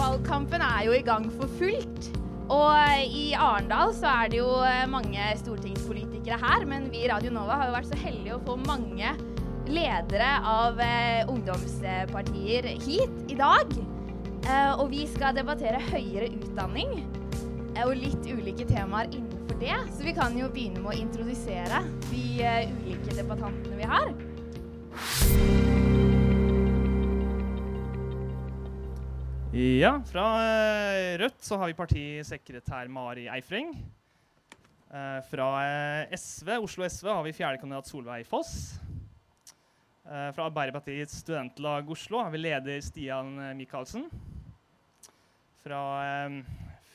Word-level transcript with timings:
Valgkampen 0.00 0.64
er 0.64 0.80
jo 0.88 0.96
i 0.96 1.04
gang 1.06 1.28
for 1.36 1.52
fullt. 1.60 2.10
Og 2.50 2.74
i 3.06 3.28
Arendal 3.38 3.94
så 3.94 4.10
er 4.10 4.32
det 4.32 4.40
jo 4.40 4.50
eh, 4.66 4.82
mange 4.90 5.28
stortingspolitikere 5.38 6.40
her, 6.42 6.66
men 6.66 6.90
vi 6.90 7.04
i 7.04 7.10
Radio 7.12 7.30
Nova 7.36 7.60
har 7.60 7.70
jo 7.70 7.76
vært 7.76 7.92
så 7.92 8.00
heldige 8.02 8.34
å 8.40 8.42
få 8.48 8.58
mange 8.64 9.14
ledere 9.70 10.32
av 10.42 10.82
eh, 10.82 11.22
ungdomspartier 11.30 12.66
hit 12.82 13.30
i 13.30 13.38
dag. 13.38 13.78
Eh, 14.42 14.72
og 14.74 14.88
vi 14.90 15.06
skal 15.12 15.38
debattere 15.38 15.78
høyere 15.92 16.32
utdanning 16.34 16.98
og 17.84 17.94
litt 17.94 18.26
ulike 18.26 18.66
temaer 18.66 19.06
innenfor 19.50 19.60
det. 19.60 19.92
Så 19.92 20.04
vi 20.04 20.14
kan 20.14 20.38
jo 20.38 20.48
begynne 20.50 20.80
med 20.80 20.92
å 20.92 20.98
introdusere 20.98 21.82
de 22.10 22.42
eh, 22.42 22.70
ulike 22.84 23.14
debattantene 23.14 23.76
vi 23.76 23.88
har. 23.88 24.12
Ja, 29.80 29.96
fra 30.06 30.26
eh, 30.44 31.18
Rødt 31.18 31.42
så 31.42 31.58
har 31.58 31.70
vi 31.70 31.74
partisekretær 31.78 32.88
Mari 32.88 33.28
Eifring. 33.28 33.74
Eh, 34.90 35.18
fra 35.30 35.50
SV, 36.14 36.58
Oslo 36.60 36.86
SV 36.86 37.10
har 37.10 37.24
vi 37.26 37.34
fjerdekandidat 37.34 37.90
Solveig 37.90 38.26
Foss. 38.26 38.78
Fra 40.10 40.48
Arbeiderpartiets 40.48 41.20
studentlag 41.22 41.86
Oslo 41.92 42.18
har 42.18 42.32
vi 42.32 42.40
leder 42.40 42.80
Stian 42.82 43.36
Michaelsen. 43.54 44.08
Fra, 45.62 45.82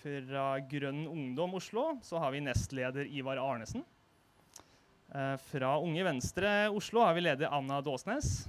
fra 0.05 0.59
Grønn 0.69 1.07
Ungdom 1.09 1.55
Oslo 1.57 1.95
så 2.05 2.19
har 2.21 2.33
vi 2.35 2.43
nestleder 2.45 3.07
Ivar 3.09 3.39
Arnesen. 3.41 3.81
Eh, 5.15 5.37
fra 5.49 5.71
Unge 5.81 6.03
Venstre 6.05 6.51
Oslo 6.69 7.01
har 7.01 7.15
vi 7.17 7.23
leder 7.25 7.49
Anna 7.49 7.79
Dåsnes. 7.81 8.45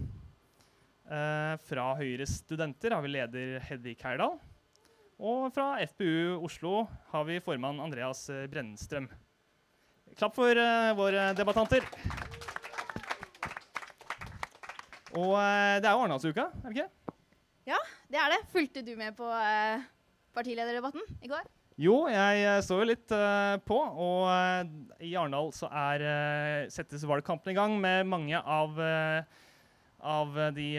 Eh, 1.06 1.55
fra 1.64 1.86
Høyres 1.97 2.34
studenter 2.42 2.92
har 2.92 3.05
vi 3.05 3.14
leder 3.14 3.56
Hedvig 3.70 3.97
Heyerdahl. 4.03 4.36
Og 5.17 5.48
fra 5.55 5.78
FPU 5.80 6.42
Oslo 6.45 6.83
har 7.14 7.25
vi 7.25 7.41
formann 7.41 7.80
Andreas 7.80 8.27
eh, 8.28 8.45
Brennstrøm. 8.52 9.08
Klapp 10.17 10.36
for 10.36 10.61
våre 10.97 11.30
debattanter. 11.36 11.84
Og 15.17 15.33
det 15.36 15.89
er 15.89 15.92
jo 15.92 16.05
Arendalsuka, 16.05 16.50
er 16.61 16.69
det 16.69 16.77
ikke? 16.77 17.14
Ja, 17.69 17.80
Det 18.12 18.20
er 18.20 18.33
det. 18.33 18.45
Fulgte 18.52 18.84
du 18.84 18.92
med 18.97 19.17
på 19.17 19.28
partilederdebatten 20.36 21.05
i 21.25 21.30
går? 21.33 21.45
Jo, 21.77 22.06
jeg 22.08 22.41
eh, 22.41 22.62
så 22.64 22.78
jo 22.80 22.86
litt 22.88 23.12
uh, 23.12 23.60
på, 23.69 23.77
og 23.77 24.22
uh, 24.32 24.62
i 25.05 25.10
Arendal 25.12 25.50
så 25.52 25.69
er, 25.69 26.05
uh, 26.08 26.70
settes 26.72 27.05
valgkampen 27.05 27.52
i 27.52 27.56
gang 27.58 27.74
med 27.77 28.08
mange 28.08 28.41
av, 28.41 28.80
av 30.00 30.38
de 30.56 30.70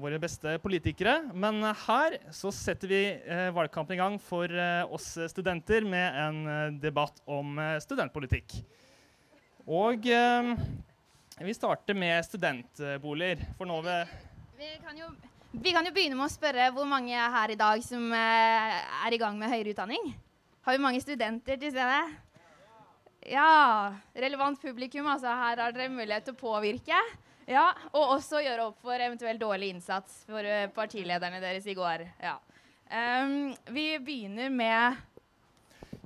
våre 0.00 0.18
beste 0.20 0.54
politikere. 0.60 1.14
Men 1.32 1.62
her 1.84 2.18
så 2.34 2.52
setter 2.52 2.90
vi 2.90 3.00
valgkampen 3.54 3.94
i 3.96 4.00
gang 4.00 4.16
for 4.20 4.52
oss 4.90 5.12
studenter 5.30 5.84
med 5.84 6.16
en 6.24 6.78
debatt 6.80 7.20
om 7.28 7.60
studentpolitikk. 7.84 8.56
Og 9.68 10.08
vi 10.08 11.56
starter 11.56 11.96
med 11.96 12.24
studentboliger. 12.26 13.44
For 13.60 13.68
nå 13.68 13.82
ved 13.84 14.16
Vi 14.58 14.74
kan, 14.80 14.96
jo, 14.96 15.12
vi 15.52 15.72
kan 15.74 15.86
jo 15.86 15.92
begynne 15.94 16.16
med 16.18 16.28
å 16.28 16.32
spørre 16.32 16.70
hvor 16.74 16.86
mange 16.88 17.14
er 17.16 17.32
her 17.34 17.52
i 17.52 17.58
dag 17.58 17.82
som 17.82 18.04
eh, 18.14 18.74
er 19.06 19.14
i 19.14 19.18
gang 19.20 19.38
med 19.38 19.50
høyere 19.50 19.72
utdanning. 19.74 20.12
Har 20.66 20.76
vi 20.76 20.82
mange 20.82 21.00
studenter 21.02 21.58
til 21.58 21.72
stede? 21.74 22.02
Ja. 23.26 23.94
Relevant 24.14 24.60
publikum, 24.62 25.08
altså. 25.10 25.32
Her 25.32 25.64
har 25.64 25.74
dere 25.74 25.90
mulighet 25.92 26.28
til 26.28 26.36
å 26.36 26.40
påvirke. 26.40 27.00
Ja, 27.50 27.72
Og 27.90 28.14
også 28.16 28.44
gjøre 28.44 28.68
opp 28.68 28.78
for 28.84 28.94
eventuell 28.94 29.40
dårlig 29.40 29.72
innsats 29.74 30.22
for 30.28 30.46
eh, 30.46 30.68
partilederne 30.70 31.40
deres 31.42 31.66
i 31.66 31.74
går. 31.74 32.06
Ja. 32.22 32.36
Um, 32.90 33.52
vi 33.70 33.92
begynner 34.02 34.50
med 34.50 34.98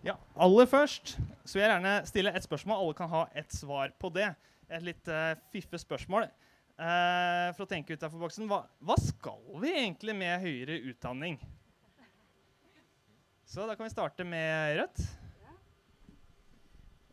Ja, 0.05 0.19
aller 0.37 0.69
først 0.69 1.15
så 1.45 1.57
vil 1.57 1.63
jeg 1.65 1.71
gjerne 1.71 1.95
stille 2.09 2.33
et 2.33 2.45
spørsmål. 2.45 2.81
Alle 2.81 2.97
kan 2.97 3.13
ha 3.13 3.27
et 3.37 3.53
svar 3.53 3.93
på 4.01 4.09
det. 4.13 4.31
Et 4.73 4.85
litt 4.85 5.13
uh, 5.13 5.37
fiffig 5.53 5.83
spørsmål. 5.85 6.31
Eh, 6.75 7.49
for 7.55 7.65
å 7.67 7.71
tenke 7.71 7.95
utafor 7.95 8.19
boksen. 8.25 8.49
Hva, 8.51 8.65
hva 8.83 8.97
skal 8.99 9.39
vi 9.63 9.71
egentlig 9.71 10.15
med 10.19 10.41
høyere 10.43 10.81
utdanning? 10.91 11.37
Så 13.47 13.67
da 13.69 13.77
kan 13.79 13.87
vi 13.87 13.93
starte 13.93 14.25
med 14.27 14.79
Rødt. 14.81 15.05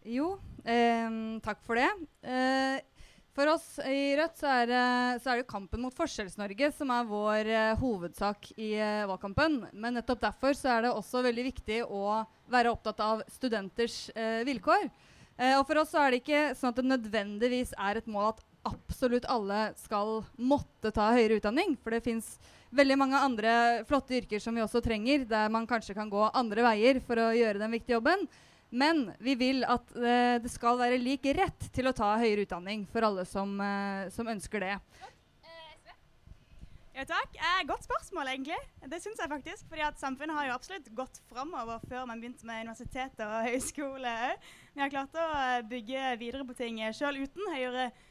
Jo, 0.09 0.31
eh, 0.65 1.11
takk 1.45 1.59
for 1.67 1.77
det. 1.77 1.91
Eh, 2.25 2.79
for 3.37 3.51
oss 3.53 3.67
i 3.85 4.15
Rødt 4.17 4.39
så 4.41 4.49
er, 4.49 4.65
det- 4.71 5.21
så 5.21 5.31
er 5.31 5.37
det 5.43 5.47
kampen 5.47 5.79
mot 5.85 5.93
Forskjells-Norge 5.93 6.71
som 6.73 6.89
er 6.89 7.05
vår 7.05 7.45
eh, 7.53 7.75
hovedsak 7.77 8.49
i 8.57 8.73
eh, 8.81 9.05
valgkampen. 9.05 9.69
Men 9.73 9.93
nettopp 9.93 10.21
derfor 10.25 10.57
så 10.57 10.73
er 10.79 10.81
det 10.87 10.95
også 10.95 11.21
veldig 11.23 11.45
viktig 11.53 11.83
å 11.85 12.25
være 12.49 12.73
opptatt 12.73 12.99
av 12.99 13.21
studenters 13.29 14.09
eh, 14.15 14.41
vilkår. 14.43 14.89
Eh, 15.37 15.53
og 15.59 15.67
for 15.69 15.77
oss 15.83 15.93
så 15.93 16.01
er 16.07 16.11
det 16.11 16.23
ikke 16.25 16.41
sånn 16.57 16.73
at 16.73 16.81
det 16.81 16.89
nødvendigvis 16.89 17.75
er 17.77 18.01
et 18.01 18.09
mål 18.09 18.33
at 18.33 18.41
absolutt 18.67 19.27
alle 19.31 19.71
skal 19.79 20.21
måtte 20.37 20.91
ta 20.93 21.09
høyere 21.15 21.39
utdanning. 21.39 21.75
For 21.81 21.95
det 21.95 22.03
fins 22.05 22.35
veldig 22.75 22.97
mange 22.99 23.19
andre 23.19 23.53
flotte 23.89 24.19
yrker 24.19 24.43
som 24.43 24.55
vi 24.55 24.63
også 24.63 24.83
trenger, 24.83 25.25
der 25.29 25.51
man 25.53 25.67
kanskje 25.69 25.95
kan 25.97 26.11
gå 26.11 26.29
andre 26.29 26.65
veier 26.69 27.01
for 27.05 27.19
å 27.19 27.31
gjøre 27.35 27.61
den 27.61 27.75
viktige 27.75 27.97
jobben. 27.99 28.27
Men 28.71 29.09
vi 29.19 29.35
vil 29.35 29.65
at 29.67 29.89
eh, 29.99 30.37
det 30.39 30.51
skal 30.51 30.79
være 30.79 31.01
lik 31.01 31.25
rett 31.35 31.67
til 31.75 31.89
å 31.89 31.95
ta 31.95 32.13
høyere 32.21 32.45
utdanning 32.45 32.85
for 32.91 33.03
alle 33.03 33.25
som, 33.27 33.57
eh, 33.59 34.07
som 34.15 34.29
ønsker 34.31 34.63
det. 34.63 34.77
Ja, 37.01 37.05
takk. 37.07 37.35
Eh, 37.35 37.63
godt 37.65 37.85
spørsmål, 37.87 38.27
egentlig. 38.33 38.57
Det 38.91 38.99
syns 39.01 39.19
jeg 39.19 39.31
faktisk. 39.31 39.67
fordi 39.69 39.81
at 39.81 39.99
samfunnet 39.99 40.35
har 40.35 40.47
jo 40.47 40.53
absolutt 40.53 40.89
gått 40.95 41.19
framover 41.31 41.79
før 41.89 42.05
man 42.05 42.19
begynte 42.19 42.45
med 42.45 42.67
universitet 42.67 43.19
og 43.25 43.35
høyskole. 43.47 44.15
Vi 44.75 44.83
har 44.83 44.91
klart 44.91 45.15
å 45.15 45.27
eh, 45.39 45.63
bygge 45.71 46.15
videre 46.19 46.45
på 46.45 46.55
ting 46.55 46.77
sjøl 46.93 47.23
uten 47.23 47.47
høyere 47.55 47.89
utdanning. 47.89 48.10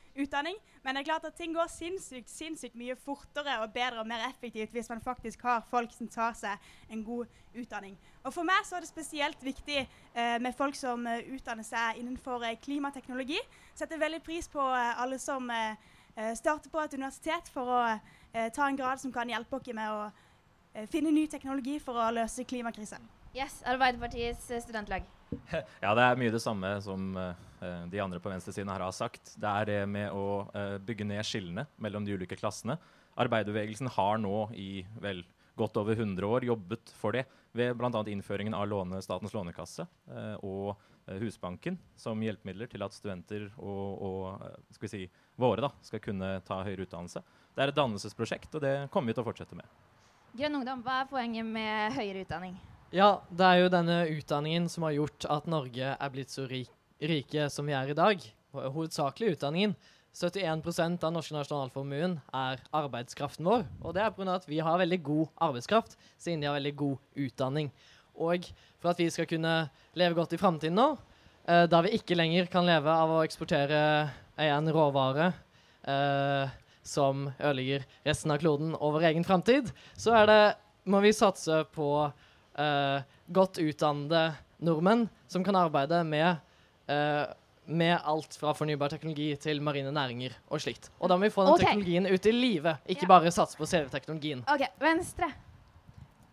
Men 0.83 0.97
det 0.97 1.01
er 1.01 1.05
klart 1.05 1.25
at 1.25 1.35
ting 1.35 1.55
går 1.55 1.69
sinnssykt, 1.69 2.31
sinnssykt 2.31 2.77
mye 2.79 2.97
fortere 2.97 3.59
og 3.63 3.73
bedre 3.73 4.01
og 4.01 4.09
mer 4.09 4.25
effektivt 4.29 4.73
hvis 4.73 4.89
man 4.89 5.01
faktisk 5.01 5.43
har 5.43 5.63
folk 5.71 5.93
som 5.93 6.09
tar 6.09 6.35
seg 6.35 6.71
en 6.91 7.05
god 7.05 7.27
utdanning. 7.55 7.99
Og 8.25 8.33
For 8.35 8.47
meg 8.47 8.65
så 8.65 8.77
er 8.77 8.85
det 8.85 8.91
spesielt 8.91 9.45
viktig 9.45 9.79
eh, 9.81 10.39
med 10.41 10.57
folk 10.57 10.75
som 10.77 11.07
uh, 11.07 11.19
utdanner 11.35 11.65
seg 11.65 12.01
innenfor 12.01 12.45
uh, 12.45 12.57
klimateknologi. 12.63 13.39
Setter 13.75 14.01
veldig 14.01 14.23
pris 14.23 14.49
på 14.49 14.61
uh, 14.61 15.03
alle 15.03 15.19
som 15.19 15.51
starter 16.35 16.69
på 16.69 16.81
et 16.83 16.95
universitet 16.99 17.47
for 17.55 17.71
å 17.71 17.83
ta 18.53 18.67
en 18.67 18.77
grad 18.77 19.01
som 19.01 19.13
kan 19.15 19.31
hjelpe 19.31 19.57
oss 19.57 19.71
med 19.73 19.89
å 19.95 20.83
finne 20.91 21.15
ny 21.15 21.23
teknologi 21.31 21.79
for 21.81 21.97
å 21.97 22.11
løse 22.13 22.45
klimakrisen. 22.45 23.07
Yes, 23.33 23.63
Arbeiderpartiets 23.65 24.51
studentlag. 24.67 25.07
Ja, 25.85 25.95
det 25.95 26.05
er 26.05 26.21
mye 26.21 26.33
det 26.33 26.43
samme 26.43 26.73
som 26.85 27.11
eh, 27.19 27.85
de 27.91 28.01
andre 28.03 28.21
på 28.23 28.33
venstresiden 28.33 28.71
her 28.73 28.85
har 28.85 28.95
sagt. 28.95 29.35
Det 29.41 29.51
er 29.51 29.69
det 29.69 29.81
med 29.91 30.15
å 30.15 30.47
eh, 30.55 30.77
bygge 30.83 31.07
ned 31.07 31.27
skillene 31.27 31.67
mellom 31.83 32.07
de 32.07 32.17
ulike 32.17 32.39
klassene. 32.39 32.79
Arbeiderbevegelsen 33.21 33.91
har 33.97 34.21
nå 34.23 34.49
i 34.59 34.85
vel 35.03 35.25
godt 35.59 35.77
over 35.81 35.99
100 35.99 36.27
år 36.27 36.47
jobbet 36.49 36.93
for 36.97 37.17
det 37.17 37.27
ved 37.53 37.75
bl.a. 37.77 37.91
innføringen 38.09 38.55
av 38.57 38.69
låne, 38.71 39.03
Statens 39.05 39.35
lånekasse 39.37 39.87
eh, 40.15 40.37
og 40.47 40.77
Husbanken 41.11 41.75
som 41.99 42.21
hjelpemidler 42.23 42.69
til 42.71 42.85
at 42.87 42.95
studenter 42.95 43.49
og, 43.59 44.03
og 44.07 44.75
skal 44.77 44.93
si, 44.93 45.01
våre 45.41 45.65
da, 45.65 45.73
skal 45.83 46.03
kunne 46.05 46.37
ta 46.47 46.61
høyere 46.63 46.87
utdannelse. 46.87 47.25
Det 47.57 47.65
er 47.65 47.73
et 47.73 47.81
dannelsesprosjekt, 47.81 48.55
og 48.55 48.63
det 48.63 48.75
kommer 48.95 49.11
vi 49.11 49.19
til 49.19 49.25
å 49.25 49.27
fortsette 49.27 49.59
med. 49.59 49.67
Grønn 50.39 50.61
ungdom, 50.61 50.85
hva 50.87 51.01
er 51.03 51.11
poenget 51.11 51.51
med 51.51 51.97
høyere 51.97 52.23
utdanning? 52.23 52.55
Ja, 52.91 53.21
det 53.31 53.47
er 53.47 53.61
jo 53.61 53.71
denne 53.71 53.97
utdanningen 54.11 54.65
som 54.67 54.83
har 54.83 54.97
gjort 54.97 55.25
at 55.31 55.45
Norge 55.47 55.93
er 55.95 56.11
blitt 56.11 56.33
så 56.35 56.43
rik, 56.51 56.71
rike 56.99 57.45
som 57.55 57.69
vi 57.71 57.75
er 57.79 57.93
i 57.93 57.95
dag. 57.95 58.23
Hovedsakelig 58.51 59.37
utdanningen. 59.37 59.77
71% 60.11 61.05
av 61.07 61.13
norske 61.15 61.37
nasjonalformuen 61.37 62.17
er 62.35 62.65
arbeidskraften 62.75 63.47
vår. 63.47 63.63
Og 63.85 63.95
det 63.95 64.03
er 64.03 64.11
pga. 64.11 64.35
at 64.35 64.49
vi 64.51 64.59
har 64.59 64.81
veldig 64.81 64.99
god 65.07 65.29
arbeidskraft, 65.39 65.95
siden 66.19 66.43
de 66.43 66.49
har 66.51 66.57
veldig 66.59 66.73
god 66.81 66.97
utdanning. 67.15 67.71
Og 68.19 68.49
for 68.83 68.91
at 68.91 68.99
vi 68.99 69.07
skal 69.15 69.29
kunne 69.31 69.71
leve 69.95 70.17
godt 70.19 70.35
i 70.35 70.41
framtiden 70.41 70.75
nå, 70.75 70.89
eh, 71.47 71.69
da 71.71 71.81
vi 71.87 71.95
ikke 71.95 72.19
lenger 72.19 72.51
kan 72.51 72.67
leve 72.67 72.91
av 72.91 73.13
å 73.15 73.23
eksportere 73.23 74.11
en 74.35 74.73
råvare 74.75 75.29
eh, 75.87 76.51
som 76.83 77.31
ødelegger 77.39 77.87
resten 78.03 78.35
av 78.35 78.43
kloden 78.43 78.75
og 78.75 78.99
vår 78.99 79.13
egen 79.13 79.23
framtid, 79.23 79.71
så 79.95 80.27
det, 80.27 80.57
må 80.91 80.99
vi 81.07 81.15
satse 81.15 81.63
på 81.71 82.11
eh, 82.61 83.19
godt 83.33 83.61
utdannede 83.63 84.25
nordmenn 84.61 85.07
som 85.31 85.45
kan 85.47 85.57
arbeide 85.57 86.03
med, 86.05 86.41
uh, 86.91 87.31
med 87.65 87.95
alt 88.05 88.35
fra 88.37 88.53
fornybar 88.57 88.93
teknologi 88.93 89.31
til 89.41 89.63
marine 89.65 89.93
næringer 89.95 90.35
og 90.51 90.61
slikt. 90.61 90.91
Og 91.01 91.09
da 91.09 91.17
må 91.17 91.29
vi 91.29 91.35
få 91.35 91.47
den 91.47 91.55
okay. 91.55 91.71
teknologien 91.71 92.09
ut 92.11 92.27
i 92.27 92.35
livet, 92.35 92.83
ikke 92.87 93.07
Ja. 93.07 93.13
bare 93.15 93.33
satse 93.33 93.57
på 93.57 93.69
selve 93.69 93.89
teknologien. 93.89 94.45
OK, 94.51 94.67
Venstre. 94.83 95.31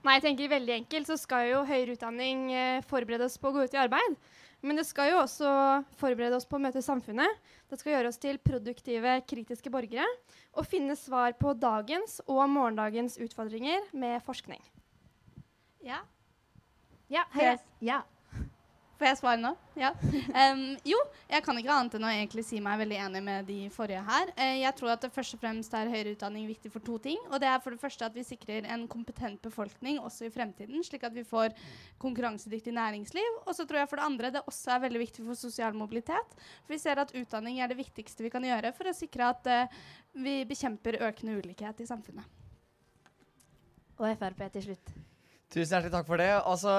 Nei, 0.04 0.18
jeg 0.18 0.24
tenker 0.24 0.52
veldig 0.52 0.74
enkelt 0.74 1.10
så 1.10 1.18
skal 1.20 1.50
jo 1.50 1.64
høyere 1.68 1.96
utdanning 1.98 2.52
eh, 2.56 2.84
forberede 2.88 3.26
oss 3.28 3.38
på 3.42 3.50
å 3.50 3.56
gå 3.56 3.66
ut 3.66 3.74
i 3.74 3.82
arbeid. 3.82 4.18
Men 4.66 4.80
det 4.80 4.88
skal 4.88 5.12
jo 5.12 5.20
også 5.22 5.50
forberede 6.00 6.38
oss 6.38 6.48
på 6.50 6.58
å 6.58 6.62
møte 6.64 6.82
samfunnet. 6.82 7.30
Det 7.70 7.78
skal 7.78 7.94
gjøre 7.94 8.10
oss 8.10 8.18
til 8.22 8.40
produktive, 8.42 9.20
kritiske 9.30 9.70
borgere 9.74 10.08
og 10.58 10.66
finne 10.66 10.96
svar 10.98 11.36
på 11.38 11.54
dagens 11.54 12.22
og 12.26 12.42
morgendagens 12.50 13.20
utfordringer 13.22 13.86
med 13.94 14.24
forskning. 14.26 14.64
Ja. 15.86 16.02
Ja, 17.08 17.24
Hei. 17.32 17.56
Ja. 17.80 18.02
Får 18.98 19.08
jeg 19.12 19.18
svare 19.20 19.40
nå? 19.40 19.54
Ja. 19.78 19.94
Um, 20.38 20.76
jo, 20.86 20.98
jeg 21.32 21.42
kan 21.46 21.58
ikke 21.58 21.72
annet 21.74 21.96
enn 21.98 22.06
å 22.06 22.10
egentlig 22.12 22.44
si 22.46 22.60
meg 22.62 22.78
veldig 22.82 22.98
enig 23.02 23.22
med 23.26 23.48
de 23.50 23.56
forrige 23.74 24.04
her. 24.06 24.30
Uh, 24.38 24.58
jeg 24.60 24.74
tror 24.78 24.92
at 24.94 25.06
det 25.06 25.10
først 25.16 25.38
og 25.38 25.42
fremst 25.42 25.74
er 25.78 25.90
høyere 25.90 26.14
utdanning 26.14 26.46
viktig 26.50 26.70
for 26.74 26.84
to 26.84 26.98
ting. 27.02 27.18
Og 27.32 27.40
det 27.42 27.50
er 27.50 27.62
for 27.64 27.74
det 27.74 27.82
første 27.82 28.06
at 28.06 28.14
vi 28.18 28.26
sikrer 28.28 28.68
en 28.74 28.86
kompetent 28.92 29.42
befolkning 29.44 30.02
også 30.02 30.28
i 30.28 30.34
fremtiden, 30.34 30.84
slik 30.86 31.08
at 31.08 31.16
vi 31.16 31.26
får 31.26 31.56
konkurransedyktig 32.04 32.76
næringsliv. 32.76 33.42
Og 33.46 33.56
så 33.58 33.66
tror 33.66 33.82
jeg 33.82 33.92
for 33.92 34.02
det 34.02 34.08
andre 34.12 34.34
det 34.36 34.46
også 34.46 34.76
er 34.76 34.86
veldig 34.86 35.04
viktig 35.06 35.26
for 35.26 35.40
sosial 35.40 35.78
mobilitet. 35.78 36.38
For 36.68 36.76
vi 36.76 36.82
ser 36.84 37.02
at 37.02 37.14
utdanning 37.18 37.62
er 37.62 37.72
det 37.72 37.80
viktigste 37.82 38.26
vi 38.26 38.34
kan 38.34 38.46
gjøre 38.46 38.74
for 38.78 38.92
å 38.92 38.98
sikre 38.98 39.34
at 39.34 39.52
uh, 39.52 39.84
vi 40.18 40.40
bekjemper 40.50 41.02
økende 41.08 41.40
ulikhet 41.42 41.86
i 41.86 41.90
samfunnet. 41.90 42.26
Og 43.98 44.10
Frp 44.20 44.50
til 44.54 44.70
slutt. 44.72 44.98
Tusen 45.58 45.74
hjertelig 45.74 45.90
takk 45.96 46.06
for 46.06 46.22
det. 46.22 46.34
Altså, 46.46 46.72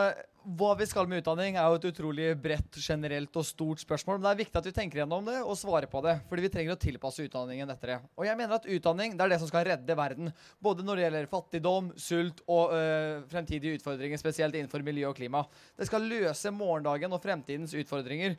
Hva 0.59 0.69
vi 0.79 0.87
skal 0.87 1.09
med 1.11 1.19
utdanning, 1.19 1.57
er 1.59 1.67
jo 1.67 1.79
et 1.81 1.87
utrolig 1.91 2.29
bredt, 2.39 2.77
generelt 2.79 3.35
og 3.37 3.45
stort 3.45 3.81
spørsmål. 3.83 4.21
Men 4.21 4.29
det 4.29 4.31
er 4.31 4.39
viktig 4.39 4.59
at 4.61 4.69
vi 4.69 4.73
tenker 4.77 5.01
gjennom 5.01 5.27
det 5.27 5.41
og 5.43 5.57
svarer 5.59 5.91
på 5.91 5.99
det. 6.05 6.15
Fordi 6.29 6.45
vi 6.45 6.51
trenger 6.55 6.77
å 6.77 6.79
tilpasse 6.79 7.27
utdanningen 7.27 7.73
etter 7.75 7.91
det. 7.91 7.97
Og 8.15 8.29
jeg 8.29 8.39
mener 8.39 8.55
at 8.55 8.69
utdanning 8.71 9.17
det 9.19 9.25
er 9.25 9.33
det 9.33 9.39
som 9.43 9.51
skal 9.51 9.67
redde 9.67 9.97
verden. 9.99 10.31
Både 10.63 10.87
når 10.87 10.95
det 10.95 11.05
gjelder 11.05 11.31
fattigdom, 11.33 11.89
sult 11.99 12.45
og 12.47 12.77
øh, 12.77 13.25
fremtidige 13.33 13.81
utfordringer, 13.81 14.23
spesielt 14.23 14.55
innenfor 14.55 14.87
miljø 14.87 15.11
og 15.11 15.19
klima. 15.19 15.43
Det 15.75 15.91
skal 15.91 16.07
løse 16.07 16.55
morgendagen 16.55 17.19
og 17.19 17.23
fremtidens 17.27 17.75
utfordringer. 17.83 18.39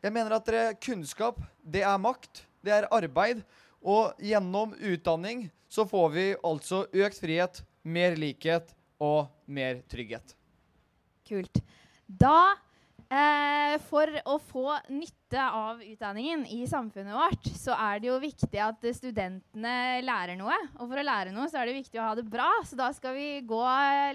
Jeg 0.00 0.16
mener 0.16 0.38
at 0.38 0.48
dere, 0.48 0.72
kunnskap, 0.80 1.44
det 1.60 1.84
er 1.84 2.00
makt. 2.00 2.46
Det 2.64 2.72
er 2.72 2.88
arbeid. 2.88 3.44
Og 3.84 4.16
gjennom 4.16 4.72
utdanning 4.80 5.50
så 5.68 5.84
får 5.84 6.10
vi 6.16 6.26
altså 6.40 6.86
økt 6.88 7.20
frihet, 7.20 7.62
mer 7.84 8.16
likhet 8.16 8.72
og 9.02 9.28
mer 9.46 9.82
trygghet. 9.90 10.34
Kult. 11.28 11.60
Da, 12.08 12.54
eh, 13.10 13.76
for 13.90 14.10
å 14.24 14.38
få 14.40 14.78
nytte 14.88 15.44
av 15.44 15.82
utdanningen 15.84 16.46
i 16.46 16.62
samfunnet 16.66 17.14
vårt, 17.14 17.50
så 17.58 17.76
er 17.76 18.00
det 18.00 18.08
jo 18.10 18.18
viktig 18.22 18.62
at 18.64 18.88
studentene 18.96 20.00
lærer 20.06 20.38
noe. 20.40 20.56
Og 20.78 20.88
for 20.88 20.98
å 20.98 21.06
lære 21.06 21.34
noe, 21.36 21.50
så 21.52 21.60
er 21.60 21.68
det 21.68 21.78
viktig 21.82 22.00
å 22.00 22.08
ha 22.08 22.18
det 22.18 22.26
bra. 22.28 22.48
Så 22.64 22.80
da 22.80 22.90
skal 22.96 23.14
vi 23.18 23.30
gå 23.46 23.62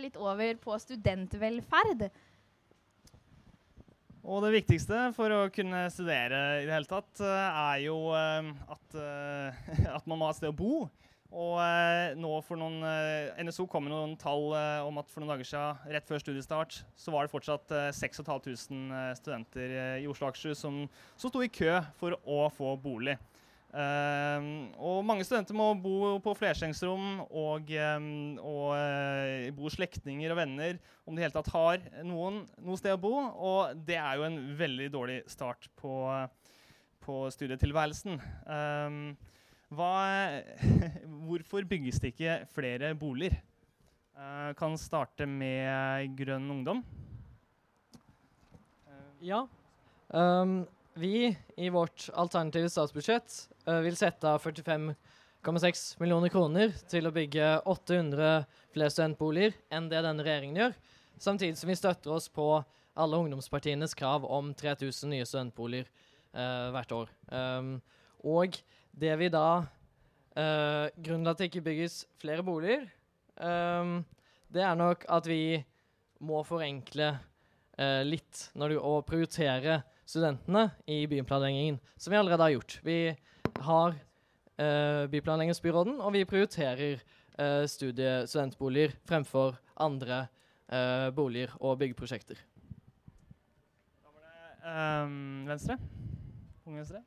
litt 0.01 0.17
over 0.17 0.57
på 0.61 0.79
studentvelferd. 0.81 2.09
Og 4.23 4.39
det 4.45 4.53
viktigste 4.53 5.09
for 5.17 5.33
å 5.35 5.39
kunne 5.51 5.83
studere 5.91 6.61
i 6.61 6.67
det 6.67 6.71
hele 6.71 6.87
tatt, 6.87 7.11
eh, 7.19 7.57
er 7.73 7.81
jo 7.83 7.97
eh, 8.15 8.51
at, 8.71 8.95
eh, 8.95 9.73
at 9.97 10.05
man 10.07 10.21
må 10.21 10.29
ha 10.29 10.35
et 10.35 10.39
sted 10.39 10.53
å 10.53 10.55
bo. 10.55 10.85
Og 11.33 11.57
eh, 11.63 12.13
nå 12.19 12.29
for 12.45 12.59
noen 12.61 12.83
eh, 12.85 13.41
NSO 13.41 13.65
kom 13.69 13.87
med 13.87 13.93
noen 13.93 14.13
tall 14.21 14.51
eh, 14.53 14.85
om 14.85 14.99
at 15.01 15.09
for 15.09 15.23
noen 15.23 15.33
dager 15.33 15.49
siden, 15.49 15.93
rett 15.95 16.05
før 16.09 16.21
studiestart, 16.21 16.83
så 16.93 17.13
var 17.13 17.25
det 17.25 17.33
fortsatt 17.33 17.73
eh, 17.73 17.89
6500 17.97 19.17
studenter 19.17 19.73
eh, 19.73 20.01
i 20.03 20.09
Oslo 20.09 20.27
og 20.27 20.33
Akershus 20.33 20.61
som, 20.61 20.83
som 21.17 21.33
sto 21.33 21.41
i 21.41 21.49
kø 21.49 21.79
for 21.97 22.19
å 22.21 22.45
få 22.53 22.75
bolig. 22.83 23.17
Eh, 23.73 24.45
og 24.77 25.01
mange 25.09 25.25
studenter 25.25 25.57
må 25.57 25.71
bo 25.81 26.13
på 26.21 26.35
flersengsrom 26.37 27.23
og, 27.25 27.73
eh, 27.73 28.05
og 28.37 28.77
eh, 28.77 29.49
bo 29.57 29.73
slektninger 29.73 30.29
og 30.29 30.37
venner 30.37 30.77
om 31.07 31.17
de 31.17 31.23
i 31.23 31.25
hele 31.25 31.33
tatt 31.33 31.49
har 31.55 31.81
noen 32.05 32.43
noe 32.61 32.77
sted 32.77 32.93
å 32.93 33.01
bo. 33.01 33.15
Og 33.33 33.83
det 33.89 33.97
er 33.97 34.21
jo 34.21 34.29
en 34.29 34.41
veldig 34.61 34.93
dårlig 34.93 35.19
start 35.33 35.65
på, 35.81 35.97
på 37.01 37.21
studietilværelsen. 37.33 38.21
Um, 38.45 39.05
hva, 39.77 40.43
hvorfor 41.25 41.65
bygges 41.69 41.99
det 42.01 42.13
ikke 42.13 42.37
flere 42.53 42.93
boliger? 42.97 43.39
Uh, 44.13 44.51
kan 44.57 44.75
starte 44.77 45.25
med 45.25 46.13
Grønn 46.19 46.45
Ungdom. 46.53 46.83
Ja. 49.23 49.47
Um, 50.07 50.65
vi 50.93 51.37
i 51.57 51.69
vårt 51.69 52.09
alternative 52.13 52.69
statsbudsjett 52.69 53.49
uh, 53.65 53.79
vil 53.81 53.95
sette 53.97 54.29
av 54.29 54.43
45,6 54.43 55.85
millioner 56.03 56.29
kroner 56.29 56.75
til 56.91 57.07
å 57.07 57.13
bygge 57.15 57.47
800 57.71 58.43
flere 58.75 58.91
studentboliger 58.93 59.55
enn 59.73 59.87
det 59.89 60.03
denne 60.05 60.25
regjeringen 60.27 60.59
gjør, 60.59 60.75
samtidig 61.23 61.57
som 61.57 61.71
vi 61.71 61.79
støtter 61.79 62.13
oss 62.13 62.27
på 62.29 62.47
alle 62.93 63.21
ungdomspartienes 63.23 63.95
krav 63.97 64.27
om 64.27 64.51
3000 64.53 65.15
nye 65.15 65.25
studentboliger 65.25 65.87
uh, 66.35 66.69
hvert 66.75 66.95
år. 66.99 67.15
Um, 67.31 67.77
og 68.23 68.57
det 68.93 69.13
vi 69.19 69.29
da 69.33 69.47
uh, 69.63 70.87
Grunnen 70.95 71.25
til 71.25 71.31
at 71.31 71.41
det 71.41 71.49
ikke 71.49 71.65
bygges 71.67 72.03
flere 72.21 72.45
boliger, 72.45 72.87
um, 73.37 74.01
det 74.53 74.63
er 74.63 74.75
nok 74.77 75.05
at 75.09 75.27
vi 75.29 75.63
må 76.23 76.43
forenkle 76.47 77.09
uh, 77.17 78.01
litt 78.05 78.47
når 78.57 78.73
du, 78.73 78.77
og 78.79 79.05
prioritere 79.09 79.81
studentene 80.05 80.69
i 80.87 81.03
byplanleggingen, 81.09 81.79
som 81.97 82.13
vi 82.13 82.19
allerede 82.19 82.45
har 82.45 82.55
gjort. 82.55 82.77
Vi 82.85 82.97
har 83.65 83.97
uh, 83.97 85.03
byplanleggingsbyråden, 85.11 85.99
og 85.99 86.15
vi 86.15 86.25
prioriterer 86.29 87.01
uh, 87.39 87.65
studentboliger 87.67 88.95
fremfor 89.09 89.59
andre 89.75 90.27
boliger 91.13 91.51
og 91.59 91.75
byggeprosjekter. 91.77 92.39
Um, 94.63 95.43
venstre? 95.45 95.77
Unge 96.65 96.77
Venstre? 96.77 97.03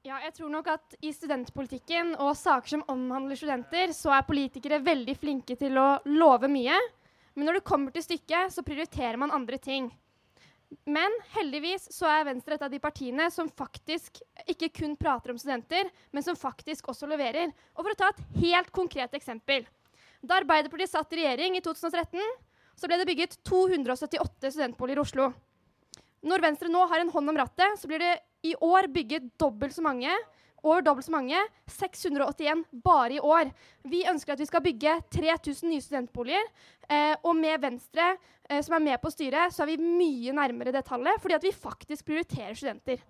Ja, 0.00 0.16
jeg 0.24 0.32
tror 0.32 0.48
nok 0.48 0.68
at 0.72 0.94
i 1.04 1.10
studentpolitikken 1.12 2.14
og 2.24 2.30
saker 2.40 2.72
som 2.72 2.84
omhandler 2.88 3.36
studenter, 3.36 3.90
så 3.92 4.14
er 4.16 4.24
politikere 4.24 4.78
veldig 4.80 5.12
flinke 5.20 5.56
til 5.60 5.76
å 5.76 5.98
love 6.08 6.48
mye. 6.48 6.78
Men 7.36 7.44
når 7.44 7.58
det 7.58 7.66
kommer 7.68 7.92
til 7.92 8.06
stykket, 8.06 8.48
så 8.54 8.64
prioriterer 8.64 9.20
man 9.20 9.34
andre 9.36 9.58
ting. 9.60 9.90
Men 10.88 11.12
heldigvis 11.34 11.90
så 11.92 12.08
er 12.08 12.24
Venstre 12.30 12.56
et 12.56 12.64
av 12.64 12.72
de 12.72 12.80
partiene 12.80 13.26
som 13.34 13.50
faktisk 13.52 14.22
ikke 14.48 14.70
kun 14.80 14.96
prater 14.96 15.34
om 15.34 15.42
studenter, 15.42 15.92
men 16.16 16.24
som 16.24 16.38
faktisk 16.38 16.88
også 16.94 17.10
leverer. 17.10 17.52
Og 17.76 17.84
for 17.84 17.92
å 17.92 18.00
ta 18.00 18.08
et 18.14 18.24
helt 18.40 18.72
konkret 18.72 19.20
eksempel. 19.20 19.68
Da 20.24 20.40
Arbeiderpartiet 20.40 20.94
satt 20.94 21.12
i 21.12 21.20
regjering 21.20 21.60
i 21.60 21.64
2013, 21.66 22.24
så 22.72 22.88
ble 22.88 23.02
det 23.02 23.10
bygget 23.12 23.36
278 23.44 24.56
studentboliger 24.56 25.02
i 25.02 25.04
Oslo. 25.04 25.28
Når 26.26 26.42
Venstre 26.44 26.68
nå 26.68 26.82
har 26.90 27.00
en 27.00 27.12
hånd 27.12 27.32
om 27.32 27.38
rattet, 27.40 27.78
så 27.80 27.88
blir 27.88 28.02
det 28.02 28.12
i 28.44 28.52
år 28.60 28.88
bygget 28.92 29.30
dobbelt 29.40 29.72
så 29.72 29.84
mange. 29.84 30.12
Over 30.60 30.84
dobbelt 30.84 31.06
så 31.06 31.14
mange. 31.14 31.40
681 31.72 32.66
bare 32.84 33.16
i 33.16 33.22
år. 33.24 33.52
Vi 33.88 34.02
ønsker 34.08 34.34
at 34.34 34.42
vi 34.42 34.48
skal 34.48 34.64
bygge 34.64 34.98
3000 35.16 35.72
nye 35.72 35.84
studentboliger. 35.84 36.44
Eh, 36.88 37.14
og 37.24 37.32
med 37.38 37.62
Venstre, 37.62 38.12
eh, 38.48 38.60
som 38.64 38.76
er 38.76 38.84
med 38.90 39.00
på 39.00 39.12
styret, 39.12 39.54
så 39.54 39.64
er 39.64 39.72
vi 39.72 39.80
mye 39.80 40.36
nærmere 40.36 40.74
det 40.76 40.84
tallet. 40.84 41.20
Fordi 41.22 41.38
at 41.38 41.48
vi 41.48 41.56
faktisk 41.56 42.04
prioriterer 42.10 42.52
studenter. 42.54 43.00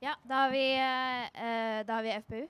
Ja, 0.00 0.16
da 0.24 0.44
har 0.44 0.50
vi, 0.52 0.66
eh, 0.72 1.84
da 1.84 2.00
har 2.00 2.02
vi 2.02 2.16
FPU. 2.20 2.48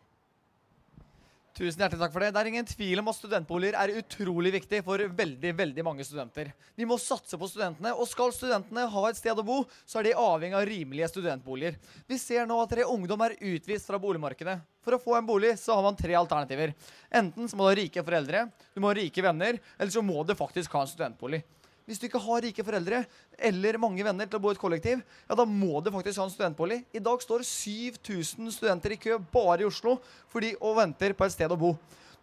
Tusen 1.54 1.84
hjertelig 1.84 2.00
takk 2.02 2.10
for 2.10 2.24
det. 2.24 2.32
Det 2.34 2.40
er 2.40 2.48
ingen 2.50 2.66
tvil 2.66 2.98
om 2.98 3.08
at 3.12 3.14
studentboliger 3.14 3.76
er 3.78 3.92
utrolig 4.00 4.50
viktig 4.56 4.80
for 4.82 4.98
veldig 5.20 5.52
veldig 5.54 5.84
mange 5.86 6.02
studenter. 6.02 6.48
Vi 6.74 6.86
må 6.90 6.96
satse 6.98 7.38
på 7.38 7.46
studentene, 7.46 7.92
og 7.94 8.08
skal 8.10 8.34
studentene 8.34 8.88
ha 8.90 9.02
et 9.06 9.20
sted 9.20 9.38
å 9.38 9.44
bo, 9.46 9.60
så 9.86 10.00
er 10.00 10.08
de 10.08 10.16
avhengig 10.18 10.58
av 10.58 10.66
rimelige 10.66 11.12
studentboliger. 11.12 11.78
Vi 12.10 12.18
ser 12.18 12.48
nå 12.50 12.58
at 12.58 12.74
tre 12.74 12.88
ungdom 12.90 13.22
er 13.22 13.36
utvist 13.38 13.86
fra 13.86 14.02
boligmarkedet. 14.02 14.56
For 14.82 14.98
å 14.98 15.02
få 15.04 15.14
en 15.14 15.30
bolig 15.30 15.54
så 15.62 15.78
har 15.78 15.86
man 15.86 16.00
tre 16.00 16.18
alternativer. 16.18 16.74
Enten 17.22 17.46
så 17.46 17.54
må 17.54 17.68
du 17.68 17.70
ha 17.70 17.78
rike 17.84 18.02
foreldre, 18.02 18.48
du 18.74 18.82
må 18.82 18.90
ha 18.90 18.98
rike 18.98 19.22
venner, 19.22 19.62
eller 19.78 19.94
så 19.94 20.02
må 20.02 20.26
du 20.26 20.34
faktisk 20.34 20.74
ha 20.74 20.82
en 20.82 20.90
studentbolig. 20.90 21.44
Hvis 21.84 22.00
du 22.00 22.06
ikke 22.08 22.22
har 22.24 22.40
rike 22.40 22.64
foreldre 22.64 23.02
eller 23.36 23.76
mange 23.80 24.04
venner 24.06 24.28
til 24.28 24.38
å 24.38 24.42
bo 24.42 24.52
i 24.52 24.56
et 24.56 24.60
kollektiv, 24.60 25.02
ja, 25.28 25.36
da 25.36 25.44
må 25.44 25.82
du 25.84 25.90
faktisk 25.92 26.22
ha 26.22 26.24
en 26.24 26.32
studentbolig. 26.32 26.80
I 26.96 27.02
dag 27.04 27.20
står 27.20 27.44
7000 27.44 28.48
studenter 28.54 28.94
i 28.94 29.00
kø 29.00 29.18
bare 29.32 29.64
i 29.64 29.68
Oslo 29.68 29.98
fordi 30.32 30.54
og 30.62 30.78
venter 30.80 31.12
på 31.12 31.26
et 31.26 31.34
sted 31.36 31.52
å 31.52 31.60
bo. 31.60 31.74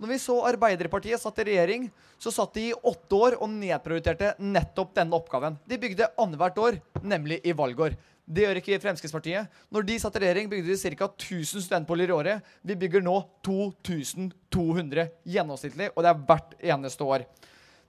Når 0.01 0.09
vi 0.09 0.17
så 0.17 0.39
Arbeiderpartiet 0.49 1.21
satt 1.21 1.43
i 1.43 1.45
regjering, 1.51 1.83
så 2.17 2.31
satt 2.33 2.55
de 2.57 2.71
i 2.71 2.73
åtte 2.73 3.13
år 3.13 3.35
og 3.37 3.51
nedprioriterte 3.53 4.31
nettopp 4.41 4.95
denne 4.97 5.13
oppgaven. 5.13 5.59
De 5.69 5.77
bygde 5.77 6.09
annethvert 6.17 6.57
år, 6.57 6.79
nemlig 7.05 7.37
i 7.45 7.53
valgår. 7.53 7.93
Det 8.25 8.47
gjør 8.47 8.61
ikke 8.63 8.79
Fremskrittspartiet. 8.81 9.61
Når 9.69 9.85
de 9.85 9.99
satt 10.01 10.17
i 10.17 10.23
regjering, 10.23 10.49
bygde 10.49 10.73
de 10.73 10.95
ca. 10.97 11.05
1000 11.05 11.67
studentboliger 11.67 12.15
i 12.15 12.17
året. 12.17 12.51
Vi 12.65 12.79
bygger 12.81 13.05
nå 13.05 13.19
2200 13.45 15.05
gjennomsnittlig, 15.35 15.91
og 15.93 16.01
det 16.01 16.15
er 16.15 16.25
hvert 16.31 16.57
eneste 16.73 17.05
år. 17.05 17.29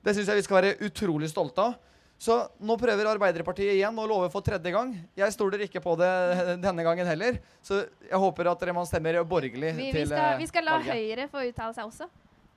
Det 0.02 0.14
syns 0.16 0.30
jeg 0.30 0.40
vi 0.40 0.44
skal 0.46 0.60
være 0.60 0.76
utrolig 0.88 1.30
stolte 1.30 1.64
av. 1.70 1.78
Så 2.22 2.36
nå 2.62 2.76
prøver 2.78 3.08
Arbeiderpartiet 3.10 3.74
igjen 3.74 3.96
å 3.98 4.04
love 4.06 4.28
for 4.30 4.46
tredje 4.46 4.70
gang. 4.70 4.92
Jeg 5.18 5.34
stoler 5.34 5.64
ikke 5.64 5.82
på 5.82 5.96
det 5.98 6.10
denne 6.66 6.84
gangen 6.86 7.08
heller. 7.08 7.40
Så 7.66 7.80
jeg 8.06 8.20
håper 8.24 8.50
at 8.52 8.62
dere 8.62 8.76
man 8.76 8.86
stemmer 8.86 9.18
borgerlig 9.26 9.72
Vi, 9.74 9.88
vi, 9.88 9.94
til 9.96 10.12
skal, 10.12 10.36
vi 10.38 10.50
skal 10.50 10.68
la 10.68 10.76
valget. 10.78 11.00
Høyre 11.00 11.26
få 11.32 11.42
uttale 11.48 11.74
seg 11.78 11.88
også. 11.88 12.10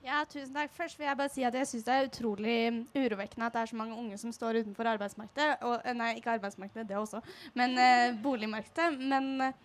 Ja, 0.06 0.20
tusen 0.30 0.54
takk. 0.54 0.70
Først 0.78 1.00
vil 1.00 1.08
jeg 1.08 1.18
bare 1.18 1.34
si 1.34 1.46
at 1.48 1.56
jeg 1.58 1.66
syns 1.66 1.86
det 1.88 1.94
er 1.96 2.08
utrolig 2.12 2.58
urovekkende 2.94 3.48
at 3.48 3.56
det 3.56 3.62
er 3.64 3.72
så 3.72 3.78
mange 3.80 3.98
unge 3.98 4.20
som 4.22 4.34
står 4.36 4.60
utenfor 4.62 4.92
arbeidsmarkedet. 4.92 5.48
Og, 5.66 5.80
eh, 5.82 5.96
nei, 5.98 6.12
ikke 6.20 6.36
arbeidsmarkedet, 6.36 6.86
det 6.92 7.00
også, 7.00 7.24
men 7.58 7.74
eh, 7.82 8.14
boligmarkedet. 8.22 8.92
Men 9.02 9.32
eh, 9.48 9.58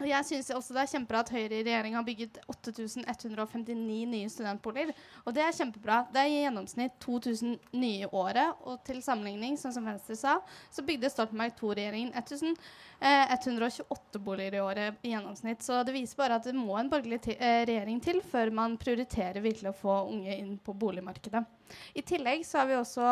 jeg 0.00 0.26
syns 0.26 0.50
også 0.54 0.74
det 0.74 0.82
er 0.82 0.90
kjempebra 0.94 1.20
at 1.22 1.30
Høyre 1.30 1.58
i 1.58 1.62
regjering 1.62 1.94
har 1.94 2.04
bygget 2.06 2.38
8159 2.50 4.06
nye 4.10 4.30
studentboliger. 4.32 4.92
Og 5.26 5.34
det 5.36 5.44
er 5.44 5.56
kjempebra. 5.56 6.02
Det 6.12 6.22
er 6.22 6.30
i 6.30 6.40
gjennomsnitt 6.42 6.96
2000 7.04 7.58
nye 7.78 8.06
i 8.06 8.08
året. 8.08 8.64
Og 8.66 8.80
til 8.86 9.02
sammenligning, 9.04 9.58
sånn 9.60 9.74
som 9.74 9.86
Venstre 9.86 10.16
sa, 10.18 10.38
så 10.72 10.84
bygde 10.86 11.10
Stoltenberg 11.12 11.54
II-regjeringen 11.54 12.12
1128 12.16 14.22
boliger 14.22 14.58
i 14.58 14.62
året 14.62 15.06
i 15.06 15.14
gjennomsnitt. 15.14 15.62
Så 15.62 15.82
det 15.86 15.94
viser 15.94 16.18
bare 16.18 16.38
at 16.38 16.48
det 16.48 16.56
må 16.56 16.76
en 16.78 16.90
borgerlig 16.90 17.20
eh, 17.36 17.62
regjering 17.68 18.02
til 18.02 18.22
før 18.26 18.52
man 18.54 18.78
prioriterer 18.80 19.42
virkelig 19.42 19.72
å 19.72 19.80
få 19.84 19.98
unge 20.10 20.38
inn 20.38 20.56
på 20.62 20.74
boligmarkedet. 20.74 21.44
I 21.96 22.02
tillegg 22.04 22.44
så 22.46 22.60
har 22.60 22.68
vi 22.68 22.76
også 22.76 23.06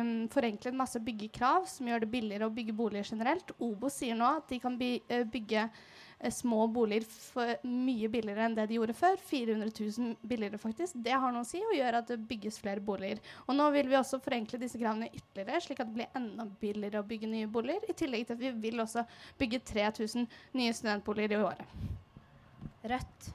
um, 0.00 0.12
forenklet 0.32 0.76
masse 0.76 1.00
byggekrav 1.04 1.66
som 1.70 1.88
gjør 1.88 2.04
det 2.04 2.10
billigere 2.10 2.48
å 2.48 2.54
bygge 2.54 2.74
boliger 2.76 3.14
generelt. 3.14 3.54
Obo 3.62 3.90
sier 3.92 4.18
nå 4.18 4.28
at 4.40 4.50
de 4.50 4.60
kan 4.62 4.78
by 4.80 4.90
eh, 5.08 5.26
bygge 5.30 5.66
eh, 5.66 5.80
små 6.28 6.66
boliger 6.68 7.06
for 7.08 7.54
mye 7.64 8.08
billigere 8.12 8.44
enn 8.44 8.56
det 8.58 8.66
de 8.68 8.76
gjorde 8.76 8.96
før. 8.96 9.16
400 9.30 9.70
000 9.72 10.28
billigere, 10.28 10.60
faktisk. 10.60 10.98
Det 11.00 11.16
har 11.16 11.32
noe 11.32 11.46
å 11.46 11.48
si 11.48 11.62
og 11.64 11.72
gjør 11.76 12.00
at 12.02 12.12
det 12.12 12.18
bygges 12.28 12.60
flere 12.60 12.84
boliger. 12.84 13.22
Og 13.46 13.56
nå 13.56 13.70
vil 13.72 13.88
vi 13.88 13.96
også 13.96 14.20
forenkle 14.20 14.60
disse 14.60 14.80
kravene 14.80 15.08
ytterligere, 15.08 15.64
slik 15.64 15.80
at 15.80 15.88
det 15.88 15.96
blir 15.96 16.20
enda 16.20 16.46
billigere 16.60 17.00
å 17.00 17.08
bygge 17.08 17.30
nye 17.32 17.48
boliger. 17.50 17.88
I 17.88 17.96
tillegg 17.96 18.28
til 18.28 18.36
at 18.36 18.44
vi 18.44 18.54
vil 18.68 18.84
også 18.84 19.06
bygge 19.40 19.62
3000 19.72 20.28
nye 20.60 20.76
studentboliger 20.76 21.38
i 21.38 21.44
året. 21.48 21.76
Rødt. 22.90 23.30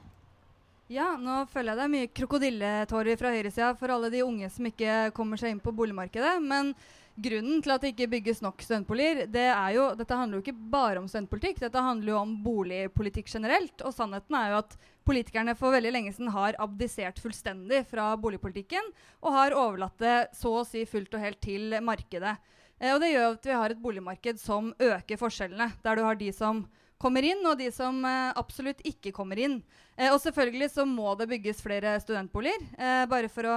Ja, 0.90 1.16
nå 1.18 1.40
føler 1.50 1.72
jeg 1.72 1.78
det 1.80 1.84
er 1.84 1.94
mye 1.96 2.10
krokodilletårer 2.14 3.18
fra 3.18 3.32
høyresida 3.34 3.72
for 3.78 3.90
alle 3.90 4.10
de 4.12 4.22
unge 4.22 4.46
som 4.54 4.68
ikke 4.68 5.08
kommer 5.16 5.40
seg 5.40 5.56
inn 5.56 5.62
på 5.62 5.74
boligmarkedet. 5.74 6.36
Men 6.44 6.70
grunnen 7.16 7.62
til 7.64 7.72
at 7.72 7.82
det 7.82 7.92
ikke 7.94 8.10
bygges 8.12 8.42
nok 8.44 8.60
studentboliger, 8.64 9.24
det 9.32 9.46
er 9.48 9.70
jo, 9.76 9.86
dette 9.98 10.18
handler 10.18 10.38
jo 10.38 10.44
ikke 10.44 10.70
bare 10.72 11.00
om 11.00 11.08
studentpolitikk, 11.10 11.62
dette 11.64 11.82
handler 11.82 12.12
jo 12.12 12.18
om 12.20 12.34
boligpolitikk 12.44 13.30
generelt. 13.32 13.84
Og 13.86 13.94
sannheten 13.96 14.36
er 14.38 14.52
jo 14.52 14.60
at 14.60 14.76
politikerne 15.06 15.54
for 15.58 15.74
veldig 15.76 15.92
lenge 15.94 16.12
siden 16.16 16.32
har 16.34 16.58
abdisert 16.62 17.20
fullstendig 17.22 17.84
fra 17.90 18.10
boligpolitikken 18.20 18.90
og 19.22 19.36
har 19.36 19.56
overlatt 19.56 19.96
det 20.02 20.16
så 20.36 20.58
å 20.60 20.66
si 20.66 20.84
fullt 20.88 21.14
og 21.16 21.24
helt 21.24 21.40
til 21.44 21.78
markedet. 21.84 22.36
Eh, 22.80 22.92
og 22.92 23.00
det 23.02 23.12
gjør 23.14 23.30
at 23.36 23.48
vi 23.48 23.60
har 23.60 23.72
et 23.72 23.84
boligmarked 23.84 24.42
som 24.42 24.74
øker 24.76 25.20
forskjellene, 25.20 25.70
der 25.84 25.96
du 25.96 26.04
har 26.04 26.20
de 26.20 26.32
som 26.34 26.66
kommer 27.00 27.24
inn, 27.28 27.42
og 27.44 27.58
de 27.60 27.70
som 27.74 27.98
eh, 28.08 28.34
absolutt 28.36 28.82
ikke 28.88 29.14
kommer 29.16 29.40
inn. 29.40 29.60
Eh, 29.96 30.12
og 30.12 30.20
selvfølgelig 30.22 30.70
så 30.74 30.86
må 30.88 31.14
det 31.20 31.30
bygges 31.32 31.62
flere 31.64 31.96
studentboliger. 32.02 32.68
Eh, 32.76 33.04
bare 33.10 33.32
for 33.32 33.48
å 33.48 33.56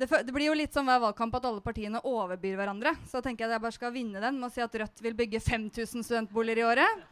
det, 0.00 0.08
det 0.26 0.32
blir 0.32 0.48
jo 0.48 0.56
litt 0.56 0.72
som 0.74 0.88
hver 0.88 1.02
valgkamp 1.02 1.34
at 1.36 1.46
alle 1.50 1.62
partiene 1.64 2.00
overbyr 2.08 2.56
hverandre. 2.58 2.94
Så 3.04 3.18
da 3.18 3.28
tenker 3.28 3.44
jeg 3.44 3.50
at 3.50 3.58
jeg 3.58 3.64
bare 3.66 3.76
skal 3.76 3.94
vinne 3.94 4.22
den 4.22 4.40
med 4.40 4.48
å 4.48 4.54
si 4.54 4.64
at 4.64 4.80
Rødt 4.82 5.04
vil 5.04 5.16
bygge 5.18 5.42
5000 5.44 6.06
studentboliger 6.06 6.62
i 6.62 6.66
året. 6.70 7.06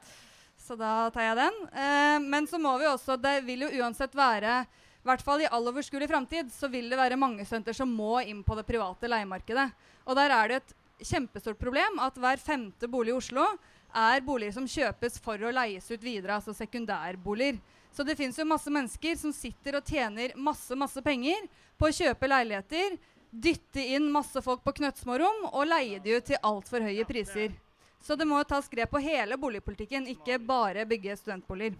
Så 0.58 0.76
da 0.78 1.08
tar 1.14 1.28
jeg 1.28 1.38
den. 1.38 1.58
Eh, 1.70 2.18
men 2.24 2.48
så 2.50 2.58
må 2.60 2.72
vi 2.80 2.88
også 2.88 3.16
Det 3.20 3.38
vil 3.46 3.66
jo 3.66 3.72
uansett 3.82 4.16
være 4.16 4.62
i 4.98 5.08
hvert 5.08 5.22
fall 5.24 5.40
i 5.40 5.46
all 5.54 5.68
overskuelig 5.70 6.08
framtid 6.10 6.50
så 6.52 6.68
vil 6.68 6.90
det 6.90 6.98
være 6.98 7.16
mange 7.16 7.44
studenter 7.46 7.76
som 7.76 7.88
må 7.88 8.18
inn 8.28 8.42
på 8.44 8.56
det 8.58 8.66
private 8.68 9.08
leiemarkedet. 9.08 9.68
Og 10.04 10.18
der 10.18 10.34
er 10.34 10.50
det 10.50 10.58
et 10.58 10.74
kjempestort 11.08 11.60
problem 11.60 12.00
at 12.02 12.18
hver 12.18 12.42
femte 12.42 12.90
bolig 12.90 13.14
i 13.14 13.16
Oslo 13.16 13.46
er 13.94 14.24
boliger 14.26 14.56
som 14.58 14.66
kjøpes 14.68 15.16
for 15.24 15.40
å 15.40 15.52
leies 15.54 15.86
ut 15.88 16.02
videre, 16.02 16.36
altså 16.36 16.52
sekundærboliger. 16.56 17.60
Så 17.98 18.04
det 18.06 18.14
fins 18.14 18.36
jo 18.38 18.44
masse 18.46 18.70
mennesker 18.70 19.16
som 19.18 19.32
sitter 19.34 19.74
og 19.74 19.88
tjener 19.90 20.30
masse, 20.38 20.70
masse 20.78 21.00
penger 21.02 21.48
på 21.74 21.88
å 21.88 21.94
kjøpe 21.96 22.28
leiligheter, 22.30 22.92
dytte 23.30 23.82
inn 23.82 24.06
masse 24.14 24.38
folk 24.38 24.62
på 24.62 24.76
knøttsmå 24.76 25.16
rom 25.18 25.40
og 25.48 25.64
leie 25.66 25.98
de 26.04 26.14
ut 26.14 26.28
til 26.28 26.38
altfor 26.46 26.86
høye 26.86 27.02
priser. 27.08 27.56
Så 27.98 28.14
det 28.14 28.28
må 28.30 28.38
tas 28.46 28.70
grep 28.70 28.92
på 28.94 29.02
hele 29.02 29.34
boligpolitikken, 29.42 30.06
ikke 30.14 30.38
bare 30.38 30.86
bygge 30.86 31.16
studentboliger. 31.18 31.74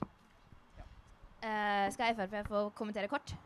Uh, 1.38 1.86
skal 1.94 2.18
Frp 2.18 2.34
få 2.50 2.64
kommentere 2.74 3.06
kort? 3.06 3.36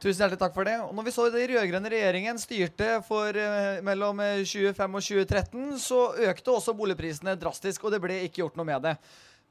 Tusen 0.00 0.24
hjertelig 0.24 0.40
takk 0.40 0.56
for 0.56 0.64
det. 0.64 0.78
Og 0.80 0.96
når 0.96 1.10
vi 1.10 1.14
så 1.18 1.28
den 1.28 1.46
rød-grønne 1.52 1.92
regjeringen 1.92 2.40
styrte 2.40 2.88
for 3.04 3.36
eh, 3.36 3.84
mellom 3.84 4.24
eh, 4.24 4.40
2005 4.48 4.96
og 4.96 5.04
2013, 5.12 5.76
så 5.84 6.00
økte 6.32 6.56
også 6.56 6.74
boligprisene 6.80 7.36
drastisk, 7.36 7.84
og 7.84 7.92
det 7.92 8.00
ble 8.00 8.18
ikke 8.24 8.42
gjort 8.42 8.56
noe 8.56 8.68
med 8.72 8.88
det. 8.88 8.96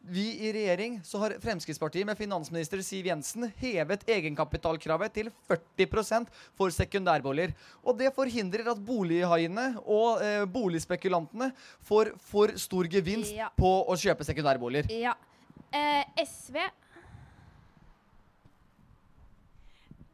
Vi 0.05 0.47
i 0.47 0.49
regjering 0.53 0.97
så 1.07 1.17
har 1.21 1.33
Fremskrittspartiet 1.39 2.05
med 2.05 2.17
finansminister 2.19 2.81
Siv 2.83 3.05
Jensen 3.07 3.45
hevet 3.61 4.03
egenkapitalkravet 4.11 5.13
til 5.15 5.29
40% 5.47 6.27
for 6.59 6.73
sekundærboliger. 6.75 7.53
Og 7.87 7.95
det 8.01 8.11
forhindrer 8.15 8.67
at 8.73 8.81
bolighaiene 8.83 9.69
og 9.85 10.19
eh, 10.25 10.43
boligspekulantene 10.51 11.53
får 11.87 12.11
for 12.19 12.51
stor 12.59 12.89
gevinst 12.91 13.31
Ja. 13.33 13.47
på 13.55 13.71
å 13.87 13.95
kjøpe 13.95 14.27
sekundærboliger. 14.27 14.91
Ja. 14.91 15.15
Eh, 15.71 16.03
SV 16.27 16.59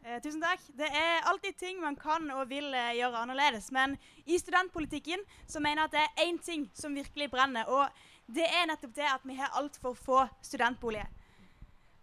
Eh, 0.10 0.17
tusen 0.25 0.41
takk. 0.41 0.62
Det 0.74 0.88
er 0.89 1.25
alltid 1.29 1.58
ting 1.60 1.81
man 1.84 1.93
kan 2.00 2.24
og 2.34 2.48
vil 2.50 2.72
eh, 2.74 2.96
gjøre 2.98 3.19
annerledes. 3.19 3.67
Men 3.75 3.91
i 4.25 4.39
studentpolitikken 4.41 5.22
så 5.46 5.62
mener 5.62 5.84
jeg 5.84 5.89
at 5.89 5.98
det 5.98 6.05
er 6.05 6.24
én 6.25 6.39
ting 6.41 6.63
som 6.74 6.96
virkelig 6.98 7.27
brenner. 7.29 7.69
Og 7.69 7.86
det 8.29 8.45
er 8.45 8.67
nettopp 8.69 8.93
det 8.98 9.07
at 9.09 9.25
vi 9.25 9.38
har 9.39 9.55
altfor 9.57 9.95
få 9.98 10.24
studentboliger. 10.45 11.07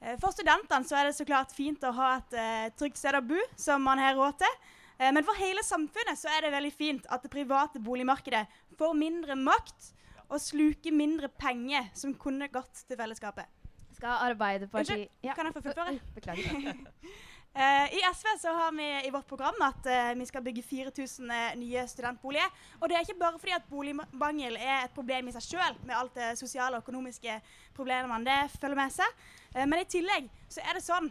Eh, 0.00 0.16
for 0.20 0.34
studentene 0.34 0.86
så 0.86 0.98
er 0.98 1.08
det 1.08 1.16
så 1.16 1.26
klart 1.28 1.54
fint 1.56 1.84
å 1.86 1.92
ha 1.96 2.16
et 2.18 2.36
uh, 2.36 2.64
trygt 2.78 3.00
sted 3.00 3.16
å 3.16 3.24
bo 3.24 3.38
som 3.58 3.84
man 3.86 4.00
har 4.02 4.16
råd 4.18 4.40
til. 4.42 4.56
Uh, 4.98 5.10
men 5.10 5.22
for 5.26 5.38
hele 5.40 5.64
samfunnet 5.66 6.18
så 6.20 6.32
er 6.32 6.46
det 6.46 6.54
veldig 6.54 6.72
fint 6.74 7.06
at 7.12 7.24
det 7.24 7.32
private 7.32 7.82
boligmarkedet 7.82 8.44
får 8.78 8.98
mindre 8.98 9.38
makt 9.38 9.92
og 10.26 10.42
sluker 10.42 10.94
mindre 10.94 11.30
penger 11.30 11.86
som 11.94 12.14
kunne 12.18 12.50
gått 12.50 12.82
til 12.88 12.98
fellesskapet. 12.98 13.46
skal 13.94 14.26
Arbeiderpartiet 14.32 15.06
Unnskyld, 15.06 15.34
kan 15.38 15.48
jeg 15.48 15.54
få 15.54 15.64
fullføre? 15.68 15.98
Beklager. 16.18 16.84
Eh, 17.56 17.94
I 17.94 18.00
SV 18.14 18.26
så 18.38 18.48
har 18.48 18.72
vi 18.72 19.06
i 19.06 19.10
vårt 19.10 19.26
program 19.26 19.54
at 19.64 19.86
eh, 19.86 20.14
vi 20.14 20.26
skal 20.26 20.42
bygge 20.44 20.62
4000 20.62 21.30
eh, 21.30 21.54
nye 21.56 21.86
studentboliger. 21.88 22.50
Og 22.80 22.88
det 22.88 22.96
er 22.96 23.04
ikke 23.06 23.20
bare 23.20 23.38
fordi 23.40 23.54
at 23.56 23.68
boligmangel 23.70 24.58
er 24.60 24.82
et 24.84 24.92
problem 24.92 25.30
i 25.30 25.32
seg 25.32 25.46
sjøl, 25.46 25.78
med 25.88 25.96
alt 25.96 26.12
det 26.18 26.34
sosiale 26.36 26.76
og 26.76 26.84
økonomiske 26.84 27.38
problemene 27.76 28.26
det 28.26 28.58
følger 28.60 28.76
med 28.76 28.92
seg. 28.92 29.22
Men 29.56 29.80
i 29.80 29.88
tillegg 29.88 30.28
så 30.52 30.60
er 30.60 30.76
det 30.76 30.84
sånn 30.84 31.08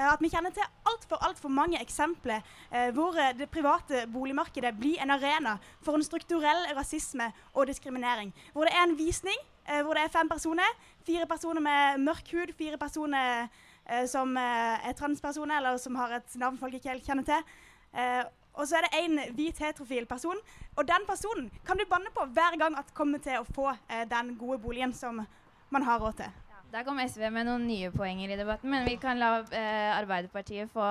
at 0.00 0.22
vi 0.24 0.30
kjenner 0.32 0.54
til 0.56 0.64
altfor 0.88 1.20
alt 1.26 1.36
for 1.36 1.52
mange 1.52 1.76
eksempler 1.76 2.40
hvor 2.96 3.18
det 3.36 3.50
private 3.52 4.06
boligmarkedet 4.08 4.70
blir 4.78 5.02
en 5.04 5.12
arena 5.12 5.58
for 5.84 5.98
en 5.98 6.06
strukturell 6.06 6.70
rasisme 6.78 7.26
og 7.52 7.68
diskriminering. 7.68 8.32
Hvor 8.54 8.64
det 8.64 8.72
er 8.72 8.86
en 8.86 8.96
visning 8.96 9.44
hvor 9.84 9.92
det 9.92 10.06
er 10.06 10.14
fem 10.14 10.32
personer. 10.32 10.72
Fire 11.04 11.28
personer 11.28 11.60
med 11.60 12.00
mørk 12.06 12.32
hud, 12.32 12.54
fire 12.56 12.80
personer 12.80 13.52
som 14.06 14.36
eh, 14.36 14.88
er 14.88 14.94
transpersoner, 14.98 15.58
eller 15.58 15.80
som 15.82 15.96
har 15.98 16.18
et 16.18 16.38
navn 16.40 16.58
folk 16.60 16.74
ikke 16.78 16.92
helt 16.94 17.06
kjenner 17.06 17.26
til. 17.26 17.52
Eh, 17.92 18.22
og 18.52 18.68
så 18.68 18.78
er 18.78 18.86
det 18.86 19.00
én 19.00 19.34
hvit 19.36 19.58
heterofil 19.64 20.06
person. 20.06 20.38
Og 20.76 20.84
den 20.88 21.06
personen 21.08 21.48
kan 21.66 21.78
du 21.78 21.86
banne 21.88 22.12
på 22.14 22.26
hver 22.36 22.58
gang 22.60 22.76
at 22.78 22.92
kommer 22.96 23.22
til 23.24 23.40
å 23.40 23.48
få 23.48 23.70
eh, 23.72 24.04
den 24.08 24.34
gode 24.40 24.60
boligen 24.62 24.92
som 24.96 25.22
man 25.72 25.86
har 25.88 26.00
råd 26.02 26.20
til. 26.20 26.38
Der 26.72 26.84
kom 26.86 27.00
SV 27.00 27.26
med 27.32 27.48
noen 27.48 27.66
nye 27.68 27.90
poenger 27.92 28.32
i 28.32 28.36
debatten, 28.38 28.70
men 28.72 28.86
vi 28.88 28.96
kan 29.00 29.18
la 29.20 29.42
eh, 29.44 29.90
Arbeiderpartiet 29.92 30.70
få 30.72 30.84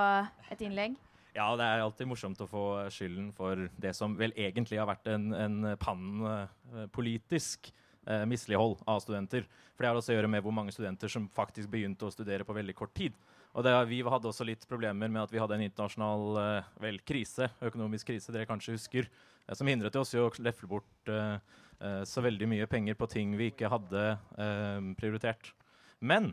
et 0.53 0.61
innlegg. 0.61 0.97
Ja, 1.33 1.47
det 1.57 1.65
er 1.65 1.81
alltid 1.81 2.09
morsomt 2.11 2.41
å 2.43 2.49
få 2.49 2.65
skylden 2.91 3.29
for 3.33 3.69
det 3.81 3.93
som 3.97 4.17
vel 4.19 4.33
egentlig 4.35 4.81
har 4.81 4.89
vært 4.89 5.07
en, 5.13 5.29
en 5.31 5.69
pan-politisk 5.79 7.71
eh, 8.07 8.25
mislighold 8.29 8.79
av 8.89 9.01
studenter. 9.03 9.45
For 9.75 9.83
det 9.83 9.91
har 9.91 9.99
også 9.99 10.13
å 10.13 10.17
gjøre 10.17 10.31
med 10.31 10.43
hvor 10.45 10.55
mange 10.55 10.73
studenter 10.73 11.11
som 11.11 11.29
faktisk 11.33 11.71
begynte 11.71 12.07
å 12.07 12.13
studere 12.13 12.47
på 12.47 12.55
veldig 12.55 12.75
kort 12.77 12.93
tid. 12.97 13.17
Og 13.51 13.65
det, 13.65 13.73
vi 13.89 13.99
hadde 14.05 14.29
også 14.29 14.47
litt 14.47 14.63
problemer 14.69 15.11
med 15.11 15.25
at 15.25 15.33
vi 15.33 15.39
hadde 15.41 15.57
en 15.57 15.65
internasjonal 15.65 16.39
eh, 16.39 16.69
vel, 16.83 17.01
krise, 17.07 17.49
økonomisk 17.59 18.11
krise, 18.13 18.31
dere 18.31 18.47
kanskje 18.47 18.77
husker, 18.77 19.09
eh, 19.45 19.55
som 19.57 19.67
hindret 19.67 19.97
oss 19.99 20.13
i 20.15 20.21
å 20.21 20.29
lefle 20.39 20.69
bort 20.71 21.11
eh, 21.11 21.35
eh, 21.81 22.03
så 22.07 22.23
veldig 22.23 22.47
mye 22.53 22.69
penger 22.71 22.95
på 22.99 23.09
ting 23.11 23.35
vi 23.39 23.49
ikke 23.51 23.71
hadde 23.71 24.05
eh, 24.15 24.79
prioritert. 24.99 25.51
Men 25.99 26.31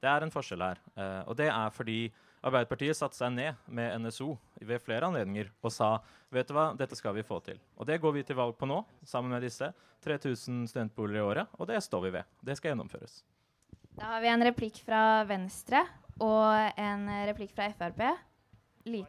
det 0.00 0.08
er 0.10 0.24
en 0.24 0.32
forskjell 0.32 0.60
her, 0.60 0.80
og 1.24 1.36
det 1.38 1.46
er 1.48 1.70
fordi 1.72 1.98
Arbeiderpartiet 2.44 2.96
satte 2.98 3.16
seg 3.16 3.32
ned 3.32 3.56
med 3.72 3.94
NSO 4.04 4.34
ved 4.60 4.82
flere 4.84 5.08
anledninger 5.08 5.48
og 5.64 5.72
sa 5.72 5.94
vet 6.34 6.48
du 6.50 6.52
hva, 6.56 6.66
dette 6.76 6.96
skal 6.98 7.14
vi 7.16 7.22
få 7.24 7.38
til. 7.46 7.56
Og 7.80 7.86
det 7.88 7.96
går 8.02 8.12
vi 8.18 8.24
til 8.26 8.36
valg 8.36 8.56
på 8.58 8.68
nå, 8.68 8.82
sammen 9.06 9.32
med 9.32 9.44
disse. 9.46 9.70
3000 10.04 10.66
studentboliger 10.68 11.22
i 11.22 11.24
året, 11.24 11.54
og 11.56 11.70
det 11.70 11.78
står 11.86 12.02
vi 12.04 12.10
ved. 12.18 12.28
Det 12.44 12.56
skal 12.58 12.72
gjennomføres. 12.74 13.22
Da 13.96 14.10
har 14.10 14.20
vi 14.24 14.28
en 14.32 14.44
replikk 14.44 14.82
fra 14.84 15.22
Venstre 15.28 15.84
og 16.20 16.80
en 16.80 17.06
replikk 17.30 17.54
fra 17.56 17.70
Frp. 17.78 18.02
Li- 18.90 19.06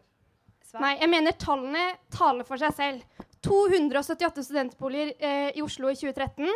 Nei, 0.76 0.96
jeg 1.00 1.08
mener 1.12 1.36
tallene 1.40 1.84
taler 2.12 2.44
for 2.48 2.60
seg 2.60 2.74
selv. 2.76 3.04
278 3.46 4.44
studentboliger 4.48 5.12
eh, 5.24 5.52
i 5.56 5.62
Oslo 5.64 5.92
i 5.92 5.96
2013. 5.96 6.48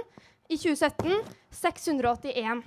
I 0.49 0.57
2017 0.57 1.19
681. 1.55 2.63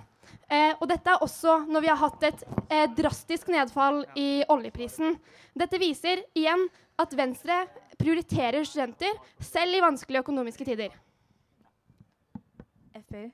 Eh, 0.51 0.73
og 0.79 0.89
dette 0.91 1.13
er 1.13 1.25
også 1.25 1.63
når 1.71 1.85
vi 1.85 1.91
har 1.93 2.01
hatt 2.01 2.27
et 2.29 2.47
eh, 2.69 2.89
drastisk 2.97 3.53
nedfall 3.53 4.03
i 4.19 4.43
oljeprisen. 4.53 5.17
Dette 5.55 5.81
viser 5.81 6.25
igjen 6.39 6.67
at 7.01 7.15
Venstre 7.17 7.63
prioriterer 8.01 8.67
studenter 8.67 9.15
selv 9.43 9.79
i 9.79 9.85
vanskelige 9.85 10.25
økonomiske 10.25 10.67
tider. 10.69 10.99
FU. 13.09 13.31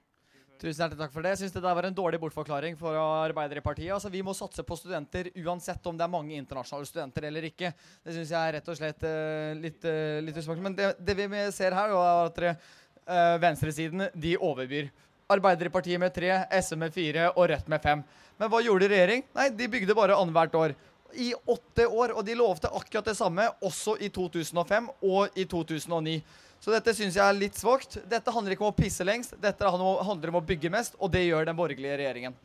Tusen 0.59 0.83
hjertelig 0.83 0.99
takk 0.99 1.13
for 1.15 1.23
det. 1.23 1.33
Jeg 1.37 1.39
synes 1.45 1.53
det 1.55 1.61
der 1.63 1.75
var 1.79 1.87
en 1.87 1.95
dårlig 1.95 2.19
bortforklaring 2.19 2.75
for 2.79 2.97
Arbeiderpartiet. 2.99 3.93
Altså, 3.95 4.11
vi 4.11 4.25
må 4.27 4.35
satse 4.35 4.65
på 4.67 4.75
studenter 4.79 5.29
uansett 5.45 5.85
om 5.87 5.95
det 5.95 6.03
er 6.03 6.11
mange 6.11 6.35
internasjonale 6.35 6.89
studenter 6.89 7.29
eller 7.29 7.47
ikke. 7.47 7.71
Det 8.03 8.17
syns 8.17 8.33
jeg 8.35 8.39
er 8.41 8.57
rett 8.57 8.71
og 8.73 8.79
slett 8.81 9.07
uh, 9.07 9.53
litt, 9.55 9.87
uh, 9.87 10.19
litt 10.27 10.41
usmakelig. 10.41 10.65
Men 10.67 10.75
det, 10.81 10.89
det, 10.99 11.15
vi 11.21 11.45
ser 11.55 11.79
her, 11.79 11.95
er 11.95 12.25
at 12.25 12.43
uh, 12.43 13.37
venstresiden 13.45 14.09
de 14.19 14.35
overbyr. 14.35 14.91
Arbeiderpartiet 15.29 16.01
med 16.01 16.15
tre, 16.15 16.31
SV 16.57 16.77
med 16.81 16.93
fire 16.95 17.27
og 17.35 17.51
Rødt 17.51 17.67
med 17.69 17.83
fem. 17.85 18.03
Men 18.41 18.49
hva 18.49 18.63
gjorde 18.65 18.89
regjering? 18.89 19.27
Nei, 19.37 19.51
de 19.53 19.67
bygde 19.69 19.97
bare 19.97 20.17
annethvert 20.17 20.55
år. 20.57 20.75
I 21.21 21.35
åtte 21.49 21.85
år, 21.85 22.15
og 22.17 22.25
de 22.25 22.37
lovte 22.37 22.71
akkurat 22.73 23.11
det 23.11 23.17
samme 23.19 23.45
også 23.65 23.99
i 24.01 24.09
2005 24.13 24.89
og 25.05 25.37
i 25.37 25.45
2009. 25.49 26.15
Så 26.59 26.73
dette 26.73 26.95
syns 26.97 27.19
jeg 27.19 27.25
er 27.25 27.37
litt 27.37 27.61
svakt. 27.61 27.99
Dette 28.09 28.33
handler 28.33 28.55
ikke 28.55 28.65
om 28.65 28.73
å 28.73 28.77
pisse 28.77 29.05
lengst, 29.05 29.37
dette 29.41 29.69
handler 29.69 30.33
om 30.33 30.39
å 30.41 30.45
bygge 30.45 30.73
mest, 30.73 30.97
og 30.97 31.13
det 31.13 31.27
gjør 31.27 31.51
den 31.51 31.59
borgerlige 31.59 31.99
regjeringen. 32.01 32.39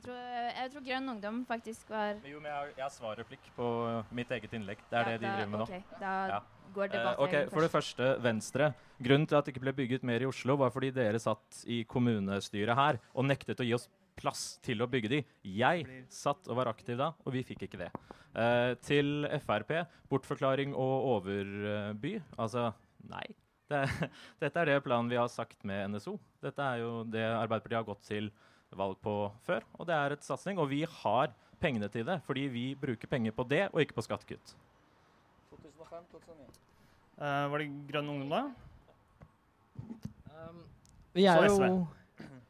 Jeg 0.00 0.06
tror, 0.06 0.22
jeg 0.56 0.72
tror 0.72 0.84
Grønn 0.86 1.12
Ungdom 1.12 1.42
faktisk 1.44 1.92
var 1.92 2.14
Jo, 2.24 2.38
men 2.40 2.48
jeg 2.48 2.56
har, 2.56 2.72
jeg 2.78 2.84
har 2.86 2.94
svarreplikk 2.94 3.50
på 3.58 3.66
mitt 4.16 4.32
eget 4.32 4.56
innlegg. 4.56 4.80
Det 4.88 4.96
er 4.96 5.04
ja, 5.04 5.12
det 5.12 5.20
de 5.20 5.28
da, 5.28 5.34
driver 5.36 5.52
med 5.52 5.66
okay. 5.66 5.82
nå. 5.84 6.00
Da 6.00 6.14
ja. 6.32 6.40
Går 6.74 6.88
Eh, 6.88 6.92
debatten 6.94 7.24
okay, 7.24 7.48
For 7.52 7.64
det 7.64 7.70
første, 7.72 8.10
Venstre. 8.22 8.72
Grunnen 9.00 9.26
til 9.26 9.38
at 9.38 9.46
det 9.46 9.54
ikke 9.54 9.64
ble 9.64 9.76
bygget 9.76 10.04
mer 10.06 10.22
i 10.22 10.28
Oslo, 10.28 10.56
var 10.60 10.72
fordi 10.74 10.90
dere 10.94 11.18
satt 11.18 11.64
i 11.66 11.82
kommunestyret 11.84 12.76
her 12.76 13.00
og 13.14 13.26
nektet 13.26 13.60
å 13.60 13.66
gi 13.66 13.74
oss 13.74 13.88
plass 14.20 14.58
til 14.64 14.82
å 14.82 14.88
bygge 14.90 15.10
de. 15.12 15.20
Jeg 15.44 15.86
satt 16.12 16.48
og 16.50 16.58
var 16.60 16.70
aktiv 16.72 16.98
da, 17.00 17.12
og 17.24 17.32
vi 17.32 17.44
fikk 17.46 17.64
ikke 17.66 17.80
det. 17.84 17.90
Eh, 18.36 18.74
til 18.84 19.26
Frp, 19.42 19.72
bortforklaring 20.10 20.74
og 20.74 21.08
overby. 21.16 22.18
Altså, 22.38 22.70
nei. 23.10 23.26
Det, 23.70 23.84
dette 24.42 24.60
er 24.60 24.72
det 24.72 24.84
planen 24.84 25.10
vi 25.10 25.18
har 25.20 25.30
sagt 25.32 25.64
med 25.64 25.94
NSO. 25.94 26.18
Dette 26.42 26.62
er 26.62 26.82
jo 26.82 27.02
det 27.08 27.24
Arbeiderpartiet 27.24 27.80
har 27.80 27.88
gått 27.88 28.06
til 28.08 28.30
valg 28.76 28.98
på 29.02 29.14
før, 29.46 29.64
og 29.78 29.88
det 29.88 29.96
er 29.96 30.14
et 30.14 30.26
satsing. 30.26 30.60
Og 30.62 30.70
vi 30.70 30.84
har 30.84 31.32
pengene 31.60 31.90
til 31.92 32.06
det, 32.06 32.20
fordi 32.26 32.46
vi 32.52 32.66
bruker 32.78 33.10
penger 33.10 33.34
på 33.36 33.46
det, 33.50 33.66
og 33.72 33.82
ikke 33.82 33.98
på 33.98 34.06
skattekutt. 34.06 34.54
2005-2009. 36.00 36.58
Uh, 37.20 37.46
var 37.52 37.60
det 37.60 37.68
Grønn 37.90 38.08
Ungdom, 38.08 38.30
da? 38.32 38.42
Um, 40.30 40.62
vi 41.12 41.26
er 41.28 41.44
jo 41.46 41.86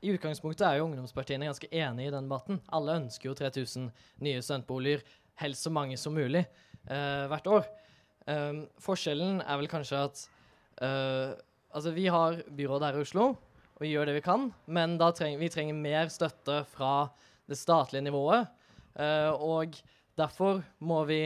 I 0.01 0.15
utgangspunktet 0.15 0.65
er 0.67 0.79
jo 0.79 0.87
ungdomspartiene 0.87 1.49
ganske 1.49 1.69
enige 1.73 2.09
i 2.09 2.15
den 2.15 2.29
debatten. 2.29 2.61
Alle 2.73 2.97
ønsker 3.03 3.31
jo 3.31 3.37
3000 3.37 3.91
nye 4.25 4.41
studentboliger, 4.43 5.05
helst 5.41 5.67
så 5.67 5.73
mange 5.73 5.99
som 6.01 6.15
mulig 6.17 6.45
uh, 6.89 7.27
hvert 7.33 7.51
år. 7.51 7.69
Um, 8.31 8.65
forskjellen 8.81 9.41
er 9.43 9.61
vel 9.61 9.71
kanskje 9.73 10.05
at 10.07 10.27
uh, 10.85 11.39
Altså, 11.71 11.93
vi 11.95 12.09
har 12.11 12.41
byrådet 12.51 12.89
her 12.89 12.97
i 12.99 13.03
Oslo, 13.05 13.25
og 13.79 13.83
vi 13.85 13.93
gjør 13.93 14.09
det 14.09 14.17
vi 14.17 14.25
kan, 14.25 14.49
men 14.67 14.97
da 14.99 15.13
treng, 15.15 15.37
vi 15.39 15.51
trenger 15.53 15.77
mer 15.79 16.09
støtte 16.11 16.65
fra 16.67 17.07
det 17.47 17.59
statlige 17.59 18.03
nivået. 18.03 18.49
eh, 18.99 19.31
og 19.31 19.79
derfor 20.19 20.63
må 20.81 21.05
vi 21.05 21.23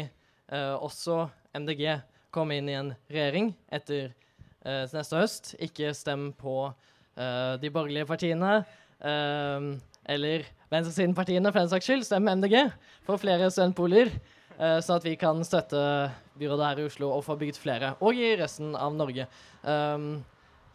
eh, 0.53 0.75
også, 0.77 1.29
MDG, 1.55 2.03
komme 2.35 2.59
inn 2.59 2.69
i 2.69 2.77
en 2.79 2.93
regjering 3.07 3.53
etter 3.73 4.11
eh, 4.11 4.85
neste 4.91 5.21
høst. 5.21 5.55
Ikke 5.63 5.95
stem 5.97 6.33
på 6.37 6.59
eh, 6.67 7.55
de 7.63 7.71
borgerlige 7.73 8.11
partiene. 8.11 8.65
eh, 9.01 9.75
eller 10.05 10.45
venstresidenpartiene, 10.69 11.51
for 11.53 11.63
den 11.63 11.71
saks 11.73 11.89
skyld. 11.89 12.05
Stem 12.05 12.29
MDG 12.29 12.59
for 13.07 13.21
flere 13.21 13.51
studentboliger. 13.53 14.13
Uh, 14.55 14.79
sånn 14.85 15.01
at 15.01 15.07
vi 15.07 15.17
kan 15.19 15.41
støtte 15.43 15.81
byrådet 16.39 16.67
her 16.69 16.81
i 16.83 16.85
Oslo 16.87 17.09
og 17.17 17.25
få 17.27 17.35
bygd 17.41 17.59
flere. 17.59 17.95
Og 18.05 18.21
i 18.21 18.35
resten 18.39 18.77
av 18.79 18.95
Norge. 18.95 19.27
Um, 19.67 20.23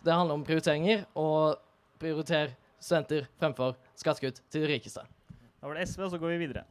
det 0.03 0.15
handler 0.15 0.35
om 0.35 0.43
prioriteringer, 0.47 1.05
og 1.19 1.59
prioriter 1.99 2.51
studenter 2.79 3.27
fremfor 3.39 3.77
skattekutt 3.99 4.41
til 4.51 4.65
de 4.65 4.73
rikeste. 4.73 5.03
Da 5.59 5.67
var 5.67 5.79
det 5.79 5.87
SV, 5.91 6.05
og 6.07 6.13
så 6.13 6.19
går 6.19 6.35
vi 6.35 6.43
videre. 6.45 6.65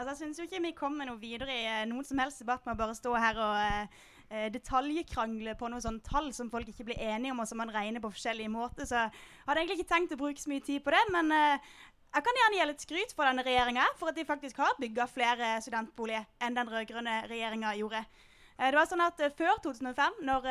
Altså, 0.00 0.14
jeg 0.14 0.30
syns 0.30 0.38
jo 0.40 0.46
ikke 0.46 0.62
vi 0.64 0.72
kommer 0.72 1.04
noe 1.04 1.20
videre 1.20 1.52
i 1.52 1.64
eh, 1.68 1.82
noen 1.88 2.06
som 2.08 2.20
helst 2.22 2.40
debatt 2.40 2.64
med 2.64 2.72
å 2.72 2.78
bare 2.78 2.94
stå 2.96 3.10
her 3.20 3.36
og 3.44 3.58
eh, 3.60 4.46
detaljkrangle 4.54 5.52
på 5.60 5.68
noen 5.68 5.84
sånne 5.84 6.00
tall 6.06 6.30
som 6.32 6.48
folk 6.48 6.70
ikke 6.72 6.86
blir 6.88 7.02
enige 7.04 7.34
om, 7.34 7.42
og 7.42 7.48
som 7.50 7.60
man 7.60 7.72
regner 7.74 8.00
på 8.00 8.12
forskjellige 8.14 8.52
måter. 8.52 8.88
Så 8.88 8.96
jeg 8.96 9.12
hadde 9.44 9.60
egentlig 9.60 9.76
ikke 9.82 9.90
tenkt 9.92 10.16
å 10.16 10.20
bruke 10.22 10.40
så 10.40 10.52
mye 10.54 10.64
tid 10.64 10.80
på 10.86 10.94
det, 10.96 11.02
men 11.12 11.28
eh, 11.36 11.68
jeg 12.16 12.26
kan 12.26 12.40
gjerne 12.40 12.56
gi 12.56 12.68
litt 12.70 12.86
skryt 12.86 13.12
for 13.12 13.28
denne 13.28 13.44
regjeringa 13.44 13.84
for 14.00 14.08
at 14.08 14.16
de 14.16 14.24
faktisk 14.30 14.64
har 14.64 14.80
bygga 14.80 15.08
flere 15.10 15.52
studentboliger 15.66 16.24
enn 16.40 16.56
den 16.56 16.72
rød-grønne 16.72 17.20
regjeringa 17.28 17.76
gjorde. 17.82 18.00
Det 18.56 18.76
var 18.76 18.88
sånn 18.88 19.04
at 19.04 19.20
Før 19.36 19.60
2005, 19.68 20.18
når 20.26 20.48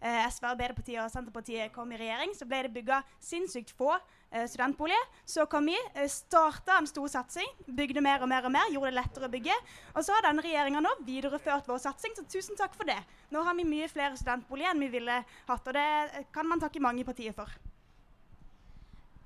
SV, 0.00 0.44
Arbeiderpartiet 0.52 1.02
og 1.02 1.10
Senterpartiet 1.12 1.72
kom 1.74 1.90
i 1.92 1.98
regjering, 2.00 2.36
så 2.38 2.46
ble 2.48 2.62
det 2.64 2.70
bygga 2.76 3.02
sinnssykt 3.20 3.74
få 3.76 3.96
eh, 4.30 4.46
studentboliger. 4.48 5.06
Så 5.24 5.46
kom 5.50 5.66
vi, 5.66 5.76
eh, 5.94 6.08
starta 6.08 6.78
en 6.78 6.86
stor 6.86 7.08
satsing, 7.08 7.48
bygde 7.66 8.00
mer 8.00 8.22
og 8.22 8.28
mer 8.28 8.46
og 8.46 8.52
mer, 8.52 8.70
gjorde 8.72 8.92
det 8.92 8.98
lettere 9.00 9.28
å 9.28 9.32
bygge. 9.32 9.56
Og 9.94 10.04
så 10.04 10.14
har 10.14 10.28
denne 10.28 10.42
regjeringa 10.42 10.80
nå 10.80 10.94
videreført 11.06 11.66
vår 11.66 11.78
satsing, 11.78 12.14
så 12.16 12.26
tusen 12.26 12.56
takk 12.56 12.74
for 12.74 12.84
det. 12.84 12.98
Nå 13.30 13.42
har 13.44 13.54
vi 13.54 13.64
mye 13.64 13.88
flere 13.88 14.16
studentboliger 14.16 14.70
enn 14.70 14.80
vi 14.80 14.88
ville 14.98 15.24
hatt, 15.48 15.66
og 15.66 15.74
det 15.74 16.26
kan 16.32 16.46
man 16.46 16.60
takke 16.60 16.80
mange 16.80 17.04
partier 17.04 17.32
for. 17.32 17.50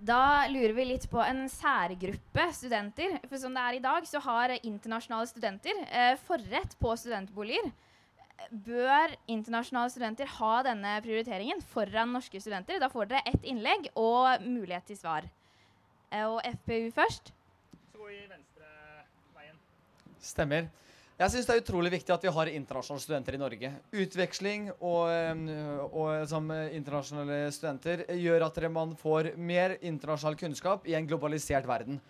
Da 0.04 0.44
lurer 0.50 0.74
vi 0.76 0.84
litt 0.84 1.06
på 1.08 1.20
en 1.22 1.46
særgruppe 1.48 2.44
studenter. 2.52 3.16
For 3.24 3.40
som 3.40 3.54
det 3.54 3.62
er 3.62 3.76
i 3.78 3.84
dag, 3.84 4.04
så 4.04 4.20
har 4.20 4.52
internasjonale 4.58 5.30
studenter 5.30 5.80
eh, 5.88 6.16
forrett 6.26 6.76
på 6.80 6.92
studentboliger. 7.00 7.70
Bør 8.50 9.14
internasjonale 9.30 9.90
studenter 9.90 10.28
ha 10.36 10.52
denne 10.66 10.94
prioriteringen 11.04 11.62
foran 11.72 12.12
norske 12.14 12.40
studenter? 12.42 12.80
Da 12.82 12.90
får 12.92 13.10
dere 13.10 13.24
ett 13.30 13.46
innlegg 13.46 13.88
og 13.94 14.44
mulighet 14.44 14.86
til 14.90 14.98
svar. 15.00 15.28
Eh, 16.10 16.26
og 16.26 16.40
FPU 16.60 16.90
først. 16.94 17.32
Så 17.92 17.98
går 17.98 18.12
vi 18.12 18.20
venstre 18.30 18.72
veien. 19.36 19.60
Stemmer. 20.20 20.68
Jeg 21.14 21.30
syns 21.30 21.46
det 21.46 21.54
er 21.54 21.60
utrolig 21.62 21.90
viktig 21.94 22.10
at 22.10 22.24
vi 22.26 22.30
har 22.34 22.48
internasjonale 22.50 23.02
studenter 23.04 23.36
i 23.36 23.38
Norge. 23.38 23.68
Utveksling 24.02 24.64
og, 24.74 25.42
og 25.94 26.24
som 26.26 26.48
internasjonale 26.50 27.52
studenter 27.54 28.02
gjør 28.18 28.48
at 28.48 28.58
man 28.74 28.96
får 28.98 29.30
mer 29.38 29.76
internasjonal 29.78 30.34
kunnskap 30.40 30.88
i 30.90 30.96
en 30.98 31.06
globalisert 31.06 31.68
verden. 31.70 32.00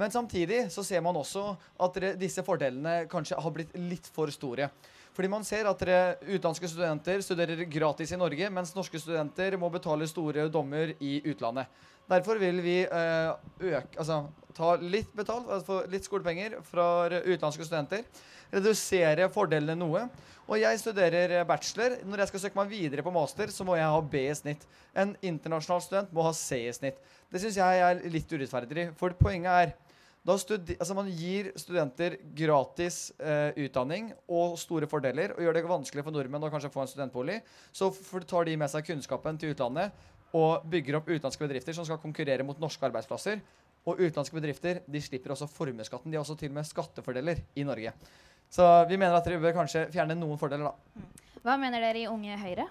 Men 0.00 0.12
samtidig 0.12 0.70
så 0.72 0.84
ser 0.84 1.04
man 1.04 1.20
også 1.20 1.50
at 1.84 2.00
disse 2.16 2.40
fordelene 2.44 3.02
kanskje 3.12 3.36
har 3.44 3.52
blitt 3.52 3.76
litt 3.76 4.08
for 4.12 4.32
store. 4.32 4.70
Fordi 5.16 5.30
man 5.32 5.44
ser 5.48 5.64
at 5.64 5.80
dere 5.80 6.16
utenlandske 6.26 6.68
studenter 6.68 7.22
studerer 7.24 7.62
gratis 7.72 8.10
i 8.12 8.18
Norge, 8.20 8.50
mens 8.52 8.74
norske 8.76 9.00
studenter 9.00 9.56
må 9.56 9.70
betale 9.72 10.08
store 10.10 10.44
dommer 10.52 10.92
i 11.00 11.18
utlandet. 11.24 11.70
Derfor 12.06 12.38
vil 12.38 12.60
vi 12.62 12.82
øh, 12.84 13.30
øke, 13.72 13.96
altså, 13.96 14.26
ta 14.54 14.74
litt 14.78 15.08
betalt, 15.16 15.48
altså 15.50 15.80
litt 15.90 16.04
skolepenger 16.04 16.58
fra 16.68 17.08
utenlandske 17.16 17.64
studenter. 17.64 18.04
Redusere 18.52 19.30
fordelene 19.32 19.78
noe. 19.80 20.04
Og 20.46 20.60
jeg 20.60 20.78
studerer 20.78 21.40
bachelor. 21.48 21.96
Når 22.06 22.22
jeg 22.22 22.30
skal 22.30 22.44
søke 22.44 22.60
meg 22.60 22.70
videre 22.70 23.02
på 23.02 23.14
master, 23.14 23.50
så 23.50 23.64
må 23.66 23.74
jeg 23.80 23.88
ha 23.90 24.04
B 24.12 24.20
i 24.28 24.36
snitt. 24.38 24.62
En 24.94 25.16
internasjonal 25.24 25.82
student 25.82 26.12
må 26.14 26.28
ha 26.28 26.36
C 26.36 26.60
i 26.68 26.76
snitt. 26.76 27.00
Det 27.32 27.42
syns 27.42 27.58
jeg 27.58 27.82
er 27.88 28.04
litt 28.12 28.30
urettferdig. 28.30 28.90
For 29.00 29.16
poenget 29.18 29.50
er 29.64 29.74
altså 30.34 30.94
Man 30.96 31.10
gir 31.12 31.52
studenter 31.58 32.16
gratis 32.34 33.12
eh, 33.20 33.54
utdanning 33.66 34.10
og 34.26 34.56
store 34.58 34.88
fordeler 34.90 35.36
og 35.36 35.42
gjør 35.44 35.56
det 35.56 35.64
vanskelig 35.68 36.04
for 36.06 36.14
nordmenn 36.14 36.46
å 36.48 36.50
kanskje 36.50 36.72
få 36.74 36.82
en 36.82 36.90
studentbolig. 36.90 37.40
Så 37.72 37.92
tar 38.26 38.48
de 38.48 38.56
med 38.58 38.72
seg 38.72 38.86
kunnskapen 38.88 39.38
til 39.38 39.54
utlandet 39.54 39.94
og 40.36 40.66
bygger 40.68 40.98
opp 40.98 41.10
utenlandske 41.10 41.46
bedrifter 41.46 41.76
som 41.76 41.86
skal 41.86 42.00
konkurrere 42.02 42.44
mot 42.46 42.58
norske 42.60 42.88
arbeidsplasser. 42.88 43.42
Og 43.86 44.00
utenlandske 44.00 44.34
bedrifter 44.34 44.80
de 44.90 45.02
slipper 45.02 45.36
også 45.36 45.46
formuesskatten. 45.46 46.10
De 46.10 46.18
har 46.18 46.24
også 46.26 46.38
til 46.40 46.50
og 46.50 46.58
med 46.58 46.66
skattefordeler 46.66 47.44
i 47.54 47.66
Norge. 47.66 47.92
Så 48.50 48.66
vi 48.90 48.98
mener 48.98 49.14
at 49.14 49.26
dere 49.26 49.42
bør 49.42 49.54
kanskje 49.60 49.86
fjerne 49.94 50.18
noen 50.18 50.38
fordeler, 50.38 50.70
da. 50.72 51.06
Hva 51.46 51.54
mener 51.60 51.82
dere 51.82 52.02
i 52.02 52.10
Unge 52.10 52.34
Høyre? 52.40 52.66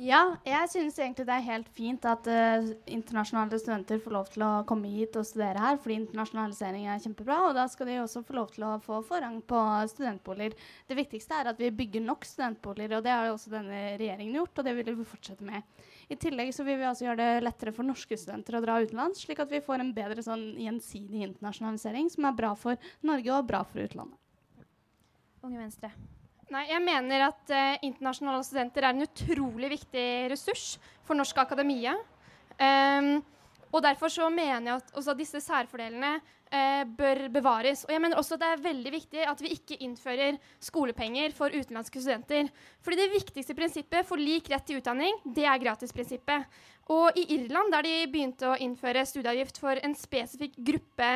Ja, 0.00 0.36
jeg 0.42 0.68
synes 0.72 0.96
egentlig 0.98 1.26
det 1.28 1.34
er 1.36 1.44
helt 1.46 1.68
fint 1.74 2.06
at 2.08 2.26
uh, 2.26 2.66
internasjonale 2.90 3.58
studenter 3.60 4.00
får 4.02 4.14
lov 4.14 4.30
til 4.32 4.42
å 4.46 4.50
komme 4.66 4.90
hit 4.90 5.14
og 5.20 5.26
studere 5.28 5.60
her, 5.60 5.76
fordi 5.80 5.98
internasjonalisering 6.00 6.88
er 6.90 7.02
kjempebra, 7.02 7.36
og 7.48 7.54
da 7.54 7.66
skal 7.70 7.90
de 7.90 8.00
også 8.02 8.24
få 8.26 8.34
lov 8.38 8.50
til 8.54 8.66
å 8.66 8.72
få 8.82 8.98
forrang 9.06 9.38
på 9.46 9.60
studentboliger. 9.92 10.56
Det 10.90 10.98
viktigste 10.98 11.38
er 11.38 11.52
at 11.52 11.60
vi 11.62 11.70
bygger 11.74 12.02
nok 12.06 12.26
studentboliger, 12.26 12.96
og 12.98 13.06
det 13.06 13.12
har 13.14 13.28
jo 13.28 13.36
også 13.36 13.52
denne 13.54 13.82
regjeringen 14.00 14.40
gjort, 14.40 14.58
og 14.58 14.66
det 14.66 14.74
vil 14.80 14.90
vi 14.98 15.06
fortsette 15.12 15.46
med. 15.46 15.84
I 16.10 16.18
tillegg 16.20 16.50
så 16.56 16.66
vil 16.66 16.80
vi 16.80 16.88
også 16.88 17.08
gjøre 17.08 17.20
det 17.20 17.44
lettere 17.46 17.74
for 17.76 17.86
norske 17.86 18.18
studenter 18.18 18.58
å 18.58 18.64
dra 18.64 18.80
utenlands, 18.82 19.22
slik 19.22 19.44
at 19.44 19.52
vi 19.52 19.62
får 19.64 19.84
en 19.84 19.94
bedre 19.94 20.26
sånn 20.26 20.50
gjensidig 20.64 21.22
internasjonalisering 21.30 22.10
som 22.12 22.26
er 22.28 22.40
bra 22.42 22.52
for 22.58 22.90
Norge 23.06 23.38
og 23.38 23.46
bra 23.52 23.62
for 23.68 23.84
utlandet. 23.86 24.18
Unge 25.44 25.60
Venstre. 25.60 25.92
Nei, 26.52 26.64
jeg 26.68 26.82
mener 26.84 27.28
at 27.30 27.52
eh, 27.54 27.76
internasjonale 27.86 28.44
studenter 28.44 28.84
er 28.84 28.92
en 28.92 29.06
utrolig 29.06 29.70
viktig 29.72 30.08
ressurs 30.32 30.74
for 31.06 31.16
norsk 31.16 31.38
akademia. 31.40 31.94
Um, 32.58 33.16
og 33.74 33.82
derfor 33.82 34.12
så 34.12 34.28
mener 34.30 34.68
jeg 34.68 34.76
at 34.76 34.92
også 34.94 35.16
disse 35.18 35.40
særfordelene 35.42 36.12
eh, 36.54 36.84
bør 36.86 37.24
bevares. 37.34 37.82
Og 37.88 37.90
jeg 37.90 38.02
mener 38.04 38.20
også 38.20 38.36
at 38.36 38.44
det 38.44 38.50
er 38.52 38.62
veldig 38.68 38.92
viktig 38.94 39.24
at 39.26 39.40
vi 39.42 39.50
ikke 39.56 39.80
innfører 39.82 40.38
skolepenger 40.62 41.34
for 41.34 41.50
utenlandske 41.50 42.02
studenter. 42.04 42.52
Fordi 42.84 43.00
det 43.00 43.10
viktigste 43.16 43.56
prinsippet 43.58 44.06
for 44.06 44.20
lik 44.20 44.52
rett 44.52 44.66
til 44.68 44.78
utdanning, 44.78 45.18
det 45.26 45.48
er 45.50 45.62
gratisprinsippet. 45.64 46.46
Og 46.94 47.18
i 47.18 47.26
Irland, 47.34 47.72
der 47.74 47.88
de 47.88 47.96
begynte 48.12 48.52
å 48.52 48.58
innføre 48.62 49.02
studieavgift 49.08 49.58
for 49.58 49.80
en 49.82 49.96
spesifikk 49.98 50.60
gruppe 50.70 51.10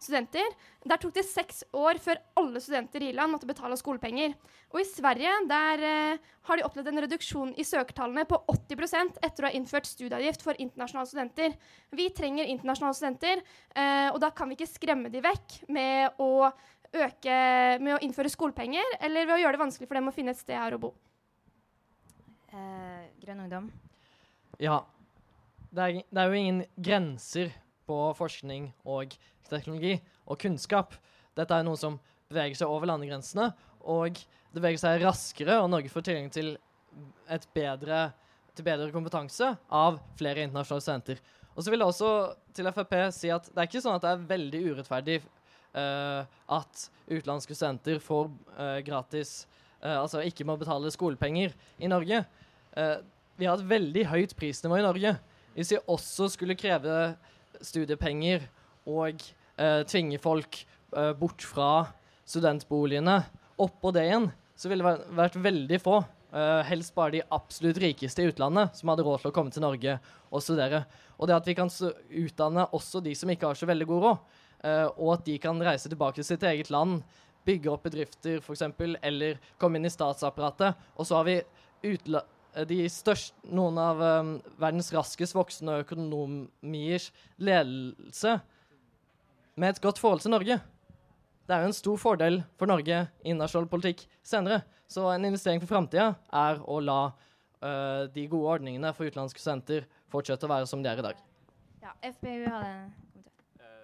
studenter. 0.00 0.54
Der 0.88 1.00
tok 1.00 1.12
det 1.16 1.26
seks 1.28 1.62
år 1.76 2.00
før 2.02 2.20
alle 2.40 2.60
studenter 2.62 3.02
i 3.04 3.10
Irland 3.12 3.34
måtte 3.34 3.48
betale 3.48 3.76
skolepenger. 3.78 4.34
Og 4.72 4.80
i 4.80 4.86
Sverige 4.88 5.32
der 5.50 5.84
eh, 5.86 6.30
har 6.48 6.58
de 6.58 6.64
opplevd 6.66 6.90
en 6.92 7.02
reduksjon 7.04 7.52
i 7.60 7.66
søkertallene 7.66 8.24
på 8.28 8.38
80% 8.52 9.20
etter 9.26 9.44
å 9.44 9.50
ha 9.50 9.54
innført 9.56 9.88
studieavgift 9.90 10.44
for 10.46 10.58
internasjonale 10.62 11.10
studenter. 11.10 11.56
Vi 11.96 12.08
trenger 12.16 12.48
internasjonale 12.48 12.96
studenter, 12.96 13.44
eh, 13.74 14.08
og 14.12 14.20
da 14.22 14.32
kan 14.34 14.50
vi 14.50 14.58
ikke 14.58 14.70
skremme 14.70 15.12
de 15.12 15.22
vekk 15.24 15.60
med 15.74 16.22
å, 16.22 16.48
øke, 16.94 17.36
med 17.82 17.96
å 17.96 18.02
innføre 18.06 18.32
skolepenger, 18.32 18.96
eller 19.04 19.28
ved 19.28 19.36
å 19.36 19.42
gjøre 19.44 19.58
det 19.58 19.64
vanskelig 19.66 19.90
for 19.90 20.00
dem 20.00 20.12
å 20.12 20.16
finne 20.16 20.36
et 20.36 20.40
sted 20.40 20.56
her 20.56 20.78
å 20.78 20.82
bo. 20.88 20.94
Eh, 22.50 23.10
grønn 23.22 23.44
ungdom. 23.44 23.68
Ja. 24.62 24.82
Det 25.70 25.82
er, 25.84 26.00
det 26.10 26.18
er 26.18 26.32
jo 26.32 26.38
ingen 26.38 26.64
grenser 26.74 27.52
på 27.90 27.98
forskning 28.18 28.70
og 28.86 29.18
teknologi 29.50 29.96
og 30.30 30.38
kunnskap. 30.40 30.94
Dette 31.36 31.56
er 31.56 31.66
noe 31.66 31.78
som 31.78 31.98
beveger 32.30 32.60
seg 32.60 32.70
over 32.70 32.90
landegrensene, 32.92 33.50
og 33.80 34.14
det 34.14 34.58
beveger 34.58 34.82
seg 34.82 35.02
raskere, 35.02 35.58
og 35.62 35.70
Norge 35.72 35.90
får 35.90 36.06
tilgang 36.06 36.30
til 36.34 36.54
bedre, 37.54 38.00
til 38.54 38.66
bedre 38.66 38.90
kompetanse 38.94 39.52
av 39.66 40.00
flere 40.18 40.46
internasjonale 40.46 40.84
studenter. 40.86 41.22
Og 41.54 41.64
så 41.64 41.72
vil 41.72 41.82
jeg 41.82 41.92
også 41.92 42.10
til 42.56 42.70
Frp 42.74 42.96
si 43.14 43.30
at 43.34 43.48
det 43.50 43.58
er 43.58 43.68
ikke 43.68 43.82
sånn 43.84 43.98
at 43.98 44.04
det 44.04 44.12
er 44.12 44.28
veldig 44.30 44.60
urettferdig 44.70 45.16
uh, 45.20 46.22
at 46.56 46.84
utenlandske 47.10 47.56
studenter 47.56 47.98
får 48.02 48.30
uh, 48.56 48.78
gratis 48.86 49.44
uh, 49.82 50.00
Altså 50.00 50.22
ikke 50.26 50.46
må 50.46 50.56
betale 50.60 50.92
skolepenger 50.94 51.54
i 51.80 51.90
Norge. 51.90 52.22
Vi 53.40 53.46
har 53.48 53.56
et 53.56 53.66
veldig 53.66 54.02
høyt 54.06 54.34
prisnivå 54.38 54.76
i 54.78 54.84
Norge. 54.84 55.14
Hvis 55.56 55.72
vi 55.72 55.78
også 55.90 56.28
skulle 56.30 56.54
kreve 56.58 57.16
studiepenger 57.64 58.46
og 58.88 59.22
eh, 59.60 59.82
tvinge 59.88 60.20
folk 60.22 60.62
eh, 60.96 61.12
bort 61.18 61.44
fra 61.46 61.70
studentboligene, 62.30 63.20
oppå 63.60 63.92
det 63.94 64.06
igjen, 64.08 64.30
så 64.56 64.70
ville 64.70 64.86
det 64.86 65.14
vært, 65.16 65.38
veldig 65.40 65.78
få, 65.82 66.00
eh, 66.32 66.60
helst 66.68 66.94
bare 66.96 67.16
de 67.16 67.22
absolutt 67.32 67.80
rikeste 67.82 68.24
i 68.24 68.30
utlandet, 68.30 68.76
som 68.76 68.92
hadde 68.92 69.06
råd 69.06 69.22
til 69.22 69.32
å 69.32 69.36
komme 69.36 69.54
til 69.54 69.64
Norge 69.64 69.96
og 70.30 70.44
studere. 70.44 70.84
Og 71.18 71.28
det 71.28 71.36
at 71.36 71.48
vi 71.48 71.56
kan 71.58 71.70
utdanne 71.70 72.68
også 72.76 73.02
de 73.04 73.14
som 73.18 73.32
ikke 73.32 73.50
har 73.50 73.58
så 73.58 73.68
veldig 73.68 73.88
god 73.90 74.04
råd, 74.06 74.36
eh, 74.64 74.86
og 74.96 75.14
at 75.18 75.26
de 75.26 75.38
kan 75.42 75.60
reise 75.64 75.90
tilbake 75.90 76.20
til 76.20 76.28
sitt 76.32 76.46
eget 76.46 76.72
land, 76.72 77.02
bygge 77.46 77.72
opp 77.72 77.86
bedrifter 77.88 78.40
f.eks., 78.40 78.66
eller 79.02 79.40
komme 79.58 79.80
inn 79.80 79.88
i 79.88 79.92
statsapparatet. 79.92 80.76
Og 80.96 81.08
så 81.08 81.16
har 81.18 81.28
vi 81.28 81.40
utla 81.90 82.22
de 82.68 82.80
største, 82.90 83.36
noen 83.54 83.78
av 83.78 84.00
um, 84.02 84.30
verdens 84.60 84.90
raskest 84.94 85.36
voksende 85.36 85.80
økonomiers 85.84 87.10
ledelse 87.38 88.38
med 89.60 89.74
et 89.74 89.82
godt 89.82 90.00
forhold 90.02 90.24
til 90.24 90.34
Norge. 90.34 90.58
Det 91.46 91.56
er 91.56 91.64
jo 91.64 91.70
en 91.70 91.76
stor 91.76 91.98
fordel 91.98 92.40
for 92.58 92.70
Norge 92.70 93.00
i 93.26 93.34
nasjonal 93.34 93.68
politikk 93.70 94.04
senere. 94.22 94.62
Så 94.90 95.06
en 95.12 95.26
investering 95.28 95.62
for 95.62 95.70
framtida 95.70 96.12
er 96.34 96.62
å 96.66 96.80
la 96.82 97.00
uh, 97.10 98.06
de 98.10 98.26
gode 98.30 98.56
ordningene 98.56 98.94
for 98.96 99.06
utenlandske 99.06 99.42
studenter 99.42 99.86
fortsette 100.10 100.46
å 100.46 100.50
være 100.50 100.70
som 100.70 100.82
de 100.82 100.90
er 100.90 101.02
i 101.02 101.06
dag. 101.06 101.22
Ja, 101.82 101.94
FPU 102.02 102.46
hadde. 102.50 103.09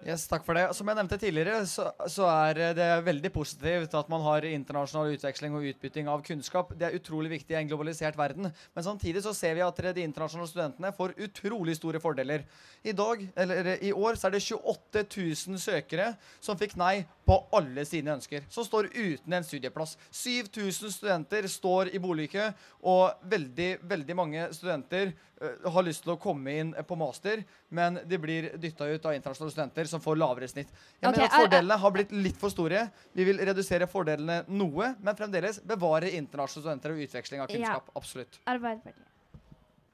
Yes, 0.05 0.27
takk 0.29 0.43
for 0.45 0.53
det. 0.53 0.67
Som 0.77 0.87
jeg 0.87 0.97
nevnte 0.99 1.17
tidligere, 1.17 1.63
så, 1.65 1.87
så 2.05 2.27
er 2.29 2.59
det 2.77 2.87
veldig 3.07 3.31
positivt 3.33 3.95
at 3.97 4.09
man 4.11 4.21
har 4.21 4.45
internasjonal 4.45 5.15
utveksling 5.15 5.55
og 5.57 5.65
utbytting 5.71 6.09
av 6.11 6.21
kunnskap. 6.25 6.69
Det 6.77 6.85
er 6.85 6.97
utrolig 6.99 7.31
viktig 7.33 7.55
i 7.55 7.57
en 7.57 7.71
globalisert 7.71 8.17
verden. 8.19 8.51
Men 8.77 8.85
samtidig 8.85 9.23
så 9.25 9.33
ser 9.33 9.57
vi 9.57 9.65
at 9.65 9.81
de 9.97 10.05
internasjonale 10.05 10.51
studentene 10.51 10.93
får 10.93 11.15
utrolig 11.25 11.79
store 11.79 12.01
fordeler. 12.03 12.45
I 12.85 12.93
dag, 12.93 13.25
eller 13.35 13.73
i 13.81 13.91
år 13.91 14.19
så 14.21 14.29
er 14.29 14.37
det 14.37 14.43
28 14.45 15.03
000 15.49 15.61
søkere 15.65 16.11
som 16.39 16.59
fikk 16.61 16.77
nei 16.77 17.01
på 17.27 17.41
alle 17.57 17.83
sine 17.89 18.13
ønsker. 18.13 18.45
Som 18.53 18.69
står 18.69 18.91
uten 18.93 19.33
en 19.33 19.45
studieplass. 19.49 19.97
7000 20.13 20.93
studenter 20.93 21.49
står 21.51 21.91
i 21.91 21.99
boligkø, 22.03 22.51
og 22.87 23.27
veldig, 23.27 23.71
veldig 23.89 24.15
mange 24.15 24.45
studenter 24.55 25.09
eh, 25.09 25.67
har 25.67 25.83
lyst 25.89 26.05
til 26.05 26.13
å 26.13 26.21
komme 26.21 26.53
inn 26.61 26.71
på 26.87 26.99
master, 26.99 27.41
men 27.69 27.99
de 28.07 28.17
blir 28.17 28.49
dytta 28.57 28.87
ut 28.87 29.05
av 29.05 29.13
internasjonale 29.17 29.51
studenter 29.51 29.85
som 29.91 29.99
får 30.01 30.15
lavere 30.17 30.47
snitt. 30.47 30.69
Jeg 31.01 31.09
okay, 31.09 31.11
mener 31.11 31.23
er- 31.23 31.33
at 31.33 31.41
Fordelene 31.41 31.77
har 31.79 31.91
blitt 31.91 32.11
litt 32.11 32.37
for 32.37 32.49
store. 32.49 32.89
Vi 33.13 33.23
vil 33.27 33.37
redusere 33.37 33.87
fordelene 33.87 34.45
noe, 34.47 34.95
men 35.01 35.15
fremdeles 35.15 35.59
bevare 35.67 36.11
internasjonale 36.13 36.63
studenter 36.63 36.91
og 36.95 37.03
utveksling 37.07 37.41
av 37.41 37.49
Ja. 37.49 37.57
kunnskap. 37.57 37.91
Absolutt. 37.95 38.39
Arbeiderpartiet. 38.47 39.03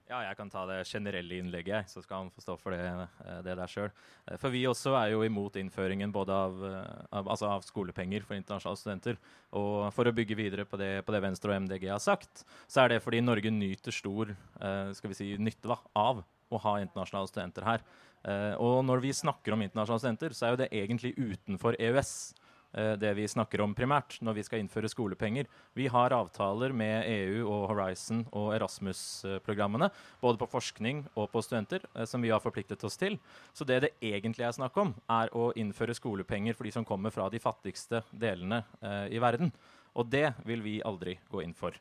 Ja, 0.09 0.19
jeg 0.27 0.35
kan 0.37 0.49
ta 0.51 0.65
det 0.67 0.85
generelle 0.85 1.39
innlegget, 1.41 1.87
så 1.89 2.03
skal 2.03 2.17
han 2.17 2.29
få 2.29 2.41
stå 2.43 2.59
for 2.59 2.71
det, 2.75 2.79
eh, 3.25 3.41
det 3.41 3.55
der 3.57 3.65
sjøl. 3.65 3.89
For 4.37 4.49
vi 4.51 4.63
også 4.65 4.93
er 5.01 5.11
jo 5.11 5.21
imot 5.23 5.53
innføringen 5.53 6.11
både 6.11 6.29
av, 6.29 6.63
eh, 6.63 7.05
av, 7.13 7.25
altså 7.29 7.47
av 7.49 7.63
skolepenger 7.63 8.21
for 8.23 8.35
internasjonale 8.35 8.77
studenter. 8.77 9.17
Og 9.53 9.91
for 9.93 10.03
å 10.05 10.13
bygge 10.13 10.35
videre 10.35 10.65
på 10.65 10.77
det, 10.77 11.03
på 11.05 11.11
det 11.13 11.21
Venstre 11.23 11.49
og 11.55 11.61
MDG 11.63 11.87
har 11.89 11.99
sagt, 11.99 12.43
så 12.67 12.83
er 12.83 12.89
det 12.89 13.01
fordi 13.01 13.21
Norge 13.23 13.49
nyter 13.49 13.91
stor 13.91 14.29
eh, 14.61 14.93
skal 14.93 15.09
vi 15.09 15.13
si, 15.15 15.37
nytte 15.37 15.63
da, 15.71 15.77
av 15.95 16.23
å 16.51 16.61
ha 16.63 16.77
internasjonale 16.81 17.29
studenter 17.31 17.67
her. 17.67 17.83
Eh, 18.23 18.53
og 18.61 18.83
når 18.87 19.03
vi 19.03 19.11
snakker 19.15 19.55
om 19.55 19.65
internasjonale 19.65 20.03
studenter, 20.03 20.35
så 20.35 20.47
er 20.47 20.53
jo 20.53 20.63
det 20.63 20.71
egentlig 20.71 21.13
utenfor 21.17 21.77
EØS 21.79 22.13
eh, 22.77 22.93
det 23.01 23.11
vi 23.17 23.27
snakker 23.27 23.63
om 23.65 23.75
primært 23.75 24.17
når 24.23 24.37
vi 24.37 24.45
skal 24.47 24.63
innføre 24.63 24.91
skolepenger. 24.91 25.49
Vi 25.77 25.89
har 25.91 26.15
avtaler 26.15 26.75
med 26.75 27.09
EU 27.11 27.45
og 27.51 27.67
Horizon 27.73 28.23
og 28.31 28.53
Erasmus-programmene, 28.55 29.91
både 30.23 30.41
på 30.41 30.49
forskning 30.55 31.05
og 31.13 31.29
på 31.33 31.43
studenter, 31.45 31.85
eh, 31.93 32.07
som 32.09 32.23
vi 32.23 32.31
har 32.33 32.43
forpliktet 32.43 32.83
oss 32.87 32.99
til. 32.99 33.19
Så 33.53 33.67
det 33.67 33.81
det 33.87 33.93
egentlig 34.01 34.47
er 34.47 34.55
snakk 34.55 34.77
om, 34.79 34.95
er 35.11 35.31
å 35.35 35.51
innføre 35.59 35.95
skolepenger 35.97 36.55
for 36.55 36.69
de 36.69 36.75
som 36.75 36.87
kommer 36.87 37.13
fra 37.13 37.29
de 37.33 37.43
fattigste 37.43 38.05
delene 38.11 38.63
eh, 38.81 39.15
i 39.15 39.23
verden. 39.23 39.51
Og 39.93 40.07
det 40.09 40.31
vil 40.47 40.63
vi 40.65 40.79
aldri 40.85 41.17
gå 41.29 41.43
inn 41.43 41.53
for. 41.57 41.75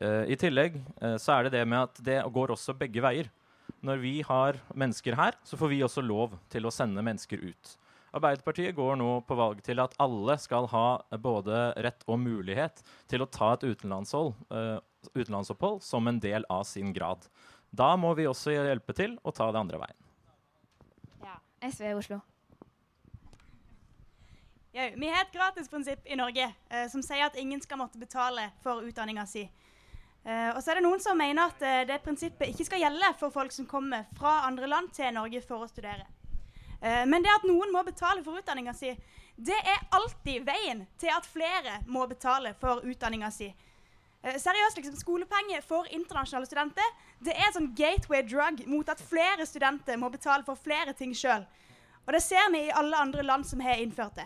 Eh, 0.00 0.32
I 0.34 0.38
tillegg 0.38 0.80
eh, 1.00 1.16
så 1.22 1.36
er 1.36 1.46
det 1.46 1.58
det 1.58 1.64
med 1.68 1.86
at 1.86 2.00
det 2.02 2.18
går 2.34 2.54
også 2.54 2.74
begge 2.78 3.02
veier. 3.04 3.30
Når 3.84 4.00
vi 4.00 4.14
har 4.24 4.56
mennesker 4.72 5.16
her, 5.18 5.36
så 5.44 5.58
får 5.60 5.68
vi 5.68 5.82
også 5.84 6.00
lov 6.00 6.38
til 6.52 6.64
å 6.64 6.72
sende 6.72 7.02
mennesker 7.04 7.42
ut. 7.42 7.72
Arbeiderpartiet 8.14 8.76
går 8.76 8.96
nå 8.96 9.08
på 9.26 9.36
valg 9.36 9.60
til 9.66 9.82
at 9.82 9.96
alle 10.00 10.36
skal 10.40 10.68
ha 10.70 10.86
både 11.20 11.66
rett 11.84 12.04
og 12.06 12.20
mulighet 12.22 12.80
til 13.10 13.24
å 13.24 13.28
ta 13.28 13.50
et 13.56 13.66
utenlandsopphold, 13.66 14.36
eh, 14.54 14.78
utenlandsopphold 15.18 15.82
som 15.82 16.08
en 16.08 16.20
del 16.22 16.46
av 16.48 16.62
sin 16.64 16.94
grad. 16.96 17.26
Da 17.74 17.96
må 17.98 18.14
vi 18.14 18.28
også 18.30 18.54
hjelpe 18.54 18.94
til 18.96 19.18
å 19.20 19.34
ta 19.34 19.50
det 19.52 19.60
andre 19.60 19.82
veien. 19.82 20.00
Ja. 21.26 21.36
SV 21.68 21.90
Oslo. 21.98 22.20
Ja, 24.74 24.88
vi 24.94 25.10
har 25.10 25.26
et 25.26 25.34
gratisprinsipp 25.34 26.06
i 26.06 26.16
Norge 26.16 26.48
eh, 26.48 26.86
som 26.90 27.02
sier 27.04 27.26
at 27.26 27.36
ingen 27.36 27.60
skal 27.60 27.82
måtte 27.82 28.00
betale 28.00 28.48
for 28.62 28.86
utdanninga 28.86 29.26
si. 29.26 29.44
Eh, 30.24 30.50
og 30.56 30.62
så 30.62 30.72
er 30.72 30.78
det 30.78 30.86
noen 30.86 31.02
som 31.04 31.18
mener 31.20 31.50
at 31.50 31.62
eh, 31.62 31.82
det 31.88 32.00
prinsippet 32.04 32.48
ikke 32.48 32.64
skal 32.64 32.80
gjelde 32.80 33.10
for 33.20 33.32
folk 33.32 33.52
som 33.52 33.66
kommer 33.68 34.06
fra 34.16 34.46
andre 34.48 34.68
land 34.70 34.88
til 34.96 35.12
Norge 35.12 35.42
for 35.44 35.66
å 35.66 35.68
studere. 35.68 36.06
Eh, 36.80 37.04
men 37.04 37.24
det 37.24 37.32
at 37.34 37.44
noen 37.44 37.72
må 37.74 37.82
betale 37.84 38.24
for 38.24 38.40
utdanninga 38.40 38.72
si, 38.76 38.94
det 39.36 39.58
er 39.58 39.84
alltid 39.92 40.46
veien 40.46 40.86
til 41.00 41.12
at 41.12 41.28
flere 41.28 41.82
må 41.90 42.06
betale 42.08 42.54
for 42.60 42.86
utdanninga 42.88 43.30
si. 43.34 43.50
Seriøst, 44.24 44.78
liksom, 44.78 44.94
Skolepenger 44.96 45.60
for 45.60 45.84
internasjonale 45.92 46.48
studenter 46.48 46.86
det 47.20 47.34
er 47.34 47.50
et 47.50 47.58
sånn 47.58 47.74
gateway 47.76 48.22
drug 48.24 48.62
mot 48.72 48.88
at 48.88 49.02
flere 49.04 49.44
studenter 49.44 49.98
må 50.00 50.08
betale 50.08 50.46
for 50.46 50.56
flere 50.56 50.94
ting 50.96 51.12
sjøl. 51.12 51.44
Og 52.06 52.16
det 52.16 52.22
ser 52.24 52.48
vi 52.54 52.62
i 52.64 52.72
alle 52.72 52.96
andre 52.96 53.26
land 53.26 53.44
som 53.44 53.60
har 53.60 53.82
innført 53.82 54.16
det. 54.16 54.24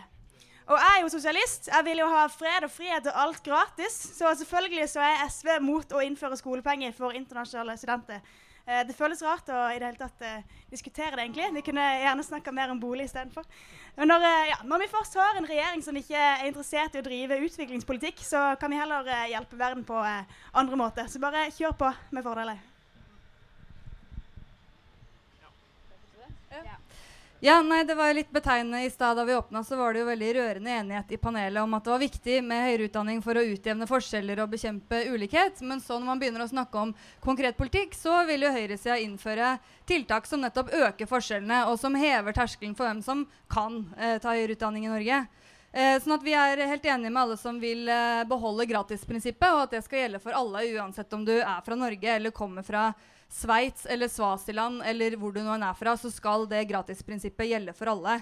Og 0.69 0.77
jeg 0.77 0.97
er 0.97 1.01
jo 1.01 1.09
sosialist. 1.09 1.69
Jeg 1.71 1.85
vil 1.85 2.03
jo 2.03 2.09
ha 2.11 2.27
fred 2.29 2.67
og 2.67 2.69
frihet 2.69 3.07
og 3.09 3.15
alt 3.23 3.41
gratis. 3.45 3.95
Så 4.13 4.29
selvfølgelig 4.41 4.85
så 4.91 5.01
er 5.01 5.25
SV 5.25 5.55
mot 5.65 5.97
å 5.97 6.03
innføre 6.05 6.37
skolepenger 6.37 6.93
for 6.93 7.17
internasjonale 7.17 7.73
studenter. 7.81 8.21
Eh, 8.69 8.83
det 8.85 8.93
føles 8.93 9.23
rart 9.25 9.49
å 9.49 9.63
i 9.73 9.79
det 9.81 9.87
hele 9.89 9.97
tatt 9.97 10.21
eh, 10.21 10.45
diskutere 10.69 11.15
det, 11.17 11.25
egentlig. 11.25 11.49
Vi 11.57 11.65
kunne 11.71 11.87
gjerne 12.03 12.27
snakka 12.27 12.53
mer 12.53 12.69
om 12.69 12.81
bolig 12.81 13.07
istedenfor. 13.09 13.47
Når, 13.97 14.25
eh, 14.29 14.49
ja, 14.51 14.59
når 14.69 14.83
vi 14.83 14.91
først 14.93 15.17
har 15.17 15.39
en 15.39 15.49
regjering 15.49 15.81
som 15.81 15.97
ikke 15.97 16.21
er 16.21 16.45
interessert 16.51 16.93
i 16.93 17.01
å 17.01 17.07
drive 17.07 17.41
utviklingspolitikk, 17.49 18.21
så 18.21 18.51
kan 18.61 18.69
vi 18.69 18.77
heller 18.77 19.09
eh, 19.09 19.31
hjelpe 19.33 19.57
verden 19.57 19.81
på 19.89 19.97
eh, 20.05 20.43
andre 20.53 20.77
måter. 20.77 21.09
Så 21.09 21.23
bare 21.23 21.49
kjør 21.55 21.79
på 21.81 21.95
med 22.13 22.29
fordeler. 22.29 22.61
Ja, 27.41 27.61
nei, 27.61 27.83
Det 27.83 27.95
var 27.95 28.13
litt 28.13 28.31
betegnende. 28.31 28.83
I 28.83 28.89
stad 28.89 29.17
da 29.17 29.23
vi 29.23 29.35
åpna, 29.35 29.63
så 29.63 29.75
var 29.79 29.93
det 29.93 30.01
jo 30.01 30.07
veldig 30.09 30.33
rørende 30.35 30.71
enighet 30.75 31.11
i 31.15 31.17
panelet 31.17 31.63
om 31.63 31.73
at 31.73 31.85
det 31.85 31.91
var 31.93 32.01
viktig 32.01 32.41
med 32.43 32.65
høyere 32.65 32.87
utdanning 32.89 33.21
for 33.23 33.39
å 33.39 33.43
utjevne 33.47 33.87
forskjeller 33.87 34.41
og 34.43 34.49
bekjempe 34.51 34.99
ulikhet. 35.07 35.61
Men 35.63 35.79
så 35.79 35.95
når 35.95 36.09
man 36.09 36.19
begynner 36.19 36.43
å 36.43 36.49
snakke 36.51 36.81
om 36.81 36.91
konkret 37.23 37.55
politikk, 37.55 37.95
så 37.95 38.25
vil 38.27 38.43
jo 38.43 38.51
høyresida 38.51 38.97
innføre 38.99 39.53
tiltak 39.87 40.27
som 40.27 40.43
nettopp 40.43 40.73
øker 40.75 41.07
forskjellene, 41.07 41.61
og 41.71 41.79
som 41.79 41.95
hever 41.95 42.35
terskelen 42.35 42.75
for 42.75 42.89
hvem 42.89 42.99
som 43.07 43.23
kan 43.47 43.85
eh, 43.95 44.17
ta 44.19 44.35
høyere 44.35 44.57
utdanning 44.57 44.89
i 44.89 44.91
Norge. 44.91 45.21
Eh, 45.71 45.95
sånn 46.03 46.17
at 46.17 46.25
Vi 46.27 46.35
er 46.35 46.65
helt 46.67 46.85
enige 46.91 47.13
med 47.13 47.21
alle 47.23 47.37
som 47.39 47.61
vil 47.61 47.87
eh, 47.87 48.25
beholde 48.27 48.67
gratisprinsippet, 48.67 49.47
og 49.47 49.63
at 49.63 49.77
det 49.77 49.85
skal 49.87 50.03
gjelde 50.03 50.19
for 50.19 50.35
alle, 50.35 50.65
uansett 50.75 51.15
om 51.15 51.23
du 51.23 51.37
er 51.37 51.63
fra 51.63 51.79
Norge 51.79 52.19
eller 52.19 52.35
kommer 52.35 52.67
fra 52.67 52.89
Sveits 53.29 53.85
eller 53.85 54.09
Svasiland 54.09 54.81
eller 54.89 55.13
hvor 55.21 55.33
du 55.33 55.43
nå 55.45 55.53
er 55.53 55.75
fra, 55.77 55.93
så 55.97 56.09
skal 56.09 56.47
det 56.49 56.63
gratisprinsippet 56.71 57.51
gjelde 57.51 57.75
for 57.77 57.91
alle. 57.91 58.15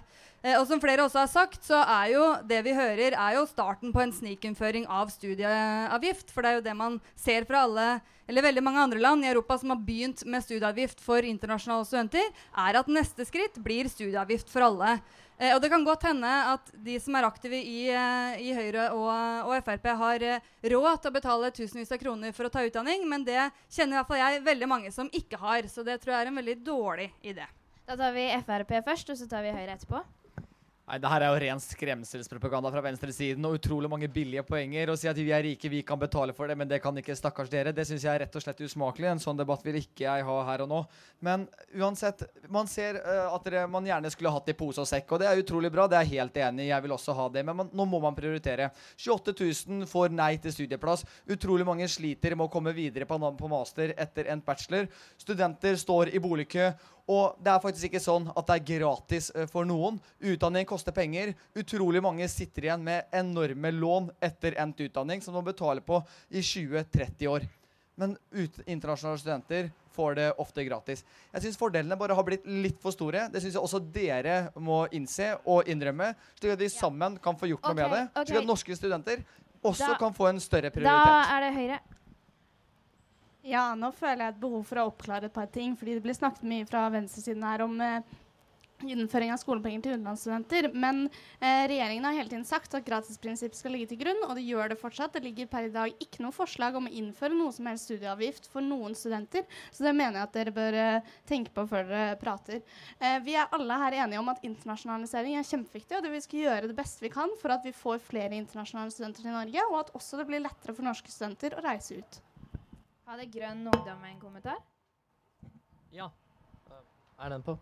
Eh, 0.43 0.57
og 0.57 0.65
som 0.67 0.81
flere 0.83 1.05
også 1.05 1.21
har 1.23 1.29
sagt, 1.31 1.61
så 1.63 1.79
er 1.79 2.11
jo 2.11 2.25
det 2.49 2.59
vi 2.65 2.75
hører, 2.75 3.15
er 3.15 3.37
jo 3.37 3.45
starten 3.47 3.93
på 3.95 4.03
en 4.03 4.11
snikinnføring 4.11 4.83
av 4.91 5.07
studieavgift. 5.13 6.33
For 6.33 6.43
det 6.43 6.51
er 6.51 6.59
jo 6.59 6.65
det 6.67 6.75
man 6.77 6.99
ser 7.15 7.47
fra 7.47 7.63
alle, 7.63 7.87
eller 8.27 8.45
veldig 8.49 8.65
mange 8.67 8.83
andre 8.83 8.99
land 8.99 9.23
i 9.23 9.31
Europa 9.31 9.57
som 9.61 9.71
har 9.71 9.79
begynt 9.87 10.25
med 10.27 10.43
studieavgift 10.43 10.99
for 11.03 11.23
internasjonale 11.23 11.87
studenter, 11.87 12.27
er 12.67 12.81
at 12.81 12.91
neste 12.91 13.25
skritt 13.29 13.55
blir 13.63 13.87
studieavgift 13.91 14.51
for 14.51 14.67
alle. 14.67 14.97
Eh, 15.37 15.53
og 15.53 15.61
det 15.61 15.69
kan 15.69 15.83
godt 15.85 16.07
hende 16.07 16.29
at 16.53 16.71
de 16.85 16.95
som 17.01 17.15
er 17.17 17.27
aktive 17.27 17.59
i, 17.61 17.85
eh, 17.93 18.39
i 18.41 18.53
Høyre 18.57 18.89
og, 18.95 19.09
og, 19.45 19.53
Frp, 19.65 19.85
har 19.99 20.25
eh, 20.25 20.47
råd 20.73 21.03
til 21.03 21.11
å 21.11 21.17
betale 21.19 21.51
tusenvis 21.53 21.93
av 21.93 22.01
kroner 22.01 22.33
for 22.33 22.49
å 22.49 22.53
ta 22.53 22.65
utdanning, 22.65 23.05
men 23.09 23.25
det 23.27 23.43
kjenner 23.69 23.93
i 23.93 23.99
hvert 23.99 24.09
fall 24.09 24.23
jeg 24.23 24.45
veldig 24.47 24.69
mange 24.71 24.93
som 24.93 25.11
ikke 25.13 25.37
har. 25.41 25.69
Så 25.69 25.85
det 25.85 25.99
tror 26.01 26.15
jeg 26.15 26.25
er 26.25 26.31
en 26.31 26.41
veldig 26.41 26.57
dårlig 26.65 27.11
idé. 27.21 27.45
Da 27.87 27.95
tar 27.99 28.17
vi 28.17 28.25
Frp 28.49 28.79
først, 28.89 29.13
og 29.13 29.19
så 29.21 29.29
tar 29.29 29.45
vi 29.45 29.53
Høyre 29.53 29.77
etterpå. 29.77 30.01
Nei, 30.87 31.01
det 31.03 31.09
her 31.11 31.23
er 31.25 31.33
jo 31.33 31.39
ren 31.43 31.59
skremselspropaganda 31.59 32.69
fra 32.71 32.79
venstresiden 32.85 33.43
og 33.43 33.57
utrolig 33.57 33.89
mange 33.91 34.07
billige 34.07 34.39
poenger. 34.47 34.87
Å 34.87 34.95
si 34.95 35.09
at 35.11 35.17
vi 35.19 35.33
er 35.35 35.43
rike, 35.43 35.67
vi 35.67 35.81
kan 35.83 35.99
betale 35.99 36.31
for 36.31 36.47
det, 36.47 36.55
men 36.55 36.69
det 36.69 36.79
kan 36.79 36.95
ikke 36.95 37.15
stakkars 37.19 37.51
dere. 37.51 37.73
Det 37.75 37.83
syns 37.89 38.05
jeg 38.05 38.13
er 38.13 38.23
rett 38.23 38.37
og 38.39 38.45
slett 38.45 38.63
usmakelig. 38.63 39.09
En 39.11 39.19
sånn 39.19 39.35
debatt 39.35 39.65
vil 39.67 39.81
ikke 39.81 40.05
jeg 40.05 40.23
ha 40.23 40.37
her 40.47 40.63
og 40.63 40.71
nå. 40.71 40.79
Men 41.27 41.43
uansett, 41.75 42.23
man 42.47 42.71
ser 42.71 43.01
uh, 43.03 43.35
at 43.35 43.43
dere, 43.43 43.65
man 43.67 43.83
gjerne 43.83 44.13
skulle 44.15 44.31
hatt 44.31 44.47
i 44.47 44.55
pose 44.55 44.79
og 44.79 44.87
sekk, 44.87 45.11
og 45.11 45.19
det 45.19 45.27
er 45.27 45.43
utrolig 45.43 45.73
bra. 45.75 45.89
Det 45.91 45.99
er 45.99 46.07
jeg 46.07 46.21
helt 46.21 46.39
enig 46.45 46.69
i. 46.69 46.71
Jeg 46.71 46.87
vil 46.87 46.95
også 46.95 47.19
ha 47.19 47.27
det. 47.35 47.43
Men 47.49 47.59
man, 47.65 47.75
nå 47.75 47.91
må 47.91 47.99
man 48.07 48.15
prioritere. 48.15 48.71
28 48.95 49.35
000 49.43 49.91
får 49.91 50.15
nei 50.15 50.37
til 50.39 50.55
studieplass. 50.55 51.03
Utrolig 51.35 51.67
mange 51.67 51.91
sliter 51.91 52.39
med 52.39 52.47
å 52.47 52.53
komme 52.53 52.71
videre 52.71 53.09
på, 53.09 53.19
på 53.19 53.51
master 53.51 53.91
etter 53.91 54.31
en 54.31 54.39
bachelor. 54.39 54.87
Studenter 55.19 55.75
står 55.83 56.15
i 56.15 56.23
boligkø. 56.23 56.71
Og 57.07 57.37
det 57.39 57.53
er 57.53 57.63
faktisk 57.63 57.87
ikke 57.87 58.03
sånn 58.03 58.27
at 58.33 58.49
det 58.49 58.57
er 58.57 58.79
gratis 58.79 59.29
uh, 59.35 59.45
for 59.51 59.67
noen. 59.67 59.99
Utdanning 60.19 60.67
koster 60.67 60.95
penger. 60.95 61.31
Utrolig 61.55 62.01
mange 62.03 62.27
sitter 62.31 62.67
igjen 62.67 62.83
med 62.83 63.07
enorme 63.15 63.71
lån 63.71 64.11
etter 64.23 64.57
endt 64.59 64.83
utdanning 64.89 65.23
som 65.23 65.37
de 65.37 65.45
betaler 65.47 65.85
på 65.87 66.01
i 66.29 66.43
20-30 66.43 67.31
år. 67.31 67.47
Men 67.97 68.13
internasjonale 68.35 69.17
studenter 69.17 69.71
får 69.97 70.15
det 70.19 70.27
ofte 70.37 70.63
gratis. 70.67 71.01
Jeg 71.33 71.47
syns 71.47 71.57
fordelene 71.57 71.97
bare 71.97 72.13
har 72.13 72.25
blitt 72.27 72.45
litt 72.45 72.77
for 72.83 72.93
store. 72.93 73.25
Det 73.33 73.41
syns 73.41 73.55
jeg 73.57 73.63
også 73.63 73.81
dere 73.81 74.35
må 74.61 74.83
innse 74.93 75.31
og 75.49 75.65
innrømme, 75.71 76.11
slik 76.37 76.53
at 76.53 76.61
vi 76.61 76.69
sammen 76.69 77.17
kan 77.23 77.39
få 77.39 77.49
gjort 77.49 77.65
noe 77.65 77.77
med 77.79 77.95
det. 77.95 78.03
Slik 78.27 78.41
at 78.43 78.49
norske 78.51 78.77
studenter 78.77 79.23
også 79.65 79.95
da, 79.95 79.97
kan 79.97 80.13
få 80.13 80.29
en 80.29 80.41
større 80.43 80.69
prioritet. 80.75 81.09
Da 81.09 81.37
er 81.37 81.47
det 81.47 81.53
Høyre. 81.55 81.79
Ja, 83.47 83.71
nå 83.79 83.93
føler 83.95 84.25
jeg 84.25 84.33
et 84.35 84.39
behov 84.41 84.63
for 84.67 84.81
å 84.81 84.89
oppklare 84.89 85.29
et 85.29 85.35
par 85.35 85.47
ting. 85.47 85.75
fordi 85.79 85.95
det 85.95 86.03
blir 86.03 86.15
snakket 86.17 86.43
mye 86.43 86.65
fra 86.67 86.89
venstresiden 86.91 87.45
her 87.47 87.61
om 87.63 87.79
eh, 87.79 88.01
innføring 88.85 89.31
av 89.31 89.39
skolepenger 89.39 89.85
til 89.85 89.95
utenlandsstudenter. 89.95 90.67
Men 90.75 91.05
eh, 91.39 91.63
regjeringen 91.71 92.05
har 92.05 92.17
hele 92.17 92.29
tiden 92.29 92.43
sagt 92.45 92.75
at 92.75 92.85
gratisprinsippet 92.85 93.57
skal 93.57 93.73
ligge 93.73 93.93
til 93.93 94.01
grunn, 94.01 94.19
og 94.27 94.35
det 94.35 94.43
gjør 94.43 94.73
det 94.73 94.79
fortsatt. 94.81 95.15
Det 95.15 95.23
ligger 95.23 95.47
per 95.49 95.69
i 95.69 95.71
dag 95.73 96.03
ikke 96.03 96.25
noe 96.25 96.35
forslag 96.35 96.75
om 96.75 96.89
å 96.89 96.93
innføre 97.01 97.39
noe 97.39 97.55
som 97.55 97.71
helst 97.71 97.87
studieavgift 97.87 98.51
for 98.51 98.65
noen 98.65 98.99
studenter. 98.99 99.47
Så 99.71 99.87
det 99.87 99.95
mener 99.95 100.19
jeg 100.19 100.27
at 100.27 100.37
dere 100.41 100.55
bør 100.59 100.79
eh, 100.83 101.15
tenke 101.29 101.55
på 101.55 101.67
før 101.71 101.87
dere 101.87 102.19
prater. 102.21 102.61
Eh, 102.99 103.17
vi 103.25 103.39
er 103.39 103.47
alle 103.55 103.81
her 103.85 103.99
enige 104.03 104.21
om 104.21 104.35
at 104.35 104.43
internasjonalisering 104.43 105.39
er 105.39 105.47
kjempeviktig, 105.47 105.97
og 105.97 106.03
det 106.03 106.15
vi 106.19 106.23
skal 106.27 106.43
gjøre 106.45 106.71
det 106.73 106.79
beste 106.83 107.07
vi 107.07 107.15
kan 107.15 107.31
for 107.39 107.55
at 107.55 107.63
vi 107.63 107.75
får 107.75 108.03
flere 108.11 108.35
internasjonale 108.43 108.91
studenter 108.91 109.23
til 109.23 109.39
Norge, 109.39 109.69
og 109.71 109.83
at 109.85 109.93
også 109.97 110.19
det 110.19 110.27
blir 110.27 110.43
lettere 110.43 110.75
for 110.75 110.91
norske 110.91 111.15
studenter 111.15 111.55
å 111.55 111.63
reise 111.63 112.03
ut. 112.03 112.23
Hadde 113.07 113.23
Grønn 113.31 113.61
Ungdom 113.63 114.01
en 114.03 114.17
kommentar? 114.19 114.57
Ja. 115.95 116.09
Er 117.15 117.29
den 117.31 117.45
på? 117.45 117.53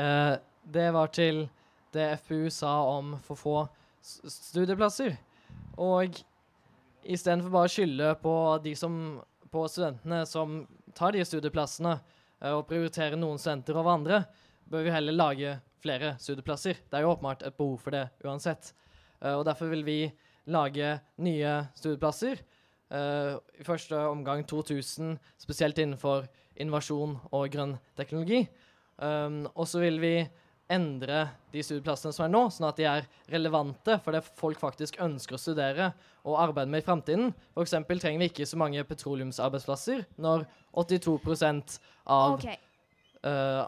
Eh, 0.00 0.38
det 0.64 0.86
var 0.96 1.10
til 1.12 1.42
det 1.92 2.06
FPU 2.22 2.48
sa 2.48 2.70
om 2.94 3.10
for 3.26 3.36
få 3.36 3.56
studieplasser. 4.00 5.18
Og 5.76 6.16
istedenfor 7.04 7.52
bare 7.52 7.68
å 7.68 7.74
skylde 7.74 8.14
på, 8.24 8.32
som, 8.80 8.96
på 9.52 9.66
studentene 9.68 10.22
som 10.24 10.62
tar 10.96 11.12
de 11.12 11.28
studieplassene, 11.28 11.98
uh, 12.40 12.54
og 12.56 12.64
prioritere 12.72 13.20
noen 13.20 13.36
studenter 13.36 13.76
over 13.76 13.98
andre, 13.98 14.24
bør 14.64 14.88
vi 14.88 14.96
heller 14.96 15.20
lage 15.20 15.56
flere 15.84 16.16
studieplasser. 16.16 16.80
Det 16.88 16.96
er 16.96 17.04
jo 17.04 17.12
åpenbart 17.12 17.44
et 17.44 17.60
behov 17.60 17.76
for 17.84 17.92
det 17.92 18.06
uansett. 18.24 18.72
Uh, 19.20 19.36
og 19.36 19.44
derfor 19.44 19.68
vil 19.76 19.84
vi 19.84 20.00
lage 20.48 20.96
nye 21.20 21.58
studieplasser 21.76 22.40
I 22.86 23.64
første 23.66 23.98
omgang 24.06 24.44
2000, 24.46 25.16
spesielt 25.42 25.78
innenfor 25.82 26.28
innovasjon 26.60 27.16
og 27.34 27.48
grønn 27.52 27.76
teknologi. 27.98 28.44
Um, 28.96 29.44
og 29.54 29.68
så 29.68 29.82
vil 29.82 29.98
vi 30.00 30.14
endre 30.72 31.20
de 31.54 31.62
studieplassene 31.62 32.14
som 32.14 32.24
er 32.26 32.32
nå, 32.32 32.42
sånn 32.50 32.66
at 32.66 32.78
de 32.80 32.86
er 32.90 33.04
relevante 33.30 33.98
for 34.02 34.16
det 34.16 34.24
folk 34.38 34.58
faktisk 34.58 34.98
ønsker 35.02 35.36
å 35.36 35.40
studere 35.40 35.90
og 36.26 36.40
arbeide 36.42 36.72
med 36.72 36.82
i 36.82 36.86
framtiden. 36.86 37.30
F.eks. 37.54 37.76
trenger 37.86 38.22
vi 38.22 38.30
ikke 38.32 38.48
så 38.48 38.58
mange 38.58 38.82
petroleumsarbeidsplasser 38.88 40.06
når 40.22 40.46
82 40.74 41.78
av 42.10 42.34
okay. 42.34 42.58
uh, 43.22 43.62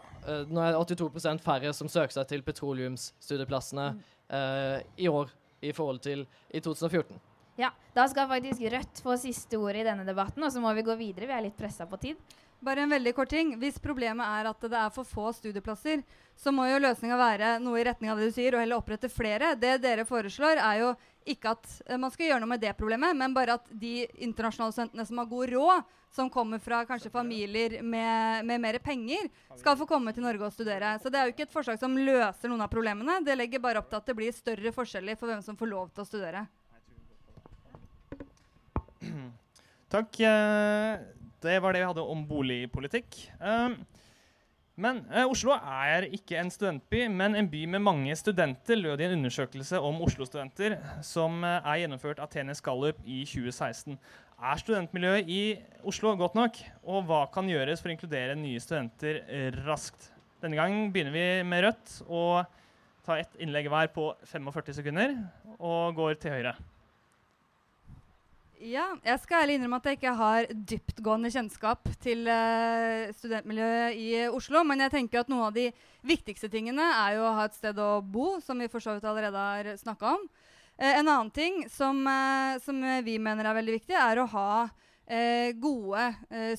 Nå 0.49 0.65
er 0.65 0.75
det 0.75 0.81
82% 0.97 1.45
færre 1.45 1.71
som 1.77 1.91
søker 1.91 2.17
seg 2.17 2.27
til 2.33 2.43
petroleumsstudieplassene 2.49 3.89
uh, 3.95 4.77
i 4.99 5.07
år 5.07 5.31
i 5.63 5.71
forhold 5.75 6.03
til 6.03 6.27
i 6.51 6.59
2014. 6.63 7.15
Ja, 7.59 7.73
Da 7.93 8.07
skal 8.07 8.29
faktisk 8.29 8.61
Rødt 8.71 9.01
få 9.03 9.17
siste 9.19 9.57
ordet 9.59 9.81
i 9.81 9.89
denne 9.89 10.05
debatten, 10.07 10.43
og 10.43 10.51
så 10.53 10.61
må 10.63 10.71
vi 10.77 10.85
gå 10.87 10.93
videre. 10.95 11.27
Vi 11.27 11.35
er 11.35 11.43
litt 11.43 11.57
pressa 11.59 11.83
på 11.89 11.97
tid. 11.99 12.15
Bare 12.63 12.85
en 12.85 12.93
veldig 12.93 13.11
kort 13.15 13.31
ting. 13.33 13.51
Hvis 13.59 13.81
problemet 13.83 14.23
er 14.23 14.47
at 14.47 14.63
det 14.63 14.77
er 14.79 14.93
for 14.95 15.07
få 15.07 15.33
studieplasser, 15.35 16.03
så 16.39 16.53
må 16.55 16.69
jo 16.69 16.79
løsninga 16.79 17.17
være 17.19 17.49
noe 17.59 17.81
i 17.81 17.83
retning 17.83 18.11
av 18.11 18.19
det 18.19 18.29
du 18.29 18.35
sier, 18.35 18.55
og 18.55 18.63
heller 18.63 18.79
opprette 18.79 19.09
flere. 19.11 19.57
Det 19.59 19.73
dere 19.83 20.05
foreslår, 20.07 20.61
er 20.63 20.85
jo 20.85 20.93
ikke 21.27 21.51
at 21.51 21.67
uh, 21.89 21.97
man 21.99 22.13
skal 22.13 22.29
gjøre 22.29 22.43
noe 22.45 22.51
med 22.53 22.63
det 22.63 22.71
problemet, 22.79 23.17
men 23.19 23.35
bare 23.35 23.57
at 23.59 23.67
de 23.71 24.05
internasjonale 24.23 24.75
studentene 24.77 25.07
som 25.09 25.19
har 25.19 25.27
god 25.33 25.51
råd, 25.55 25.95
som 26.15 26.31
kommer 26.31 26.63
fra 26.63 26.85
kanskje 26.87 27.11
familier 27.11 27.81
med, 27.83 28.45
med 28.47 28.63
mer 28.63 28.79
penger, 28.79 29.27
skal 29.59 29.75
få 29.79 29.87
komme 29.87 30.15
til 30.15 30.23
Norge 30.23 30.47
og 30.47 30.55
studere. 30.55 30.95
Så 31.03 31.11
det 31.11 31.19
er 31.19 31.27
jo 31.27 31.35
ikke 31.35 31.49
et 31.49 31.57
forslag 31.57 31.79
som 31.83 31.99
løser 31.99 32.47
noen 32.47 32.63
av 32.63 32.71
problemene. 32.71 33.19
Det 33.27 33.35
legger 33.35 33.67
bare 33.67 33.83
opp 33.83 33.91
til 33.91 33.99
at 33.99 34.07
det 34.07 34.15
blir 34.17 34.35
større 34.35 34.73
forskjeller 34.79 35.19
for 35.19 35.27
hvem 35.27 35.43
som 35.43 35.59
får 35.59 35.71
lov 35.75 35.91
til 35.91 36.07
å 36.07 36.07
studere. 36.07 36.47
Takk. 39.89 40.19
Eh, 40.21 40.99
det 41.41 41.55
var 41.63 41.73
det 41.73 41.81
vi 41.81 41.87
hadde 41.89 42.03
om 42.13 42.21
boligpolitikk. 42.29 43.15
Eh, 43.41 43.73
men 44.79 45.01
eh, 45.09 45.25
Oslo 45.25 45.55
er 45.57 46.05
ikke 46.13 46.37
en 46.37 46.51
studentby, 46.53 47.07
men 47.09 47.35
en 47.35 47.49
by 47.49 47.63
med 47.73 47.81
mange 47.83 48.15
studenter, 48.19 48.77
lød 48.77 49.01
i 49.01 49.07
en 49.07 49.17
undersøkelse 49.17 49.81
om 49.81 49.97
Oslo-studenter 50.05 50.77
som 51.05 51.41
er 51.43 51.81
gjennomført 51.81 52.21
av 52.21 52.29
TNS 52.29 52.61
Gallup 52.63 53.01
i 53.01 53.23
2016. 53.25 53.97
Er 54.39 54.61
studentmiljøet 54.61 55.27
i 55.27 55.41
Oslo 55.83 56.13
godt 56.15 56.37
nok, 56.37 56.61
og 56.85 57.09
hva 57.09 57.25
kan 57.33 57.49
gjøres 57.49 57.81
for 57.81 57.89
å 57.89 57.97
inkludere 57.97 58.37
nye 58.39 58.61
studenter 58.63 59.23
raskt? 59.65 60.13
Denne 60.39 60.55
gang 60.55 60.85
begynner 60.93 61.17
vi 61.17 61.27
med 61.49 61.65
Rødt 61.65 61.97
og 62.05 62.45
tar 63.03 63.25
ett 63.25 63.39
innlegg 63.41 63.67
hver 63.73 63.89
på 63.91 64.13
45 64.29 64.77
sekunder 64.79 65.17
og 65.57 65.97
går 65.97 66.21
til 66.21 66.37
høyre. 66.37 66.53
Ja, 68.59 68.89
jeg 69.07 69.21
skal 69.23 69.45
ærlig 69.45 69.53
innrømme 69.55 69.77
at 69.79 69.85
jeg 69.87 69.95
ikke 69.95 70.11
har 70.19 70.45
dyptgående 70.51 71.29
kjennskap 71.31 71.85
til 72.03 72.25
uh, 72.27 73.07
studentmiljøet 73.15 73.95
i 73.95 74.09
Oslo. 74.35 74.65
Men 74.67 74.83
jeg 74.83 74.91
tenker 74.97 75.21
at 75.21 75.31
noen 75.31 75.45
av 75.45 75.53
de 75.55 75.69
viktigste 76.03 76.49
tingene 76.51 76.83
er 76.83 77.15
jo 77.15 77.23
å 77.23 77.37
ha 77.37 77.45
et 77.47 77.55
sted 77.55 77.79
å 77.79 78.01
bo, 78.03 78.33
som 78.43 78.59
vi 78.59 78.67
for 78.67 78.83
så 78.83 78.97
vidt 78.97 79.07
allerede 79.07 79.45
har 79.45 79.69
snakka 79.79 80.11
om. 80.17 80.27
Uh, 80.75 80.91
en 80.91 81.05
annen 81.05 81.31
ting 81.31 81.61
som, 81.71 82.03
uh, 82.03 82.59
som, 82.59 82.83
vi 83.07 83.15
mener 83.15 83.47
er 83.47 83.59
veldig 83.61 83.77
viktig, 83.77 83.95
er 83.95 84.19
å 84.19 84.27
ha 84.35 84.51
gode 85.57 86.03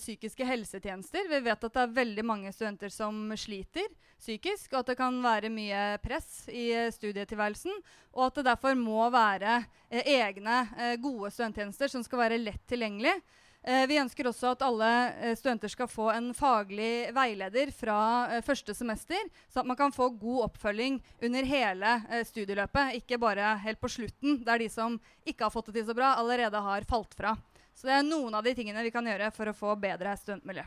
psykiske 0.01 0.45
helsetjenester. 0.45 1.29
Vi 1.31 1.39
vet 1.45 1.65
at 1.65 1.75
det 1.77 1.83
er 1.85 1.93
veldig 2.01 2.25
mange 2.27 2.51
studenter 2.53 2.91
som 2.91 3.29
sliter 3.39 3.87
psykisk, 4.21 4.73
og 4.75 4.83
at 4.83 4.93
det 4.93 4.99
kan 5.01 5.19
være 5.25 5.51
mye 5.53 5.83
press 6.05 6.47
i 6.53 6.71
eh, 6.77 6.93
studietilværelsen. 6.95 7.77
Og 8.17 8.27
at 8.29 8.41
det 8.41 8.49
derfor 8.51 8.79
må 8.79 9.09
være 9.13 9.61
eh, 9.89 10.17
egne 10.21 10.65
eh, 10.77 10.97
gode 11.01 11.33
studenttjenester 11.35 11.93
som 11.93 12.05
skal 12.07 12.27
være 12.27 12.41
lett 12.43 12.63
tilgjengelig. 12.71 13.17
Eh, 13.61 13.85
vi 13.91 13.99
ønsker 14.01 14.29
også 14.29 14.55
at 14.55 14.65
alle 14.65 14.91
eh, 15.21 15.35
studenter 15.37 15.73
skal 15.73 15.91
få 15.91 16.11
en 16.15 16.31
faglig 16.37 17.11
veileder 17.17 17.73
fra 17.77 18.01
eh, 18.31 18.45
første 18.45 18.77
semester, 18.77 19.29
så 19.53 19.63
at 19.63 19.69
man 19.69 19.79
kan 19.79 19.95
få 19.95 20.11
god 20.21 20.47
oppfølging 20.51 21.01
under 21.21 21.49
hele 21.49 21.97
eh, 22.11 22.25
studieløpet, 22.29 23.01
ikke 23.03 23.21
bare 23.21 23.55
helt 23.65 23.81
på 23.81 23.93
slutten, 23.93 24.41
der 24.47 24.65
de 24.65 24.71
som 24.73 25.01
ikke 25.25 25.47
har 25.47 25.55
fått 25.55 25.73
det 25.73 25.81
til 25.81 25.91
så 25.91 25.97
bra, 25.97 26.15
allerede 26.21 26.65
har 26.65 26.89
falt 26.89 27.17
fra. 27.17 27.37
Så 27.81 27.89
det 27.89 27.95
er 27.97 28.05
noen 28.05 28.35
av 28.37 28.45
de 28.45 28.53
tingene 28.57 28.83
vi 28.85 28.93
kan 28.93 29.07
gjøre 29.09 29.31
for 29.33 29.49
å 29.49 29.57
få 29.57 29.73
bedre 29.81 30.13
studentmiljø. 30.21 30.67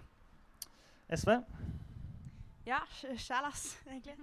SV? 1.13 1.35
Ja, 2.65 2.77
sj- 2.95 3.17
sjæl, 3.19 3.45
ass, 3.49 3.63
egentlig. 3.91 4.13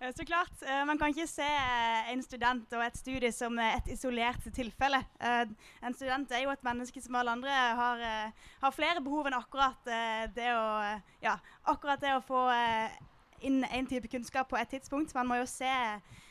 Det, 0.00 0.08
så 0.16 0.24
klart. 0.26 0.62
eh, 0.64 0.80
Man 0.88 0.96
kan 0.98 1.12
ikke 1.12 1.26
se 1.28 1.44
eh, 1.44 2.08
en 2.14 2.22
student 2.24 2.72
og 2.72 2.82
et 2.86 2.96
studie 2.96 3.30
som 3.36 3.58
eh, 3.60 3.76
et 3.76 3.90
isolert 3.92 4.46
tilfelle. 4.56 5.02
Eh, 5.20 5.44
En 5.84 5.94
student 5.94 6.32
er 6.32 6.46
jo 6.46 6.50
et 6.54 6.64
menneske 6.64 7.02
som 7.04 7.18
alle 7.20 7.34
andre 7.36 7.52
har, 7.52 8.00
eh, 8.00 8.48
har 8.62 8.72
flere 8.74 9.04
behov 9.04 9.28
enn 9.28 9.36
akkurat 9.38 9.92
eh, 9.92 10.24
det 10.34 10.48
å 10.56 10.64
eh, 10.86 11.04
Ja, 11.28 11.36
akkurat 11.68 12.00
det 12.00 12.16
å 12.16 12.24
få 12.24 12.46
eh, 12.56 12.96
inn 13.44 13.60
en 13.68 13.86
type 13.86 14.08
kunnskap 14.10 14.48
på 14.50 14.56
et 14.58 14.72
tidspunkt. 14.72 15.12
Man 15.14 15.28
må 15.28 15.36
jo 15.42 15.46
se 15.46 15.68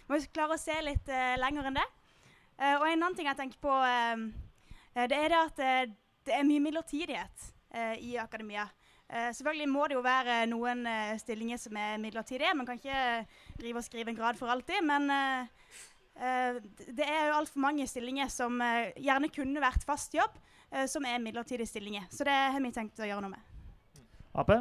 må 0.10 0.18
klare 0.34 0.58
å 0.58 0.60
se 0.60 0.76
litt 0.82 1.08
eh, 1.14 1.38
lenger 1.38 1.70
enn 1.70 1.78
det. 1.78 1.86
Eh, 2.58 2.74
og 2.74 2.88
en 2.90 2.98
annen 2.98 3.16
ting 3.16 3.30
jeg 3.30 3.38
tenker 3.38 3.62
på, 3.62 3.78
eh, 3.86 4.18
eh, 4.18 4.28
det 5.06 5.22
er 5.22 5.34
det 5.34 5.40
at 5.44 5.60
eh, 5.62 5.94
det 6.28 6.36
er 6.36 6.48
mye 6.48 6.64
midlertidighet 6.64 7.48
eh, 7.76 7.96
i 8.04 8.18
akademia. 8.20 8.68
Eh, 9.08 9.30
selvfølgelig 9.32 9.70
må 9.72 9.86
det 9.88 9.96
jo 9.96 10.04
være 10.04 10.42
noen 10.52 10.84
eh, 10.90 11.16
stillinger 11.22 11.60
som 11.62 11.78
er 11.80 12.00
midlertidige. 12.02 12.56
Man 12.58 12.68
kan 12.68 12.80
ikke 12.80 13.24
drive 13.60 13.80
og 13.80 13.86
skrive 13.86 14.12
en 14.12 14.20
grad 14.20 14.40
for 14.40 14.52
alltid. 14.52 14.84
Men 14.88 15.08
eh, 15.14 15.70
eh, 16.20 16.60
det 16.98 17.08
er 17.08 17.30
jo 17.30 17.38
altfor 17.40 17.64
mange 17.64 17.88
stillinger 17.88 18.32
som 18.34 18.60
eh, 18.64 18.92
gjerne 19.00 19.32
kunne 19.32 19.64
vært 19.64 19.88
fast 19.88 20.18
jobb, 20.18 20.36
eh, 20.74 20.88
som 20.92 21.08
er 21.08 21.24
midlertidige 21.24 21.70
stillinger. 21.72 22.10
Så 22.12 22.28
det 22.28 22.36
har 22.36 22.60
vi 22.60 22.74
tenkt 22.76 23.00
å 23.00 23.08
gjøre 23.08 23.24
noe 23.24 23.38
med. 23.38 23.54
Ap? 24.38 24.52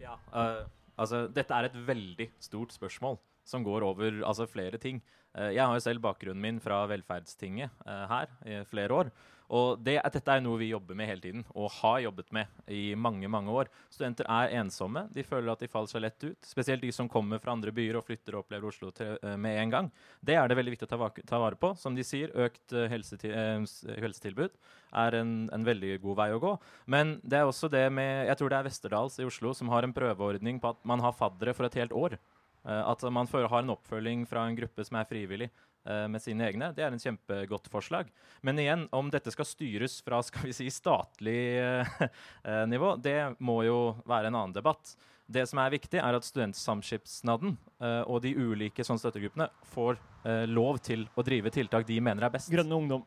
Ja, 0.00 0.16
uh, 0.34 0.64
altså, 0.98 1.26
dette 1.30 1.54
er 1.54 1.68
et 1.68 1.76
veldig 1.86 2.32
stort 2.42 2.72
spørsmål 2.74 3.20
som 3.46 3.62
går 3.62 3.84
over 3.86 4.24
altså, 4.26 4.48
flere 4.50 4.80
ting. 4.80 4.98
Uh, 5.36 5.52
jeg 5.52 5.62
har 5.62 5.76
jo 5.76 5.84
selv 5.84 6.02
bakgrunnen 6.02 6.42
min 6.42 6.58
fra 6.62 6.80
velferdstinget 6.90 7.84
uh, 7.84 8.08
her 8.10 8.32
i 8.42 8.62
flere 8.66 8.96
år. 8.96 9.12
Og 9.50 9.80
det, 9.82 9.96
dette 10.14 10.30
er 10.36 10.42
noe 10.44 10.58
vi 10.60 10.68
jobber 10.70 10.94
med 10.94 11.08
hele 11.10 11.22
tiden, 11.24 11.40
og 11.58 11.72
har 11.80 11.98
jobbet 12.04 12.28
med 12.36 12.46
i 12.70 12.94
mange 12.94 13.26
mange 13.30 13.50
år. 13.50 13.70
Studenter 13.90 14.28
er 14.30 14.52
ensomme. 14.60 15.08
De 15.10 15.24
føler 15.26 15.50
at 15.50 15.58
de 15.64 15.68
faller 15.72 15.90
seg 15.90 16.04
lett 16.04 16.22
ut. 16.22 16.38
Spesielt 16.46 16.84
de 16.84 16.92
som 16.94 17.08
kommer 17.10 17.42
fra 17.42 17.56
andre 17.56 17.72
byer 17.74 17.98
og 17.98 18.04
flytter 18.06 18.36
og 18.36 18.44
opplever 18.44 18.70
Oslo 18.70 18.92
til, 18.94 19.16
eh, 19.22 19.34
med 19.36 19.58
en 19.58 19.70
gang. 19.74 19.90
Det 20.22 20.36
er 20.38 20.46
det 20.46 20.56
veldig 20.56 20.76
viktig 20.76 20.86
å 20.86 20.92
ta, 20.92 20.96
vak- 21.02 21.24
ta 21.26 21.40
vare 21.42 21.58
på. 21.58 21.72
Som 21.76 21.96
de 21.98 22.02
sier, 22.06 22.30
økt 22.30 22.70
helsetil, 22.92 23.32
eh, 23.34 23.96
helsetilbud 24.00 24.50
er 24.94 25.14
en, 25.20 25.32
en 25.52 25.64
veldig 25.64 26.00
god 26.02 26.16
vei 26.22 26.30
å 26.30 26.40
gå. 26.42 26.52
Men 26.86 27.20
det 27.24 27.38
er 27.40 27.46
også 27.50 27.70
det 27.70 27.88
med 27.92 28.26
Jeg 28.28 28.38
tror 28.38 28.50
det 28.50 28.58
er 28.58 28.68
Westerdals 28.70 29.18
i 29.18 29.24
Oslo 29.26 29.52
som 29.54 29.68
har 29.68 29.82
en 29.82 29.92
prøveordning 29.94 30.60
på 30.62 30.70
at 30.70 30.84
man 30.84 31.00
har 31.00 31.12
faddere 31.12 31.54
for 31.54 31.66
et 31.66 31.74
helt 31.74 31.92
år. 31.92 32.18
Eh, 32.66 32.82
at 32.86 33.02
man 33.10 33.26
har 33.26 33.62
en 33.62 33.74
oppfølging 33.74 34.26
fra 34.28 34.46
en 34.46 34.54
gruppe 34.56 34.84
som 34.84 34.96
er 35.00 35.06
frivillig 35.10 35.48
eh, 35.50 35.69
med 35.84 36.20
sine 36.20 36.44
egne. 36.44 36.70
Det 36.76 36.84
er 36.84 36.92
en 36.92 37.00
kjempegodt 37.00 37.70
forslag. 37.72 38.10
Men 38.44 38.58
igjen, 38.60 38.86
om 38.92 39.08
dette 39.12 39.32
skal 39.32 39.48
styres 39.48 39.98
fra 40.04 40.20
skal 40.24 40.48
vi 40.48 40.56
si, 40.56 40.66
statlig 40.72 41.38
eh, 41.60 41.94
eh, 42.44 42.64
nivå, 42.68 42.94
det 43.00 43.36
må 43.40 43.62
jo 43.66 43.78
være 44.08 44.30
en 44.30 44.36
annen 44.36 44.56
debatt. 44.56 44.94
Det 45.30 45.44
som 45.46 45.60
er 45.62 45.72
viktig, 45.76 46.00
er 46.02 46.16
at 46.18 46.26
Studentsamskipnaden 46.26 47.54
eh, 47.80 48.02
og 48.02 48.22
de 48.24 48.34
ulike 48.34 48.84
sånn 48.86 48.98
støttegruppene 49.00 49.50
får 49.74 49.98
eh, 50.24 50.44
lov 50.50 50.80
til 50.84 51.06
å 51.14 51.24
drive 51.26 51.52
tiltak 51.54 51.86
de 51.88 52.00
mener 52.02 52.26
er 52.26 52.34
best. 52.34 52.50
Grønne 52.52 52.76
ungdom. 52.76 53.06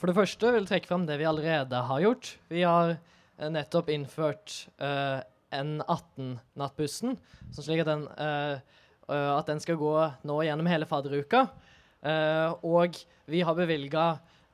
For 0.00 0.10
det 0.10 0.16
første 0.16 0.50
vil 0.50 0.64
jeg 0.64 0.72
trekke 0.72 0.90
fram 0.90 1.04
det 1.06 1.20
vi 1.20 1.28
allerede 1.28 1.84
har 1.90 2.02
gjort. 2.02 2.32
Vi 2.50 2.64
har 2.64 2.96
eh, 2.96 3.50
nettopp 3.52 3.92
innført 3.92 4.62
uh, 4.80 5.20
N18-nattbussen, 5.50 7.16
sånn 7.50 7.66
slik 7.66 7.82
at 7.82 7.90
den, 7.90 8.06
eh, 8.14 8.52
eh, 8.54 8.79
at 9.10 9.48
den 9.50 9.60
skal 9.62 9.78
gå 9.80 9.94
nå 10.28 10.36
gjennom 10.46 10.68
hele 10.70 10.86
fadderuka. 10.88 11.46
Eh, 12.00 12.52
og 12.64 12.96
vi 13.28 13.42
har 13.44 13.56
bevilga 13.56 14.04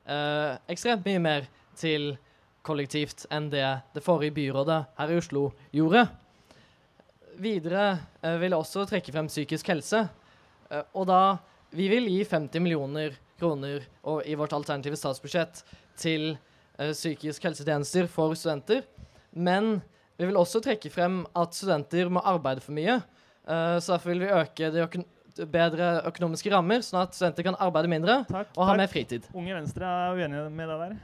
eh, 0.03 0.57
ekstremt 0.71 1.05
mye 1.07 1.21
mer 1.23 1.47
til 1.77 2.15
kollektivt 2.67 3.25
enn 3.31 3.47
det 3.51 3.65
det 3.95 4.03
forrige 4.03 4.35
byrådet 4.35 4.81
her 4.97 5.13
i 5.13 5.19
Oslo 5.21 5.49
gjorde. 5.71 6.07
Videre 7.37 7.85
eh, 8.21 8.35
vil 8.41 8.51
jeg 8.51 8.59
også 8.59 8.87
trekke 8.89 9.13
frem 9.13 9.29
psykisk 9.31 9.69
helse. 9.71 10.07
Eh, 10.71 10.83
og 10.93 11.07
da 11.11 11.37
Vi 11.69 11.89
vil 11.91 12.05
gi 12.07 12.21
50 12.23 12.63
millioner 12.63 13.17
kroner 13.37 13.83
i 14.23 14.35
vårt 14.39 14.53
alternative 14.55 14.95
statsbudsjett 14.95 15.65
til 15.99 16.37
eh, 16.79 16.93
psykisk 16.93 17.43
helsetjenester 17.43 18.07
for 18.07 18.31
studenter. 18.39 18.85
Men 19.35 19.81
vi 20.15 20.29
vil 20.29 20.39
også 20.39 20.61
trekke 20.63 20.89
frem 20.89 21.25
at 21.35 21.53
studenter 21.53 22.07
må 22.09 22.23
arbeide 22.23 22.63
for 22.63 22.71
mye. 22.73 23.01
Eh, 23.47 23.77
så 23.79 23.95
derfor 23.95 24.11
vil 24.11 24.25
vi 24.25 24.33
øke 24.35 24.71
de 24.73 24.83
økon 24.83 25.05
bedre 25.37 26.01
økonomiske 26.09 26.49
rammer, 26.49 26.81
sånn 26.81 27.03
at 27.03 27.13
studenter 27.13 27.45
kan 27.45 27.57
arbeide 27.61 27.89
mindre 27.91 28.23
Takk. 28.25 28.49
og 28.57 28.63
ha 28.65 28.71
takk. 28.73 28.79
mer 28.81 28.89
fritid. 28.89 29.27
Unge 29.37 29.53
Venstre 29.53 29.85
er 29.85 30.17
uenige 30.17 30.49
med 30.49 30.71
deg 30.71 30.79
der. 30.81 30.95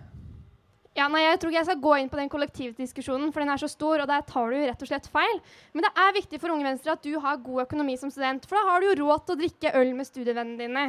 Ja, 0.97 1.08
nei, 1.10 1.21
Jeg 1.21 1.39
tror 1.39 1.49
ikke 1.49 1.58
jeg 1.58 1.65
skal 1.65 1.82
gå 1.82 1.93
inn 1.97 2.10
på 2.10 2.17
den 2.17 2.29
kollektivdiskusjonen, 2.29 3.32
for 3.34 3.41
den 3.41 3.49
er 3.49 3.58
så 3.62 3.69
stor, 3.69 4.01
og 4.01 4.08
der 4.10 4.21
tar 4.21 4.49
du 4.49 4.58
rett 4.58 4.82
og 4.82 4.89
slett 4.89 5.08
feil. 5.10 5.39
Men 5.73 5.86
det 5.86 5.91
er 5.97 6.17
viktig 6.19 6.39
for 6.41 6.53
Unge 6.53 6.67
Venstre 6.67 6.93
at 6.93 7.01
du 7.01 7.19
har 7.19 7.38
god 7.38 7.63
økonomi 7.65 7.95
som 7.97 8.12
student, 8.13 8.45
for 8.45 8.58
da 8.58 8.65
har 8.69 8.82
du 8.82 8.89
jo 8.91 8.99
råd 9.06 9.25
til 9.25 9.36
å 9.36 9.41
drikke 9.41 9.73
øl 9.79 9.93
med 9.97 10.06
studievennene 10.10 10.58
dine. 10.58 10.86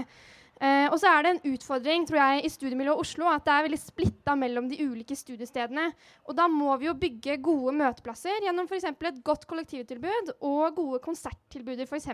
Eh, 0.63 0.87
og 0.87 0.99
så 1.03 1.11
er 1.11 1.25
det 1.25 1.33
en 1.33 1.55
utfordring 1.55 2.05
tror 2.07 2.21
jeg, 2.21 2.45
i 2.47 2.53
studiemiljøet 2.53 3.01
Oslo 3.03 3.27
at 3.33 3.43
det 3.47 3.55
er 3.55 3.67
veldig 3.67 3.81
splitta 3.81 4.37
mellom 4.39 4.69
de 4.71 4.79
ulike 4.85 5.17
studiestedene. 5.19 5.89
Og 6.29 6.39
da 6.39 6.47
må 6.51 6.77
vi 6.79 6.89
jo 6.91 6.95
bygge 6.99 7.41
gode 7.43 7.75
møteplasser 7.81 8.47
gjennom 8.47 8.71
f.eks. 8.71 8.87
et 8.93 9.21
godt 9.27 9.49
kollektivtilbud 9.51 10.37
og 10.39 10.79
gode 10.79 11.03
konserttilbuder 11.05 11.91
f.eks. 11.91 12.09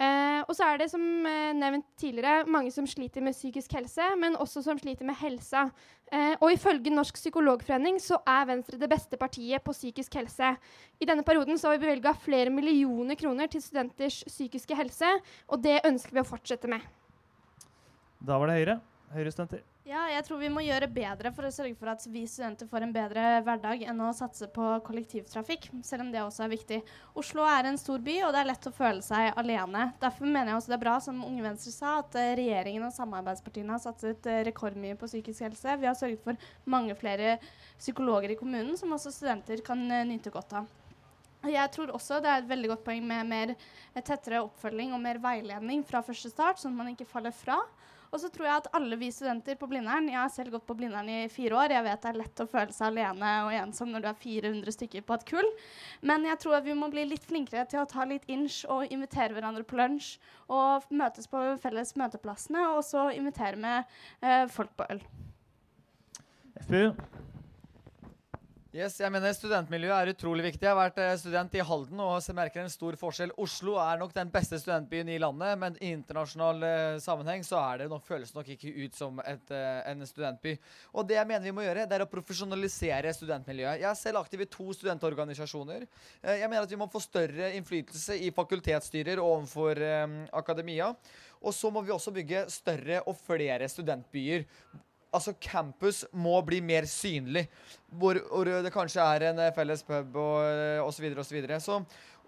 Eh, 0.00 0.40
og 0.48 0.54
så 0.56 0.66
er 0.66 0.80
det 0.80 0.88
som 0.90 1.02
eh, 1.28 1.52
nevnt 1.54 1.84
tidligere 2.00 2.46
mange 2.50 2.72
som 2.74 2.86
sliter 2.88 3.22
med 3.22 3.36
psykisk 3.36 3.74
helse, 3.76 4.06
men 4.18 4.38
også 4.40 4.62
som 4.64 4.80
sliter 4.80 5.06
med 5.06 5.18
helsa. 5.20 5.66
Eh, 6.12 6.32
og 6.40 6.52
ifølge 6.54 6.92
Norsk 6.92 7.20
psykologforening 7.20 8.00
så 8.02 8.18
er 8.26 8.48
Venstre 8.48 8.80
det 8.80 8.90
beste 8.90 9.20
partiet 9.20 9.62
på 9.64 9.76
psykisk 9.76 10.16
helse. 10.18 10.54
I 11.00 11.08
denne 11.08 11.24
perioden 11.26 11.60
så 11.60 11.70
har 11.70 11.78
vi 11.78 11.86
bevilga 11.86 12.16
flere 12.24 12.50
millioner 12.50 13.20
kroner 13.20 13.52
til 13.52 13.62
studenters 13.62 14.22
psykiske 14.26 14.76
helse, 14.76 15.12
og 15.48 15.62
det 15.62 15.80
ønsker 15.86 16.18
vi 16.18 16.24
å 16.24 16.28
fortsette 16.32 16.72
med. 16.72 16.82
Da 18.22 18.38
var 18.38 18.50
det 18.50 18.60
Høyre. 18.60 18.80
Høyre-studenter. 19.12 19.62
Ja, 19.82 20.04
jeg 20.08 20.22
tror 20.24 20.38
vi 20.38 20.48
må 20.48 20.62
gjøre 20.62 20.86
bedre 20.88 21.32
for 21.34 21.44
å 21.44 21.50
sørge 21.52 21.74
for 21.76 21.90
at 21.90 22.04
vi 22.08 22.22
studenter 22.30 22.68
får 22.70 22.84
en 22.86 22.92
bedre 22.94 23.24
hverdag 23.42 23.82
enn 23.90 23.98
å 24.00 24.12
satse 24.14 24.46
på 24.54 24.68
kollektivtrafikk, 24.86 25.66
selv 25.84 26.04
om 26.04 26.12
det 26.14 26.22
også 26.22 26.44
er 26.46 26.52
viktig. 26.52 26.78
Oslo 27.18 27.42
er 27.50 27.66
en 27.68 27.80
stor 27.80 28.00
by, 28.06 28.14
og 28.22 28.30
det 28.32 28.40
er 28.44 28.48
lett 28.48 28.68
å 28.70 28.72
føle 28.76 29.02
seg 29.04 29.32
alene. 29.42 29.88
Derfor 30.00 30.30
mener 30.30 30.52
jeg 30.52 30.60
også 30.60 30.72
det 30.72 30.78
er 30.78 30.84
bra, 30.84 30.94
som 31.02 31.18
Unge 31.26 31.44
Venstre 31.44 31.74
sa, 31.74 31.96
at 32.04 32.16
eh, 32.22 32.30
regjeringen 32.38 32.86
og 32.86 32.94
samarbeidspartiene 32.94 33.74
har 33.74 33.82
satset 33.82 34.30
eh, 34.30 34.44
rekordmye 34.48 34.96
på 35.00 35.10
psykisk 35.10 35.48
helse. 35.48 35.76
Vi 35.82 35.90
har 35.90 35.98
sørget 35.98 36.22
for 36.24 36.48
mange 36.70 36.96
flere 37.02 37.34
psykologer 37.74 38.32
i 38.32 38.38
kommunen, 38.38 38.78
som 38.78 38.94
også 38.94 39.12
studenter 39.12 39.66
kan 39.66 39.82
eh, 39.90 40.06
nyte 40.08 40.32
godt 40.32 40.56
av. 40.62 40.70
Jeg 41.50 41.74
tror 41.74 41.90
også 41.90 42.22
det 42.22 42.30
er 42.30 42.44
et 42.44 42.52
veldig 42.54 42.76
godt 42.76 42.84
poeng 42.86 43.02
med 43.02 43.26
mer 43.26 43.56
tettere 43.98 44.44
oppfølging 44.44 44.94
og 44.94 45.02
mer 45.02 45.18
veiledning 45.18 45.82
fra 45.82 46.06
første 46.06 46.30
start, 46.30 46.62
sånn 46.62 46.76
at 46.76 46.84
man 46.84 46.94
ikke 46.94 47.10
faller 47.10 47.34
fra. 47.34 47.58
Og 48.12 48.20
så 48.20 48.28
tror 48.28 48.44
jeg 48.44 48.60
at 48.60 48.66
alle 48.76 48.96
vi 49.00 49.08
studenter 49.12 49.56
på 49.56 49.66
Blindern 49.70 50.10
Jeg 50.10 50.18
har 50.18 50.32
selv 50.32 50.52
gått 50.52 50.66
på 50.68 50.76
Blindern 50.76 51.08
i 51.08 51.30
fire 51.32 51.56
år. 51.62 51.72
Jeg 51.72 51.86
vet 51.86 52.02
det 52.02 52.10
er 52.10 52.18
lett 52.20 52.42
å 52.44 52.48
føle 52.50 52.74
seg 52.76 52.90
alene 52.90 53.30
og 53.46 53.54
ensom 53.56 53.88
når 53.92 54.04
du 54.04 54.08
er 54.10 54.18
400 54.20 54.74
stykker 54.76 55.06
på 55.08 55.16
et 55.16 55.24
kull. 55.30 55.48
Men 56.04 56.28
jeg 56.28 56.42
tror 56.42 56.58
at 56.58 56.66
vi 56.68 56.76
må 56.76 56.90
bli 56.92 57.06
litt 57.08 57.24
flinkere 57.24 57.64
til 57.72 57.80
å 57.80 57.88
ta 57.88 58.04
litt 58.08 58.28
inch 58.28 58.62
og 58.68 58.92
invitere 58.92 59.32
hverandre 59.32 59.64
på 59.64 59.80
lunsj. 59.80 60.18
Og 60.52 60.84
møtes 60.92 61.30
på 61.32 61.40
felles 61.62 61.96
møteplassene, 61.96 62.66
og 62.76 62.84
så 62.84 63.08
invitere 63.16 63.56
med 63.56 63.88
eh, 64.20 64.44
folk 64.52 64.76
på 64.76 64.90
øl. 64.92 65.00
FPU. 66.66 66.92
Yes, 68.72 68.94
jeg 68.96 69.12
mener 69.12 69.34
Studentmiljøet 69.36 69.92
er 69.92 70.10
utrolig 70.14 70.46
viktig. 70.46 70.64
Jeg 70.64 70.72
har 70.72 70.78
vært 70.78 70.96
eh, 71.04 71.10
student 71.20 71.52
i 71.58 71.64
Halden 71.68 71.98
og 72.00 72.28
merker 72.32 72.62
en 72.62 72.70
stor 72.72 72.96
forskjell. 72.96 73.34
Oslo 73.44 73.74
er 73.76 73.98
nok 74.00 74.14
den 74.16 74.30
beste 74.32 74.56
studentbyen 74.56 75.10
i 75.12 75.18
landet, 75.20 75.58
men 75.60 75.74
i 75.76 75.90
internasjonal 75.92 76.62
eh, 76.64 77.00
sammenheng 77.04 77.42
så 77.44 77.58
er 77.60 77.82
det 77.82 77.88
nok, 77.92 78.06
føles 78.06 78.30
nok 78.32 78.46
ikke 78.54 78.70
ut 78.72 78.94
som 78.96 79.18
et, 79.28 79.52
eh, 79.52 79.82
en 79.90 80.00
studentby. 80.08 80.54
Og 80.96 81.04
det 81.04 81.18
jeg 81.18 81.28
mener 81.28 81.44
vi 81.44 81.52
må 81.52 81.66
gjøre, 81.66 81.84
det 81.90 81.98
er 81.98 82.04
å 82.06 82.08
profesjonalisere 82.08 83.12
studentmiljøet. 83.12 83.82
Jeg 83.82 83.88
er 83.90 83.98
selv 84.00 84.22
aktiv 84.22 84.40
i 84.40 84.48
to 84.54 84.72
studentorganisasjoner. 84.78 85.84
Jeg 86.30 86.48
mener 86.48 86.64
at 86.64 86.72
vi 86.72 86.78
må 86.80 86.88
få 86.88 87.02
større 87.04 87.50
innflytelse 87.58 88.16
i 88.24 88.30
fakultetsstyrer 88.32 89.20
overfor 89.20 89.82
akademia. 90.32 90.88
Og 91.44 91.52
så 91.52 91.68
må 91.68 91.84
vi 91.84 91.92
også 91.92 92.16
bygge 92.16 92.46
større 92.56 93.02
og 93.04 93.20
flere 93.20 93.68
studentbyer 93.68 94.48
altså 95.12 95.34
campus 95.40 96.02
må 96.12 96.34
bli 96.46 96.60
mer 96.64 96.88
synlig. 96.90 97.46
Hvor, 97.92 98.18
hvor 98.30 98.48
det 98.64 98.72
kanskje 98.72 99.04
er 99.04 99.28
en 99.30 99.42
eh, 99.44 99.52
felles 99.56 99.84
pub 99.84 100.16
og 100.16 100.86
osv. 100.86 101.10
osv. 101.12 101.22
Så, 101.22 101.34
videre. 101.36 101.60
så 101.60 101.82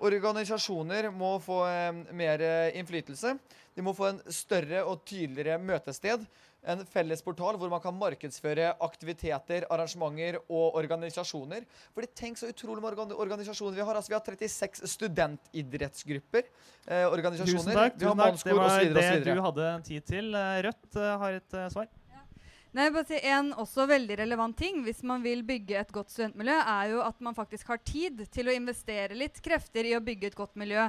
organisasjoner 0.04 1.10
må 1.14 1.36
få 1.42 1.62
eh, 1.68 1.92
mer 2.16 2.42
eh, 2.44 2.78
innflytelse. 2.80 3.36
De 3.74 3.82
må 3.82 3.94
få 3.96 4.12
en 4.12 4.20
større 4.30 4.84
og 4.86 5.02
tydeligere 5.08 5.58
møtested. 5.58 6.26
En 6.64 6.80
felles 6.88 7.20
portal 7.20 7.58
hvor 7.60 7.68
man 7.68 7.82
kan 7.82 7.96
markedsføre 7.96 8.70
aktiviteter, 8.86 9.66
arrangementer 9.72 10.38
og 10.46 10.78
organisasjoner. 10.80 11.66
Fordi 11.96 12.08
tenk 12.16 12.40
så 12.40 12.48
utrolig 12.52 12.84
mange 12.84 13.18
organisasjoner 13.20 13.76
vi 13.76 13.84
har. 13.84 13.98
Altså, 13.98 14.14
vi 14.14 14.16
har 14.16 14.24
36 14.24 14.88
studentidrettsgrupper. 14.94 16.48
Eh, 16.86 17.04
organisasjoner. 17.10 17.60
Tusen 17.60 17.82
takk. 17.82 17.98
Tusen 18.00 18.24
takk. 18.24 18.40
Det 18.44 18.56
var 18.60 18.88
det 19.00 19.20
du 19.26 19.44
hadde 19.48 19.74
tid 19.90 20.08
til. 20.08 20.32
Eh, 20.38 20.62
Rødt 20.68 21.00
eh, 21.02 21.12
har 21.24 21.38
et 21.42 21.60
eh, 21.60 21.68
svar. 21.74 21.92
Nei, 22.74 22.88
bare 22.90 23.06
si 23.06 23.18
En 23.22 23.52
også 23.62 23.84
veldig 23.86 24.16
relevant 24.18 24.56
ting 24.58 24.80
hvis 24.82 25.04
man 25.06 25.22
vil 25.22 25.44
bygge 25.46 25.78
et 25.78 25.92
godt 25.94 26.10
studentmiljø, 26.10 26.56
er 26.58 26.88
jo 26.90 27.02
at 27.06 27.20
man 27.22 27.36
faktisk 27.36 27.70
har 27.70 27.78
tid 27.86 28.24
til 28.34 28.50
å 28.50 28.56
investere 28.56 29.14
litt 29.14 29.38
krefter 29.44 29.86
i 29.86 29.94
å 29.94 30.02
bygge 30.02 30.32
et 30.32 30.38
godt 30.38 30.58
miljø. 30.58 30.88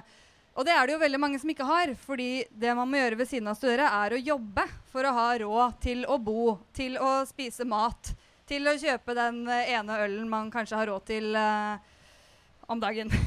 Og 0.56 0.66
det 0.66 0.74
er 0.74 0.88
det 0.88 0.96
jo 0.96 1.02
veldig 1.04 1.20
mange 1.22 1.40
som 1.42 1.52
ikke 1.52 1.68
har. 1.68 1.94
fordi 2.00 2.46
det 2.50 2.74
man 2.74 2.90
må 2.90 2.98
gjøre 2.98 3.20
ved 3.20 3.30
siden 3.30 3.52
av 3.52 3.58
å 3.58 3.60
studere, 3.60 3.92
er 3.92 4.16
å 4.16 4.24
jobbe 4.24 4.66
for 4.90 5.06
å 5.06 5.14
ha 5.14 5.28
råd 5.38 5.82
til 5.84 6.06
å 6.10 6.18
bo, 6.18 6.58
til 6.74 6.98
å 6.98 7.12
spise 7.30 7.68
mat, 7.68 8.16
til 8.50 8.66
å 8.66 8.78
kjøpe 8.80 9.14
den 9.18 9.44
eh, 9.48 9.74
ene 9.78 10.00
ølen 10.06 10.30
man 10.30 10.50
kanskje 10.54 10.80
har 10.80 10.90
råd 10.90 11.06
til 11.06 11.36
uh, 11.38 11.78
om 12.68 12.82
dagen. 12.82 13.12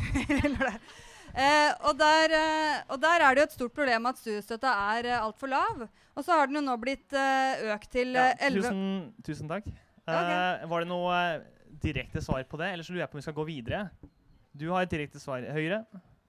Eh, 1.38 1.70
og, 1.86 1.92
der, 1.94 2.32
eh, 2.34 2.78
og 2.90 2.98
der 2.98 3.22
er 3.22 3.34
det 3.36 3.42
jo 3.42 3.46
et 3.46 3.52
stort 3.54 3.74
problem 3.76 4.08
at 4.10 4.18
studiestøtta 4.18 4.72
er 4.96 5.06
eh, 5.06 5.20
altfor 5.22 5.52
lav. 5.52 5.84
Og 6.18 6.26
så 6.26 6.34
har 6.34 6.50
den 6.50 6.58
jo 6.58 6.64
nå 6.66 6.74
blitt 6.82 7.14
uh, 7.14 7.70
økt 7.76 7.92
til 7.94 8.16
Ja, 8.18 8.32
eh, 8.34 8.50
11 8.50 8.58
tusen, 8.58 8.84
tusen 9.22 9.50
takk. 9.50 9.70
Okay. 10.02 10.18
ok. 10.18 10.34
Eh, 10.34 10.68
var 10.72 10.82
det 10.82 10.90
noe 10.90 11.16
eh, 11.22 11.48
direkte 11.84 12.22
svar 12.24 12.42
på 12.50 12.58
det, 12.58 12.72
eller 12.74 12.86
så 12.86 12.94
lurer 12.94 13.04
jeg 13.04 13.12
på 13.12 13.18
om 13.18 13.22
vi 13.22 13.26
skal 13.28 13.38
gå 13.38 13.48
videre? 13.48 13.82
Du 14.58 14.70
har 14.72 14.82
et 14.82 14.90
direkte 14.90 15.20
svar. 15.22 15.44
Høyre? 15.54 15.84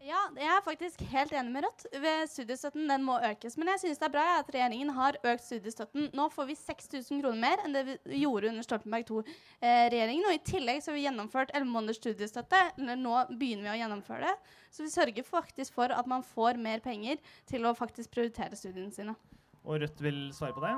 Ja, 0.09 0.19
jeg 0.37 0.49
er 0.49 0.61
faktisk 0.63 1.01
helt 1.11 1.33
enig 1.35 1.51
med 1.53 1.65
Rødt. 1.65 1.83
Studiestøtten 2.31 2.85
den 2.89 3.03
må 3.05 3.17
økes. 3.25 3.57
Men 3.59 3.71
jeg 3.73 3.81
synes 3.81 3.99
det 4.01 4.07
er 4.07 4.13
bra 4.13 4.25
at 4.39 4.51
regjeringen 4.53 4.93
har 4.95 5.17
økt 5.31 5.43
studiestøtten. 5.43 6.07
Nå 6.17 6.27
får 6.33 6.47
vi 6.49 6.55
6000 6.57 7.23
kroner 7.23 7.41
mer 7.41 7.63
enn 7.65 7.75
det 7.75 7.83
vi 7.87 8.21
gjorde 8.21 8.49
under 8.49 8.65
Stoltenberg 8.65 9.09
II-regjeringen. 9.09 10.29
og 10.29 10.37
i 10.37 10.43
tillegg 10.49 10.81
så 10.81 10.91
har 10.91 10.97
vi 10.97 11.05
gjennomført 11.07 11.53
11 11.53 11.73
måneders 11.73 11.99
studiestøtte. 12.01 12.61
Eller 12.77 13.01
nå 13.01 13.25
begynner 13.33 13.67
vi 13.67 13.73
å 13.75 13.79
gjennomføre 13.81 14.29
det. 14.29 14.55
Så 14.71 14.85
vi 14.85 14.93
sørger 14.93 15.27
faktisk 15.27 15.77
for 15.77 15.93
at 15.93 16.09
man 16.09 16.25
får 16.25 16.61
mer 16.61 16.81
penger 16.85 17.19
til 17.49 17.67
å 17.67 17.75
faktisk 17.77 18.13
prioritere 18.15 18.57
studiene 18.57 18.95
sine. 18.95 19.17
Og 19.65 19.81
Rødt 19.81 20.03
vil 20.03 20.29
svare 20.35 20.55
på 20.55 20.63
det? 20.63 20.75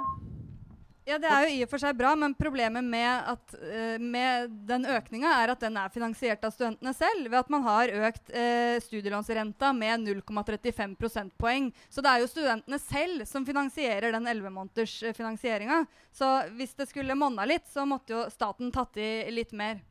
Ja, 1.07 1.17
Det 1.17 1.27
er 1.27 1.43
jo 1.43 1.53
i 1.55 1.63
og 1.65 1.69
for 1.71 1.81
seg 1.81 1.97
bra, 1.97 2.11
men 2.15 2.35
problemet 2.37 2.85
med, 2.85 3.31
at, 3.33 3.55
uh, 3.57 3.97
med 3.97 4.51
den 4.69 4.85
økninga 4.85 5.31
er 5.41 5.53
at 5.55 5.63
den 5.63 5.79
er 5.81 5.89
finansiert 5.91 6.45
av 6.45 6.53
studentene 6.53 6.93
selv, 6.93 7.25
ved 7.25 7.39
at 7.39 7.49
man 7.49 7.65
har 7.65 7.93
økt 8.09 8.29
uh, 8.29 8.77
studielånsrenta 8.85 9.71
med 9.73 10.05
0,35 10.05 10.93
prosentpoeng. 11.01 11.71
Så 11.89 12.05
det 12.05 12.11
er 12.13 12.21
jo 12.21 12.29
studentene 12.29 12.79
selv 12.83 13.25
som 13.27 13.47
finansierer 13.47 14.13
den 14.13 14.29
11 14.29 14.53
måneders 14.53 14.99
uh, 15.01 15.11
finansieringa. 15.17 15.83
Så 16.13 16.29
hvis 16.59 16.77
det 16.77 16.87
skulle 16.91 17.17
monna 17.17 17.49
litt, 17.49 17.65
så 17.71 17.87
måtte 17.89 18.15
jo 18.15 18.27
staten 18.29 18.69
tatt 18.71 19.01
i 19.01 19.11
litt 19.33 19.57
mer. 19.57 19.81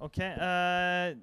OK. 0.00 0.18
eh, 0.18 1.16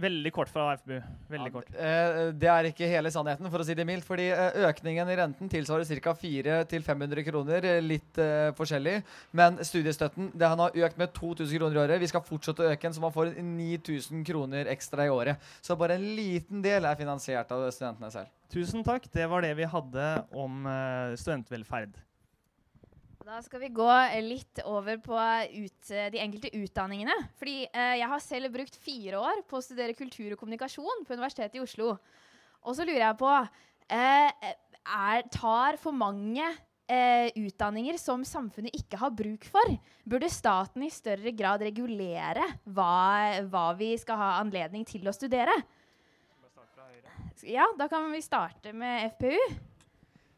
veldig 0.00 0.30
kort 0.34 0.50
fra 0.52 0.68
FBU. 0.76 0.96
Veldig 1.30 1.46
Ja, 1.48 1.52
kort. 1.54 1.68
eh, 1.74 2.32
det 2.32 2.48
er 2.48 2.68
ikke 2.70 2.88
hele 2.88 3.10
sannheten, 3.10 3.50
for 3.50 3.58
å 3.58 3.64
si 3.66 3.74
det 3.74 3.86
mildt. 3.86 4.04
fordi 4.04 4.28
eh, 4.30 4.68
økningen 4.68 5.08
i 5.08 5.16
renten 5.16 5.48
tilsvarer 5.48 5.84
ca. 6.00 6.12
400-500 6.14 7.24
kroner, 7.24 7.64
eh, 7.64 7.80
litt 7.80 8.18
uh, 8.18 8.52
forskjellig. 8.52 9.02
Men 9.32 9.58
studiestøtten 9.58 10.30
det 10.36 10.48
han 10.48 10.58
har 10.58 10.70
økt 10.70 10.98
med 10.98 11.12
2000 11.12 11.58
kroner 11.58 11.76
i 11.76 11.82
året. 11.84 12.00
Vi 12.00 12.06
skal 12.06 12.20
fortsette 12.22 12.62
å 12.62 12.70
øke 12.70 12.82
den, 12.82 12.92
så 12.92 13.00
man 13.00 13.12
får 13.12 13.34
9000 13.40 14.24
kroner 14.24 14.66
ekstra 14.72 15.06
i 15.06 15.12
året. 15.12 15.36
Så 15.60 15.76
bare 15.76 15.94
en 15.96 16.08
liten 16.16 16.62
del 16.62 16.84
er 16.84 16.96
finansiert 16.96 17.50
av 17.52 17.70
studentene 17.70 18.10
selv. 18.12 18.28
Tusen 18.52 18.84
takk. 18.84 19.10
Det 19.10 19.26
var 19.28 19.42
det 19.42 19.56
vi 19.56 19.64
hadde 19.64 20.26
om 20.32 20.66
studentvelferd. 21.18 21.96
Da 23.26 23.40
skal 23.42 23.58
vi 23.58 23.72
gå 23.74 23.86
litt 24.22 24.60
over 24.70 25.00
på 25.02 25.16
ut, 25.18 25.88
de 25.90 26.20
enkelte 26.22 26.52
utdanningene. 26.54 27.14
Fordi 27.34 27.64
eh, 27.66 27.96
jeg 27.98 28.06
har 28.12 28.22
selv 28.22 28.52
brukt 28.54 28.78
fire 28.78 29.18
år 29.18 29.40
på 29.50 29.58
å 29.58 29.64
studere 29.66 29.96
kultur 29.98 30.36
og 30.36 30.38
kommunikasjon 30.38 31.02
på 31.02 31.16
Universitetet 31.16 31.58
i 31.58 31.64
Oslo. 31.64 31.96
Og 32.62 32.78
så 32.78 32.86
lurer 32.86 33.02
jeg 33.02 33.18
på 33.18 33.32
eh, 33.34 34.30
er, 34.30 35.26
Tar 35.34 35.80
for 35.82 35.98
mange 35.98 36.46
eh, 36.86 37.34
utdanninger 37.34 37.98
som 37.98 38.22
samfunnet 38.22 38.78
ikke 38.78 39.02
har 39.02 39.18
bruk 39.18 39.50
for? 39.50 39.74
Burde 40.06 40.30
staten 40.30 40.86
i 40.86 40.94
større 40.94 41.34
grad 41.34 41.66
regulere 41.66 42.46
hva, 42.62 43.42
hva 43.50 43.68
vi 43.74 43.96
skal 43.98 44.22
ha 44.22 44.34
anledning 44.38 44.86
til 44.86 45.02
å 45.02 45.18
studere? 45.18 45.64
Ja, 47.42 47.66
da 47.74 47.90
kan 47.90 48.06
vi 48.14 48.22
starte 48.22 48.70
med 48.70 49.16
FPU. 49.18 49.74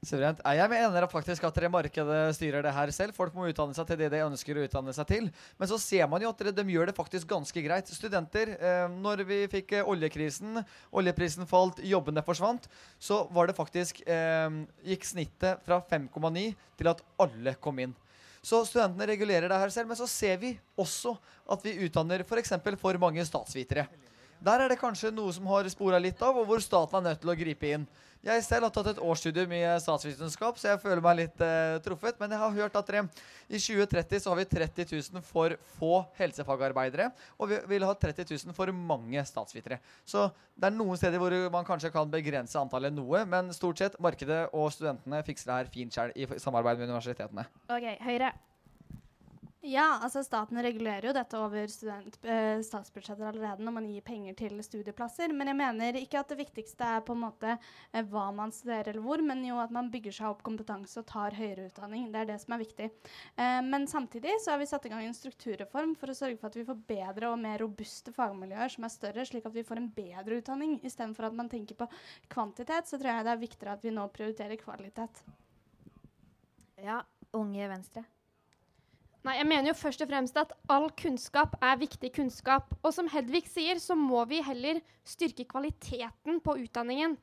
Suverent. 0.06 0.38
Jeg 0.46 0.70
mener 0.70 1.04
faktisk 1.10 1.42
at 1.42 1.56
dere 1.58 1.68
markedet 1.74 2.18
styrer 2.36 2.62
det 2.62 2.70
her 2.70 2.90
selv. 2.94 3.16
Folk 3.16 3.34
må 3.34 3.48
utdanne 3.50 3.74
seg 3.74 3.88
til 3.88 3.98
det 3.98 4.12
de 4.12 4.20
ønsker 4.22 4.54
å 4.54 4.62
utdanne 4.68 4.94
seg 4.94 5.08
til. 5.10 5.26
Men 5.58 5.70
så 5.70 5.78
ser 5.82 6.06
man 6.06 6.22
jo 6.22 6.30
at 6.30 6.44
de 6.54 6.64
gjør 6.70 6.86
det 6.86 6.94
faktisk 6.94 7.26
ganske 7.32 7.64
greit. 7.64 7.90
Studenter, 7.90 8.52
eh, 8.54 8.84
når 8.94 9.24
vi 9.26 9.40
fikk 9.50 9.74
eh, 9.74 9.90
oljekrisen, 9.90 10.62
oljeprisen 10.94 11.50
falt, 11.50 11.82
jobbene 11.82 12.22
forsvant, 12.22 12.70
så 13.02 13.24
var 13.34 13.50
det 13.50 13.58
faktisk 13.58 14.04
eh, 14.06 14.62
Gikk 14.86 15.08
snittet 15.08 15.66
fra 15.66 15.80
5,9 15.90 16.46
til 16.78 16.94
at 16.94 17.02
alle 17.18 17.58
kom 17.58 17.82
inn. 17.82 17.96
Så 18.38 18.62
studentene 18.68 19.10
regulerer 19.10 19.50
det 19.50 19.58
her 19.58 19.74
selv, 19.74 19.90
men 19.90 19.98
så 19.98 20.06
ser 20.06 20.38
vi 20.38 20.54
også 20.78 21.16
at 21.50 21.66
vi 21.66 21.74
utdanner 21.88 22.22
f.eks. 22.22 22.54
For, 22.62 22.78
for 22.78 23.02
mange 23.02 23.26
statsvitere. 23.26 23.88
Der 24.38 24.62
er 24.62 24.70
det 24.70 24.78
kanskje 24.78 25.10
noe 25.10 25.34
som 25.34 25.50
har 25.50 25.66
spora 25.72 25.98
litt 25.98 26.22
av, 26.22 26.38
og 26.38 26.46
hvor 26.46 26.62
staten 26.62 27.00
er 27.00 27.10
nødt 27.10 27.24
til 27.24 27.34
å 27.34 27.42
gripe 27.42 27.74
inn. 27.74 27.88
Jeg 28.26 28.42
selv 28.42 28.66
har 28.66 28.72
tatt 28.74 28.88
et 28.90 28.98
årsstudium 28.98 29.52
i 29.54 29.60
eh, 29.62 29.76
statsvitenskap, 29.78 30.56
så 30.58 30.72
jeg 30.72 30.80
føler 30.82 31.02
meg 31.04 31.20
litt 31.20 31.44
eh, 31.44 31.76
truffet. 31.84 32.18
Men 32.18 32.34
jeg 32.34 32.42
har 32.42 32.56
hørt 32.56 32.78
at 32.80 32.90
dere, 32.90 33.04
i 33.46 33.60
2030 33.62 34.24
så 34.24 34.32
har 34.32 34.40
vi 34.40 34.46
30 34.50 34.88
000 35.14 35.24
for 35.24 35.54
få 35.78 35.92
helsefagarbeidere. 36.18 37.12
Og 37.38 37.52
vi 37.52 37.60
vil 37.74 37.86
ha 37.86 37.94
30 37.94 38.26
000 38.34 38.56
for 38.56 38.74
mange 38.74 39.22
statsvitere. 39.28 39.78
Så 40.02 40.26
det 40.58 40.70
er 40.70 40.76
noen 40.76 40.98
steder 40.98 41.22
hvor 41.22 41.38
man 41.54 41.68
kanskje 41.68 41.92
kan 41.94 42.10
begrense 42.10 42.58
antallet 42.58 42.96
noe. 42.96 43.22
Men 43.30 43.54
stort 43.54 43.84
sett 43.84 43.98
markedet 44.02 44.48
og 44.50 44.72
studentene 44.74 45.22
fikser 45.26 45.52
det 45.52 45.60
her 45.60 45.72
fint 45.78 45.94
sjøl 45.94 46.14
i 46.18 46.28
samarbeid 46.42 46.82
med 46.82 46.90
universitetene. 46.90 47.46
OK, 47.70 47.90
Høyre. 48.02 48.34
Ja, 49.60 49.98
altså 49.98 50.20
staten 50.22 50.60
regulerer 50.62 51.08
jo 51.08 51.12
dette 51.16 51.38
over 51.42 51.66
student, 51.66 52.14
eh, 52.22 52.60
statsbudsjetter 52.62 53.26
allerede 53.26 53.64
når 53.66 53.72
man 53.74 53.86
gir 53.90 54.04
penger 54.06 54.36
til 54.38 54.60
studieplasser. 54.62 55.32
Men 55.34 55.50
jeg 55.50 55.58
mener 55.58 55.96
ikke 55.98 56.20
at 56.20 56.28
det 56.30 56.36
viktigste 56.38 56.86
er 56.86 57.00
på 57.02 57.16
en 57.16 57.24
måte 57.24 57.56
eh, 57.56 58.04
hva 58.06 58.28
man 58.30 58.52
studerer 58.54 58.92
eller 58.92 59.02
hvor, 59.02 59.18
men 59.18 59.42
jo 59.42 59.56
at 59.58 59.72
man 59.74 59.88
bygger 59.90 60.14
seg 60.14 60.28
opp 60.28 60.44
kompetanse 60.46 61.00
og 61.00 61.08
tar 61.10 61.34
høyere 61.34 61.66
utdanning. 61.72 62.06
Det 62.12 62.20
er 62.20 62.28
det 62.28 62.36
som 62.38 62.54
er 62.54 62.62
viktig. 62.62 62.86
Eh, 63.34 63.58
men 63.66 63.88
samtidig 63.90 64.36
så 64.44 64.52
har 64.54 64.60
vi 64.62 64.68
satt 64.70 64.86
i 64.86 64.92
gang 64.92 65.08
en 65.08 65.16
strukturreform 65.18 65.96
for 65.98 66.12
å 66.12 66.16
sørge 66.20 66.38
for 66.38 66.52
at 66.52 66.58
vi 66.60 66.66
får 66.68 66.78
bedre 66.92 67.32
og 67.32 67.42
mer 67.42 67.58
robuste 67.64 68.14
fagmiljøer 68.14 68.76
som 68.76 68.86
er 68.86 68.92
større, 68.94 69.24
slik 69.26 69.48
at 69.50 69.56
vi 69.56 69.64
får 69.66 69.82
en 69.82 69.88
bedre 69.96 70.38
utdanning. 70.38 70.76
Istedenfor 70.86 71.32
at 71.32 71.38
man 71.40 71.50
tenker 71.50 71.80
på 71.80 71.88
kvantitet, 72.30 72.86
så 72.86 72.94
tror 72.94 73.10
jeg 73.10 73.26
det 73.26 73.34
er 73.34 73.42
viktigere 73.42 73.74
at 73.74 73.82
vi 73.82 73.96
nå 73.96 74.06
prioriterer 74.14 74.62
kvalitet. 74.62 75.24
Ja, 76.78 77.00
Unge 77.34 77.66
Venstre. 77.74 78.06
Nei, 79.26 79.34
jeg 79.40 79.48
mener 79.50 79.72
jo 79.72 79.78
først 79.78 80.02
og 80.04 80.10
fremst 80.12 80.36
at 80.38 80.52
all 80.70 80.86
kunnskap 80.98 81.56
er 81.64 81.80
viktig 81.80 82.12
kunnskap. 82.14 82.70
Og 82.82 82.94
som 82.94 83.08
Hedvig 83.10 83.48
sier, 83.50 83.80
så 83.82 83.96
må 83.98 84.22
vi 84.30 84.38
heller 84.46 84.78
styrke 85.06 85.46
kvaliteten 85.48 86.38
på 86.44 86.54
utdanningen. 86.62 87.18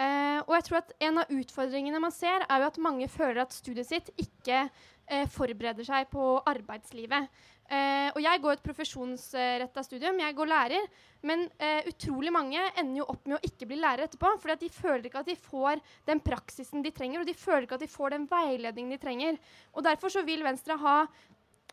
Uh, 0.00 0.40
og 0.46 0.54
jeg 0.54 0.64
tror 0.64 0.78
at 0.78 0.92
en 1.04 1.20
av 1.20 1.32
utfordringene 1.34 1.98
man 2.00 2.14
ser, 2.14 2.46
er 2.46 2.62
jo 2.62 2.70
at 2.70 2.80
mange 2.80 3.08
føler 3.10 3.42
at 3.42 3.52
studiet 3.52 3.88
sitt 3.88 4.06
ikke 4.22 4.62
uh, 4.70 5.26
forbereder 5.28 5.84
seg 5.84 6.06
på 6.12 6.36
arbeidslivet. 6.48 7.26
Uh, 7.70 8.08
og 8.14 8.20
jeg 8.22 8.40
går 8.42 8.56
et 8.56 8.62
profesjonsretta 8.64 9.84
studium, 9.84 10.22
jeg 10.22 10.36
går 10.38 10.48
lærer. 10.50 10.86
Men 11.26 11.44
utrolig 11.90 12.30
mange 12.32 12.62
ender 12.80 13.02
jo 13.02 13.04
opp 13.12 13.26
med 13.28 13.36
å 13.36 13.44
ikke 13.44 13.66
bli 13.68 13.76
lærer 13.76 14.06
etterpå. 14.06 14.30
fordi 14.40 14.54
de 14.62 14.70
føler 14.72 15.04
ikke 15.10 15.20
at 15.20 15.28
de 15.28 15.36
får 15.36 15.82
den 16.08 16.22
praksisen 16.24 16.80
de 16.80 16.94
trenger, 16.96 17.20
og 17.20 17.28
de 17.28 17.36
føler 17.36 17.66
ikke 17.66 17.76
at 17.76 17.84
de 17.84 17.90
får 17.92 18.14
den 18.14 18.24
veiledningen 18.30 18.94
de 18.94 19.02
trenger. 19.02 19.36
Og 19.74 19.84
derfor 19.84 20.08
så 20.08 20.24
vil 20.24 20.46
Venstre 20.46 20.78
ha 20.80 20.96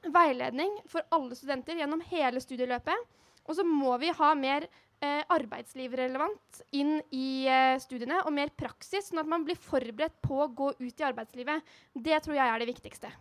veiledning 0.03 0.75
for 0.89 1.05
alle 1.15 1.37
studenter 1.37 1.79
gjennom 1.79 2.03
hele 2.11 2.41
studieløpet. 2.43 3.15
Og 3.47 3.55
så 3.55 3.63
må 3.63 3.95
vi 4.01 4.11
ha 4.11 4.33
mer 4.37 4.67
eh, 4.67 5.23
arbeidslivsrelevant 5.33 6.61
inn 6.75 6.97
i 7.15 7.47
eh, 7.47 7.77
studiene, 7.81 8.21
og 8.25 8.33
mer 8.35 8.51
praksis, 8.57 9.09
sånn 9.09 9.23
at 9.23 9.29
man 9.29 9.45
blir 9.47 9.59
forberedt 9.59 10.19
på 10.23 10.41
å 10.43 10.49
gå 10.51 10.73
ut 10.79 11.01
i 11.01 11.07
arbeidslivet. 11.07 11.75
Det 11.93 12.19
tror 12.25 12.37
jeg 12.37 12.53
er 12.53 12.63
det 12.63 12.71
viktigste. 12.73 13.11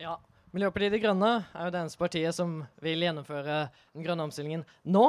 Ja. 0.00 0.18
Miljøpartiet 0.50 0.96
De 0.96 0.98
Grønne 0.98 1.28
er 1.54 1.68
jo 1.68 1.70
det 1.70 1.78
eneste 1.78 2.00
partiet 2.00 2.34
som 2.34 2.56
vil 2.82 3.04
gjennomføre 3.04 3.58
den 3.94 4.02
grønne 4.02 4.24
omstillingen 4.26 4.64
nå. 4.82 5.04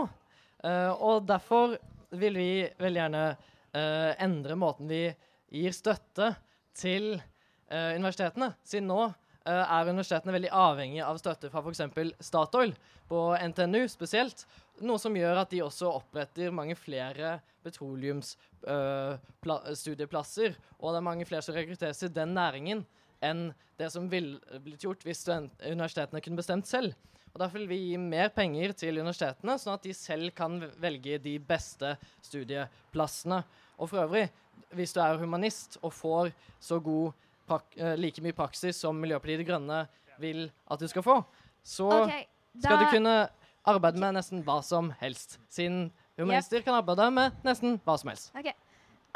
Uh, 0.62 0.92
og 1.02 1.24
derfor 1.26 1.80
vil 2.14 2.38
vi 2.38 2.52
veldig 2.78 3.00
gjerne 3.02 3.24
uh, 3.34 4.12
endre 4.22 4.58
måten 4.62 4.92
vi 4.92 5.08
gir 5.50 5.74
støtte 5.74 6.28
til 6.78 7.16
uh, 7.16 7.98
universitetene. 7.98 8.52
Siden 8.62 8.92
nå 8.92 9.00
er 9.50 9.90
universitetene 9.90 10.36
veldig 10.36 10.52
avhengig 10.54 11.02
av 11.06 11.18
støtte 11.18 11.50
fra 11.50 11.62
f.eks. 11.64 11.82
Statoil, 12.22 12.76
på 13.12 13.20
NTNU 13.52 13.84
spesielt. 13.92 14.46
Noe 14.86 15.00
som 15.02 15.16
gjør 15.18 15.42
at 15.42 15.50
de 15.52 15.64
også 15.66 15.88
oppretter 15.92 16.54
mange 16.56 16.76
flere 16.80 17.42
petroleumsstudieplasser. 17.66 20.56
og 20.80 20.94
det 20.94 20.98
er 20.98 21.10
mange 21.10 21.26
flere 21.28 21.46
som 21.46 21.56
rekrutteres 21.56 22.04
i 22.04 22.08
den 22.08 22.34
næringen 22.38 22.86
enn 23.22 23.54
det 23.78 23.92
som 23.94 24.10
ville 24.10 24.40
blitt 24.64 24.84
gjort 24.86 25.04
hvis 25.06 25.28
universitetene 25.30 26.22
kunne 26.24 26.40
bestemt 26.40 26.68
selv. 26.70 26.94
Og 27.32 27.40
Derfor 27.40 27.62
vil 27.62 27.70
vi 27.70 27.90
gi 27.92 27.98
mer 27.98 28.30
penger 28.36 28.74
til 28.76 29.00
universitetene, 29.00 29.60
sånn 29.60 29.78
at 29.78 29.86
de 29.86 29.94
selv 29.96 30.34
kan 30.36 30.72
velge 30.82 31.20
de 31.24 31.40
beste 31.40 31.98
studieplassene. 32.26 33.44
Og 33.80 33.90
for 33.90 33.98
øvrig, 34.04 34.30
hvis 34.76 34.94
du 34.96 35.00
er 35.04 35.22
humanist 35.22 35.78
og 35.82 35.94
får 35.96 36.32
så 36.60 36.80
god 36.84 37.12
eh, 37.12 37.16
like 38.00 38.24
mye 38.24 38.36
praksis 38.38 38.80
som 38.84 38.98
Miljøpartiet 39.02 39.42
De 39.44 39.48
Grønne 39.48 39.84
vil 40.22 40.46
at 40.70 40.82
du 40.82 40.88
skal 40.90 41.06
få, 41.06 41.18
så 41.64 41.88
okay, 42.04 42.26
skal 42.58 42.82
du 42.82 42.90
kunne 42.92 43.16
arbeide 43.68 44.02
med 44.02 44.18
nesten 44.18 44.44
hva 44.46 44.60
som 44.66 44.92
helst. 45.02 45.38
Siden 45.52 45.90
humanister 46.20 46.64
kan 46.66 46.78
arbeide 46.80 47.10
med 47.14 47.42
nesten 47.46 47.80
hva 47.86 47.98
som 48.02 48.12
helst. 48.14 48.32
Ok. 48.38 48.52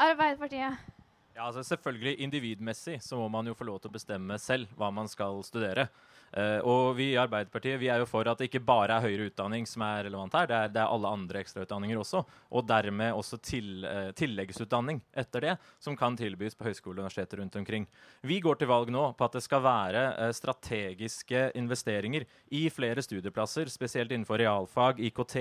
Arbeiderpartiet. 0.02 0.92
Ja, 1.36 1.46
altså 1.48 1.62
Selvfølgelig 1.64 2.16
individmessig 2.24 3.00
så 3.04 3.18
må 3.20 3.28
man 3.28 3.48
jo 3.48 3.54
få 3.56 3.66
lov 3.68 3.80
til 3.80 3.90
å 3.90 3.96
bestemme 3.96 4.38
selv 4.40 4.70
hva 4.78 4.88
man 4.94 5.08
skal 5.08 5.42
studere. 5.44 5.88
Eh, 6.32 6.58
og 6.66 6.96
vi 6.98 7.12
i 7.12 7.18
Arbeiderpartiet 7.20 7.78
vi 7.80 7.88
er 7.92 8.02
jo 8.02 8.08
for 8.08 8.28
at 8.28 8.40
det 8.40 8.50
ikke 8.50 8.64
bare 8.66 8.96
er 8.96 9.04
høyere 9.06 9.30
utdanning 9.30 9.66
som 9.68 9.84
er 9.86 10.06
relevant 10.08 10.34
her, 10.36 10.48
det 10.50 10.56
er, 10.56 10.72
det 10.74 10.82
er 10.82 10.92
alle 10.92 11.12
andre 11.18 11.42
ekstrautdanninger 11.42 12.00
også. 12.00 12.22
Og 12.50 12.66
dermed 12.68 13.16
også 13.16 13.38
til, 13.40 13.84
eh, 13.88 14.10
tilleggsutdanning 14.16 15.00
etter 15.16 15.46
det, 15.46 15.54
som 15.82 15.96
kan 15.96 16.18
tilbys 16.18 16.58
på 16.58 16.68
høyskole 16.68 16.98
og 16.98 17.06
universiteter 17.06 17.42
rundt 17.42 17.56
omkring. 17.56 17.86
Vi 18.26 18.40
går 18.44 18.60
til 18.60 18.70
valg 18.70 18.92
nå 18.92 19.08
på 19.16 19.28
at 19.28 19.38
det 19.38 19.44
skal 19.46 19.64
være 19.64 20.04
eh, 20.12 20.34
strategiske 20.36 21.50
investeringer 21.56 22.26
i 22.50 22.66
flere 22.70 23.04
studieplasser, 23.04 23.70
spesielt 23.72 24.12
innenfor 24.12 24.40
realfag, 24.42 25.00
IKT 25.08 25.36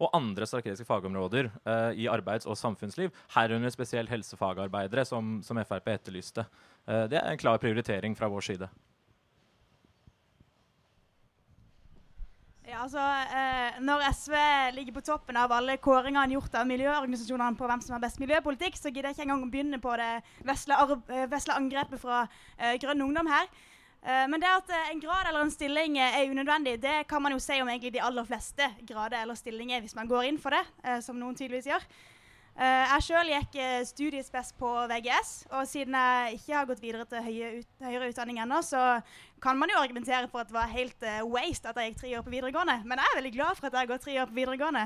og 0.00 0.10
andre 0.16 0.48
strategiske 0.48 0.86
fagområder 0.88 1.50
uh, 1.66 1.90
i 1.92 2.06
arbeids- 2.10 2.48
og 2.48 2.58
samfunnsliv, 2.58 3.12
herunder 3.34 3.72
spesielt 3.72 4.12
helsefagarbeidere, 4.12 5.04
som, 5.08 5.38
som 5.44 5.60
Frp 5.64 5.92
etterlyste. 5.92 6.46
Uh, 6.88 7.04
det 7.10 7.20
er 7.20 7.32
en 7.32 7.40
klar 7.40 7.60
prioritering 7.62 8.16
fra 8.16 8.30
vår 8.32 8.48
side. 8.52 8.70
Ja, 12.70 12.84
altså, 12.84 13.02
eh, 13.02 13.80
Når 13.82 14.04
SV 14.14 14.34
ligger 14.76 14.94
på 14.94 15.02
toppen 15.02 15.36
av 15.36 15.50
alle 15.50 15.74
kåringene 15.82 16.36
gjort 16.36 16.54
av 16.54 16.68
miljøorganisasjonene 16.70 17.58
på 17.58 17.66
hvem 17.66 17.80
som 17.82 17.96
har 17.96 18.02
best 18.04 18.20
miljøpolitikk, 18.22 18.78
så 18.78 18.92
gidder 18.92 19.10
jeg 19.10 19.16
ikke 19.16 19.26
engang 19.26 19.42
å 19.42 19.50
begynne 19.50 19.80
på 19.82 19.96
det 19.98 20.10
vesle, 20.46 20.78
eh, 21.10 21.56
angrepet 21.56 21.98
fra 21.98 22.20
eh, 22.58 22.76
Grønn 22.78 23.02
Ungdom 23.02 23.26
her. 23.26 23.50
Eh, 24.00 24.26
men 24.30 24.40
det 24.40 24.48
at 24.48 24.70
eh, 24.72 24.92
en 24.94 25.00
grad 25.00 25.28
eller 25.28 25.42
en 25.44 25.50
stilling 25.52 25.98
eh, 25.98 26.20
er 26.22 26.30
unødvendig, 26.30 26.78
det 26.80 27.08
kan 27.08 27.20
man 27.22 27.34
jo 27.34 27.42
si 27.42 27.58
om 27.60 27.68
egentlig 27.68 27.92
de 27.98 28.04
aller 28.06 28.24
fleste 28.24 28.70
grader 28.88 29.20
eller 29.20 29.36
stillinger 29.36 29.82
hvis 29.82 29.96
man 29.98 30.08
går 30.08 30.30
inn 30.30 30.38
for 30.40 30.54
det, 30.54 30.62
som 31.04 31.18
noen 31.20 31.34
tydeligvis 31.36 31.68
gjør. 31.68 31.84
Eh, 32.60 32.90
jeg 32.90 33.04
sjøl 33.06 33.30
gikk 33.32 33.54
uh, 33.56 33.78
studiespes 33.88 34.50
på 34.60 34.68
VGS, 34.90 35.30
og 35.56 35.62
siden 35.64 35.94
jeg 35.96 36.34
ikke 36.36 36.56
har 36.58 36.66
gått 36.68 36.82
videre 36.82 37.06
til 37.08 37.22
høyere 37.24 38.10
utdanning 38.10 38.42
ennå, 38.42 38.58
så 38.60 38.98
kan 39.40 39.56
man 39.56 39.72
jo 39.72 39.78
argumentere 39.80 40.28
for 40.28 40.42
at 40.42 40.50
det 40.50 40.56
var 40.58 40.68
helt 40.68 41.06
eh, 41.08 41.22
waste 41.24 41.70
at 41.70 41.80
jeg 41.80 41.94
gikk 41.94 42.02
tre 42.02 42.10
år 42.18 42.26
på 42.26 42.34
videregående. 42.34 42.76
Men 42.84 43.00
jeg 43.00 43.08
er 43.08 43.16
veldig 43.16 43.32
glad 43.38 43.56
for 43.56 43.70
at 43.70 43.78
jeg 43.78 43.80
har 43.80 43.90
gått 43.94 44.04
tre 44.04 44.18
år 44.20 44.28
på 44.28 44.36
videregående. 44.36 44.84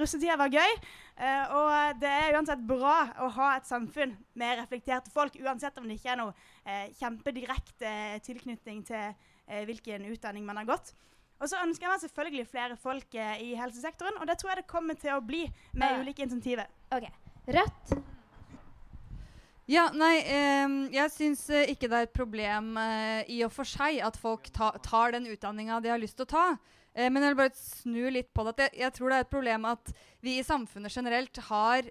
Russetida 0.00 0.34
var 0.40 0.50
gøy, 0.50 0.74
eh, 1.22 1.54
og 1.54 2.02
det 2.02 2.10
er 2.10 2.34
uansett 2.40 2.66
bra 2.66 2.96
å 3.22 3.30
ha 3.38 3.52
et 3.54 3.70
samfunn 3.70 4.18
med 4.34 4.58
reflekterte 4.64 5.14
folk, 5.14 5.38
uansett 5.46 5.78
om 5.78 5.86
det 5.86 6.00
ikke 6.00 6.16
er 6.16 6.22
noe 6.24 6.34
eh, 6.66 6.88
kjempedirekte 6.98 7.96
tilknytning 8.26 8.82
til 8.90 9.12
eh, 9.12 9.62
hvilken 9.68 10.10
utdanning 10.10 10.48
man 10.48 10.58
har 10.58 10.72
gått. 10.74 10.96
Og 11.40 11.48
så 11.50 11.58
ønsker 11.62 11.86
jeg 11.90 12.00
selvfølgelig 12.06 12.46
flere 12.48 12.76
folk 12.80 13.14
eh, 13.14 13.42
i 13.44 13.54
helsesektoren, 13.58 14.16
og 14.20 14.26
det 14.30 14.38
tror 14.40 14.54
jeg 14.54 14.62
det 14.62 14.70
kommer 14.70 14.94
til 14.96 15.12
å 15.12 15.20
bli 15.20 15.42
med 15.76 15.90
Ja. 15.90 15.98
ulike 16.00 16.22
insentiver. 16.24 16.66
Ok. 16.92 17.04
Rødt. 17.46 17.96
Ja, 19.68 19.88
nei, 19.98 20.20
eh, 20.22 20.74
jeg 20.94 21.10
syns 21.10 21.42
eh, 21.50 21.66
ikke 21.72 21.88
det 21.90 21.98
er 21.98 22.06
et 22.06 22.14
problem 22.14 22.76
eh, 22.78 23.24
i 23.34 23.40
og 23.44 23.50
for 23.52 23.66
seg 23.66 23.98
at 24.06 24.16
folk 24.16 24.46
ta, 24.54 24.70
tar 24.78 25.12
den 25.16 25.26
utdanninga 25.26 25.80
de 25.82 25.90
har 25.90 25.98
lyst 25.98 26.16
til 26.20 26.26
å 26.28 26.30
ta. 26.30 26.44
Eh, 26.94 27.10
men 27.10 27.20
jeg 27.22 27.34
vil 27.34 27.40
bare 27.42 27.58
snu 27.58 28.04
litt 28.14 28.30
på 28.32 28.44
det. 28.46 28.54
Jeg, 28.68 28.78
jeg 28.84 28.94
tror 28.96 29.10
det 29.10 29.18
er 29.18 29.26
et 29.26 29.32
problem 29.34 29.66
at 29.72 29.90
vi 30.22 30.38
i 30.38 30.46
samfunnet 30.46 30.94
generelt 30.94 31.42
har 31.50 31.90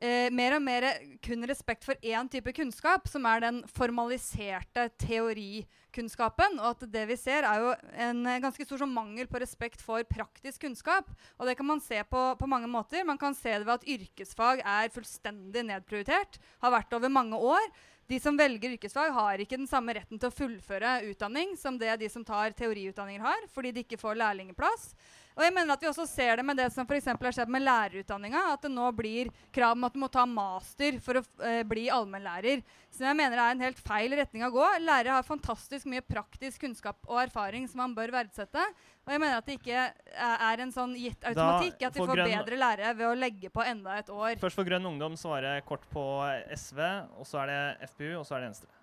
eh, 0.00 0.30
mer 0.34 0.56
og 0.56 0.64
mer 0.64 0.86
kun 1.24 1.46
respekt 1.48 1.86
for 1.86 1.98
én 2.02 2.30
type 2.32 2.52
kunnskap, 2.56 3.06
som 3.08 3.28
er 3.28 3.44
den 3.44 3.60
formaliserte 3.70 4.88
teorikunnskapen. 5.00 6.58
Og 6.60 6.72
at 6.72 6.86
det 6.92 7.04
vi 7.12 7.18
ser, 7.20 7.46
er 7.46 7.62
jo 7.64 7.74
en 8.08 8.24
ganske 8.42 8.66
stor 8.66 8.82
sånn 8.82 8.94
mangel 8.96 9.30
på 9.30 9.42
respekt 9.42 9.84
for 9.84 10.04
praktisk 10.08 10.64
kunnskap. 10.66 11.08
Og 11.38 11.48
det 11.48 11.56
kan 11.60 11.68
man 11.68 11.84
se 11.84 12.02
på, 12.08 12.24
på 12.40 12.50
mange 12.50 12.70
måter. 12.70 13.06
Man 13.06 13.20
kan 13.20 13.36
se 13.36 13.54
det 13.54 13.68
ved 13.68 13.78
at 13.78 13.88
yrkesfag 13.96 14.64
er 14.64 14.92
fullstendig 14.94 15.64
nedprioritert. 15.70 16.40
Har 16.64 16.76
vært 16.80 16.98
over 16.98 17.12
mange 17.12 17.38
år. 17.38 17.72
De 18.10 18.18
som 18.18 18.34
velger 18.34 18.72
yrkesfag, 18.74 19.12
har 19.14 19.38
ikke 19.38 19.58
den 19.60 19.68
samme 19.70 19.94
retten 19.94 20.18
til 20.18 20.26
å 20.26 20.34
fullføre 20.34 20.96
utdanning 21.12 21.52
som 21.58 21.76
det 21.78 21.92
de 22.00 22.08
som 22.10 22.24
tar 22.26 22.56
teoriutdanninger 22.58 23.22
har, 23.22 23.44
fordi 23.54 23.70
de 23.76 23.84
ikke 23.84 24.00
får 24.00 24.18
lærlingplass. 24.18 24.88
Og 25.36 25.44
jeg 25.46 25.54
mener 25.54 25.72
at 25.74 25.82
Vi 25.84 25.88
også 25.88 26.06
ser 26.08 26.40
det 26.40 26.44
med 26.44 26.58
det 26.58 26.68
som 26.74 26.84
eksempel 26.84 27.28
har 27.28 27.36
skjedd 27.36 27.52
med 27.52 27.64
lærerutdanninga. 27.64 28.42
At 28.54 28.66
det 28.66 28.72
nå 28.72 28.90
blir 28.96 29.30
krav 29.54 29.76
om 29.76 29.86
at 29.88 29.94
du 29.94 30.00
må 30.02 30.10
ta 30.12 30.26
master 30.26 30.98
for 31.02 31.20
å 31.20 31.24
eh, 31.46 31.62
bli 31.68 31.88
allmennlærer. 31.92 32.64
Som 32.90 33.06
jeg 33.06 33.18
mener 33.20 33.38
er 33.38 33.54
en 33.54 33.64
helt 33.64 33.78
feil 33.78 34.16
retning 34.18 34.44
å 34.44 34.52
gå. 34.52 34.64
Lærere 34.82 35.16
har 35.16 35.26
fantastisk 35.26 35.86
mye 35.90 36.02
praktisk 36.04 36.64
kunnskap 36.64 36.98
og 37.08 37.22
erfaring 37.22 37.68
som 37.70 37.84
man 37.84 37.94
bør 37.96 38.12
verdsette. 38.18 38.64
Og 39.06 39.14
jeg 39.14 39.22
mener 39.22 39.38
at 39.38 39.46
det 39.48 39.56
ikke 39.60 39.86
er, 39.86 40.60
en 40.60 40.74
sånn 40.74 40.92
gitt 40.98 41.24
automatikk 41.30 41.86
at 41.88 41.96
vi 41.96 42.02
får 42.02 42.10
får 42.10 42.20
grønn- 42.20 42.34
bedre 42.34 42.60
lærere 42.60 42.92
ved 42.98 43.08
å 43.08 43.14
legge 43.18 43.52
på 43.54 43.64
enda 43.64 43.96
et 43.98 44.12
år. 44.12 44.36
Først 44.42 44.58
for 44.58 44.68
Grønn 44.68 44.86
Ungdom 44.90 45.16
svare 45.18 45.56
kort 45.66 45.86
på 45.94 46.04
SV, 46.52 46.82
og 47.16 47.26
så 47.26 47.44
er 47.44 47.54
det 47.54 47.90
FPU, 47.94 48.12
og 48.20 48.26
så 48.26 48.36
er 48.36 48.44
det 48.44 48.52
Venstre. 48.52 48.79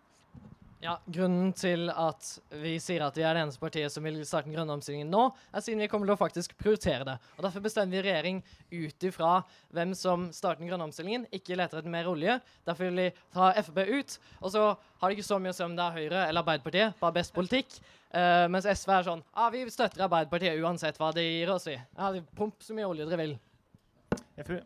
Ja, 0.78 1.00
Grunnen 1.10 1.56
til 1.58 1.88
at 1.90 2.28
vi 2.62 2.76
sier 2.82 3.02
at 3.08 3.16
vi 3.18 3.24
er 3.26 3.34
det 3.34 3.42
eneste 3.42 3.62
partiet 3.62 3.90
som 3.90 4.06
vil 4.06 4.20
starte 4.28 4.46
den 4.46 4.54
grønne 4.54 4.76
omstillingen 4.78 5.10
nå, 5.10 5.24
er 5.50 5.64
siden 5.66 5.82
vi 5.82 5.88
kommer 5.90 6.06
til 6.06 6.14
å 6.14 6.20
faktisk 6.20 6.54
prioritere 6.60 7.08
det. 7.08 7.16
Og 7.34 7.48
Derfor 7.48 7.64
bestemmer 7.66 7.98
vi 7.98 8.04
regjering 8.06 8.44
ut 8.70 9.08
ifra 9.10 9.32
hvem 9.74 9.96
som 9.98 10.28
starter 10.36 10.62
den 10.62 10.70
grønne 10.70 10.86
omstillingen, 10.86 11.26
ikke 11.34 11.58
leter 11.58 11.82
etter 11.82 11.94
mer 11.94 12.12
olje. 12.12 12.38
Derfor 12.70 12.92
vil 12.92 13.02
vi 13.08 13.26
ta 13.34 13.50
Frp 13.58 13.82
ut. 13.90 14.20
Og 14.44 14.54
så 14.54 14.68
har 14.70 15.10
det 15.10 15.18
ikke 15.18 15.30
så 15.32 15.42
mye 15.42 15.56
å 15.56 15.58
si 15.58 15.66
om 15.66 15.76
det 15.80 15.88
er 15.88 15.98
Høyre 15.98 16.24
eller 16.28 16.46
Arbeiderpartiet, 16.46 17.02
bare 17.02 17.18
best 17.18 17.34
politikk. 17.34 17.82
Uh, 18.14 18.46
mens 18.54 18.70
SV 18.70 18.94
er 18.94 19.10
sånn 19.10 19.26
ah, 19.36 19.50
vi 19.52 19.66
støtter 19.74 20.06
Arbeiderpartiet 20.06 20.62
uansett 20.62 21.02
hva 21.02 21.10
de 21.16 21.26
gir 21.26 21.58
oss 21.58 21.66
i. 21.74 21.76
Ja, 21.98 22.14
de 22.14 22.22
Pump 22.38 22.62
så 22.62 22.78
mye 22.78 22.88
olje 22.88 23.10
dere 23.10 23.24
vil. 23.26 23.38
FPU. 24.38 24.62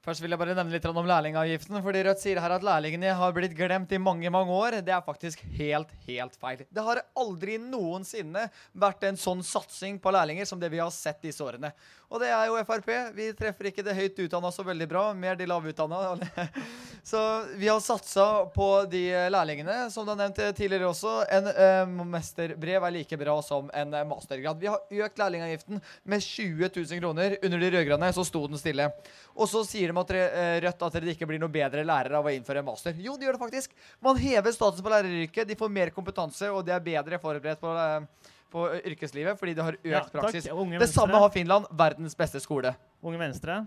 Først 0.00 0.22
vil 0.24 0.32
jeg 0.32 0.40
bare 0.40 0.54
nevne 0.56 0.72
litt 0.72 0.86
om 0.88 1.04
lærlingavgiften. 1.04 1.82
fordi 1.84 2.02
Rødt 2.06 2.22
sier 2.22 2.38
her 2.40 2.54
at 2.54 2.64
lærlingene 2.64 3.12
har 3.18 3.34
blitt 3.36 3.52
glemt 3.56 3.90
i 3.92 3.98
mange 4.00 4.30
mange 4.32 4.54
år. 4.56 4.78
Det 4.80 4.94
er 4.96 5.04
faktisk 5.04 5.42
helt, 5.58 5.92
helt 6.06 6.38
feil. 6.40 6.62
Det 6.72 6.84
har 6.86 7.02
aldri 7.20 7.58
noensinne 7.60 8.46
vært 8.72 9.04
en 9.04 9.20
sånn 9.20 9.44
satsing 9.44 9.98
på 10.00 10.14
lærlinger 10.16 10.48
som 10.48 10.60
det 10.60 10.72
vi 10.72 10.80
har 10.80 10.88
sett 10.94 11.20
disse 11.20 11.44
årene. 11.44 11.74
Og 12.10 12.18
det 12.18 12.30
er 12.34 12.48
jo 12.50 12.58
Frp. 12.66 12.88
Vi 13.14 13.28
treffer 13.38 13.68
ikke 13.70 13.84
det 13.86 13.94
høyt 13.94 14.16
utdanna 14.24 14.50
så 14.50 14.64
veldig 14.66 14.86
bra, 14.90 15.02
mer 15.14 15.36
de 15.38 15.46
lavutdanna. 15.46 16.16
Så 17.06 17.20
vi 17.56 17.68
har 17.70 17.78
satsa 17.80 18.44
på 18.52 18.66
de 18.92 19.06
lærlingene, 19.32 19.86
som 19.90 20.04
du 20.04 20.10
har 20.12 20.18
nevnt 20.18 20.40
tidligere 20.58 20.90
også. 20.90 21.14
En 21.32 21.46
eh, 21.48 21.92
mesterbrev 22.10 22.84
er 22.84 22.92
like 22.92 23.16
bra 23.16 23.38
som 23.42 23.70
en 23.72 23.94
mastergrad. 24.10 24.58
Vi 24.60 24.68
har 24.68 25.06
økt 25.06 25.22
lærlingavgiften 25.22 25.80
med 26.02 26.26
20 26.26 26.68
000 26.76 27.00
kroner. 27.00 27.38
Under 27.40 27.62
de 27.62 27.70
rød-grønne 27.72 28.10
så 28.12 28.26
sto 28.28 28.42
den 28.50 28.60
stille. 28.60 28.90
Og 29.32 29.48
så 29.48 29.62
sier 29.64 29.94
de 29.94 30.02
at 30.02 30.12
eh, 30.18 30.58
Rødt 30.66 30.84
at 30.90 30.98
dere 30.98 31.14
ikke 31.14 31.30
blir 31.30 31.40
noe 31.40 31.52
bedre 31.52 31.86
lærere 31.86 32.20
av 32.20 32.28
å 32.28 32.34
innføre 32.34 32.60
en 32.60 32.68
master. 32.68 33.00
Jo, 33.00 33.16
de 33.16 33.30
gjør 33.30 33.38
det 33.38 33.44
faktisk. 33.46 33.80
Man 34.04 34.20
hever 34.20 34.52
statusen 34.58 34.84
på 34.84 34.92
læreryrket. 34.92 35.48
De 35.48 35.56
får 35.62 35.72
mer 35.72 35.94
kompetanse, 35.94 36.52
og 36.52 36.66
de 36.66 36.76
er 36.76 36.84
bedre 36.84 37.22
forberedt 37.22 37.64
på, 37.64 37.72
eh, 37.80 38.34
på 38.50 38.66
yrkeslivet 38.80 39.38
fordi 39.38 39.54
de 39.56 39.64
har 39.66 39.78
økt 39.78 39.88
Ja, 39.92 40.02
praksis. 40.12 40.50
Unge 40.50 40.80
Det 40.82 40.90
samme 40.90 41.22
har 41.22 41.32
Finland. 41.34 41.70
Verdens 41.70 42.16
beste 42.18 42.42
skole. 42.42 42.74
Unge 43.02 43.20
Venstre. 43.20 43.62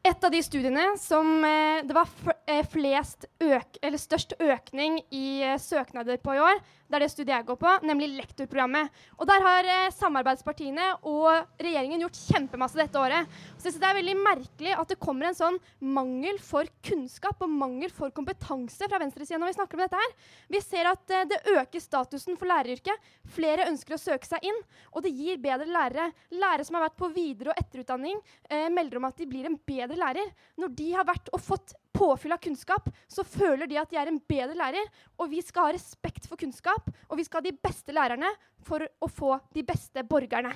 Et 0.00 0.24
av 0.24 0.32
de 0.32 0.40
studiene 0.40 0.84
som 0.96 1.44
eh, 1.44 1.82
det 1.84 1.92
var 1.92 2.08
eh, 2.48 2.64
flest 2.72 3.26
øk 3.44 3.76
eller 3.84 4.00
størst 4.00 4.32
økning 4.40 4.96
i 5.12 5.42
eh, 5.44 5.58
søknader 5.60 6.16
på 6.24 6.38
i 6.38 6.40
år, 6.40 6.62
det 6.90 6.98
er 6.98 7.04
det 7.04 7.10
studiet 7.12 7.36
jeg 7.36 7.46
går 7.46 7.58
på, 7.60 7.72
nemlig 7.86 8.08
lektorprogrammet. 8.16 8.90
Og 9.20 9.28
der 9.30 9.44
har 9.44 9.68
eh, 9.70 9.92
samarbeidspartiene 9.94 10.86
og 11.06 11.28
regjeringen 11.62 12.02
gjort 12.02 12.18
kjempemasse 12.18 12.80
dette 12.80 12.98
året. 12.98 13.28
Så 13.54 13.68
jeg 13.68 13.76
synes 13.76 13.82
det 13.84 13.90
er 13.90 13.98
veldig 14.00 14.16
merkelig 14.18 14.72
at 14.74 14.90
det 14.90 14.98
kommer 15.02 15.28
en 15.28 15.38
sånn 15.38 15.58
mangel 15.78 16.40
for 16.42 16.66
kunnskap 16.86 17.44
og 17.46 17.52
mangel 17.52 17.92
for 17.94 18.10
kompetanse 18.16 18.88
fra 18.90 18.98
venstresiden 19.02 19.38
når 19.44 19.52
vi 19.52 19.58
snakker 19.60 19.78
om 19.78 19.84
dette 19.84 20.00
her. 20.02 20.16
Vi 20.50 20.62
ser 20.64 20.90
at 20.90 21.14
eh, 21.14 21.28
det 21.30 21.40
øker 21.54 21.84
statusen 21.84 22.40
for 22.40 22.50
læreryrket. 22.50 23.10
Flere 23.36 23.68
ønsker 23.70 23.94
å 23.94 24.02
søke 24.02 24.26
seg 24.26 24.50
inn, 24.50 24.58
og 24.90 25.06
det 25.06 25.14
gir 25.14 25.38
bedre 25.42 25.70
lærere. 25.70 26.10
Lærere 26.34 26.66
som 26.66 26.80
har 26.80 26.88
vært 26.88 26.98
på 26.98 27.12
videre- 27.14 27.54
og 27.54 27.62
etterutdanning, 27.62 28.18
eh, 28.50 28.66
melder 28.72 28.98
om 28.98 29.06
at 29.06 29.22
de 29.22 29.30
blir 29.30 29.46
en 29.46 29.60
bedre 29.62 30.00
lærer. 30.00 30.34
Når 30.58 30.74
de 30.82 30.90
har 30.96 31.06
vært 31.06 31.30
og 31.30 31.44
fått 31.44 31.76
påfyll 31.96 32.34
av 32.34 32.40
kunnskap, 32.42 32.88
så 33.08 33.24
føler 33.26 33.68
de 33.70 33.78
at 33.80 33.90
de 33.90 33.98
er 34.00 34.10
en 34.10 34.20
bedre 34.30 34.56
lærer. 34.58 34.90
Og 35.18 35.30
vi 35.32 35.42
skal 35.44 35.68
ha 35.68 35.74
respekt 35.76 36.28
for 36.28 36.40
kunnskap. 36.40 36.90
og 37.08 37.16
vi 37.18 37.24
skal 37.24 37.40
ha 37.40 37.50
de 37.50 37.56
beste 37.56 37.92
lærerne 37.92 38.30
for 38.62 38.84
å 38.84 39.08
få 39.10 39.40
de 39.54 39.62
beste 39.66 40.04
borgerne. 40.06 40.52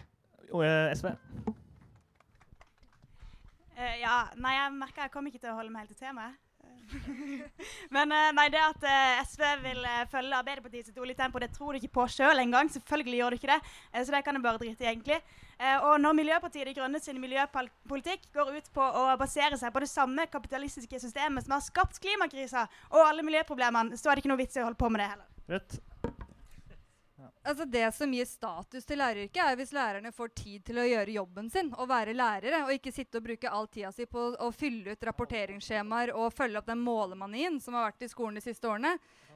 Og, 0.53 0.65
eh, 0.65 0.95
SV. 0.95 1.11
Uh, 3.75 3.97
ja, 3.99 4.29
nei, 4.39 4.55
jeg 4.55 4.73
merker 4.73 5.03
jeg 5.03 5.11
kommer 5.11 5.31
ikke 5.31 5.43
til 5.43 5.51
å 5.51 5.57
holde 5.59 5.73
meg 5.75 5.83
helt 5.83 5.97
til 5.99 6.07
temaet. 6.07 6.39
Men 7.95 8.13
eh, 8.13 8.31
nei, 8.37 8.47
det 8.53 8.61
at 8.61 8.87
eh, 8.89 9.23
SV 9.25 9.45
vil 9.65 9.81
eh, 9.89 10.03
følge 10.11 10.39
Arbeiderpartiet 10.39 10.89
sitt 10.89 11.01
oljetempo, 11.01 11.41
det 11.43 11.51
tror 11.55 11.75
du 11.75 11.81
ikke 11.81 11.95
på 11.99 12.07
sjøl 12.13 12.43
engang. 12.43 12.71
Selvfølgelig 12.73 13.21
gjør 13.21 13.35
du 13.35 13.41
ikke 13.41 13.53
det. 13.55 13.73
Så 13.97 14.15
det 14.15 14.23
kan 14.27 14.37
du 14.37 14.43
bare 14.45 14.61
drite 14.61 14.87
i, 14.87 14.91
egentlig. 14.93 15.21
Og 15.87 16.01
når 16.03 16.17
Miljøpartiet 16.19 16.67
De 16.67 16.75
Grønne 16.75 16.99
sin 16.99 17.21
miljøpolitikk 17.23 18.27
går 18.35 18.57
ut 18.57 18.71
på 18.75 18.83
å 18.83 19.05
basere 19.21 19.59
seg 19.61 19.71
på 19.73 19.85
det 19.85 19.91
samme 19.93 20.27
kapitalistiske 20.27 20.99
systemet 20.99 21.47
som 21.47 21.55
har 21.55 21.63
skapt 21.63 22.01
klimakrisa 22.03 22.67
og 22.91 23.05
alle 23.05 23.23
miljøproblemene, 23.27 23.95
så 24.01 24.11
er 24.11 24.19
det 24.19 24.25
ikke 24.25 24.35
noe 24.35 24.43
vits 24.43 24.59
i 24.59 24.65
å 24.65 24.67
holde 24.67 24.81
på 24.83 24.91
med 24.91 25.05
det 25.05 25.11
heller. 25.13 25.31
Rødt. 25.55 25.79
Altså 27.45 27.65
Det 27.69 27.93
som 27.93 28.13
gir 28.15 28.25
status 28.25 28.87
til 28.89 28.99
læreryrket, 28.99 29.41
er 29.45 29.57
hvis 29.61 29.73
lærerne 29.77 30.13
får 30.17 30.31
tid 30.33 30.63
til 30.65 30.79
å 30.81 30.87
gjøre 30.89 31.13
jobben 31.13 31.51
sin 31.53 31.69
og 31.77 31.91
være 31.91 32.15
lærere, 32.17 32.63
og 32.65 32.73
ikke 32.73 32.93
sitte 32.95 33.21
og 33.21 33.27
bruke 33.27 33.51
all 33.53 33.69
tida 33.69 33.91
si 33.93 34.07
på 34.09 34.31
å 34.41 34.49
fylle 34.53 34.95
ut 34.95 35.05
rapporteringsskjemaer 35.05 36.15
og 36.17 36.33
følge 36.33 36.63
opp 36.63 36.71
den 36.71 36.81
målemanien 36.81 37.61
som 37.61 37.77
har 37.77 37.91
vært 37.91 38.07
i 38.07 38.09
skolen 38.09 38.41
de 38.41 38.45
siste 38.47 38.71
årene. 38.71 38.95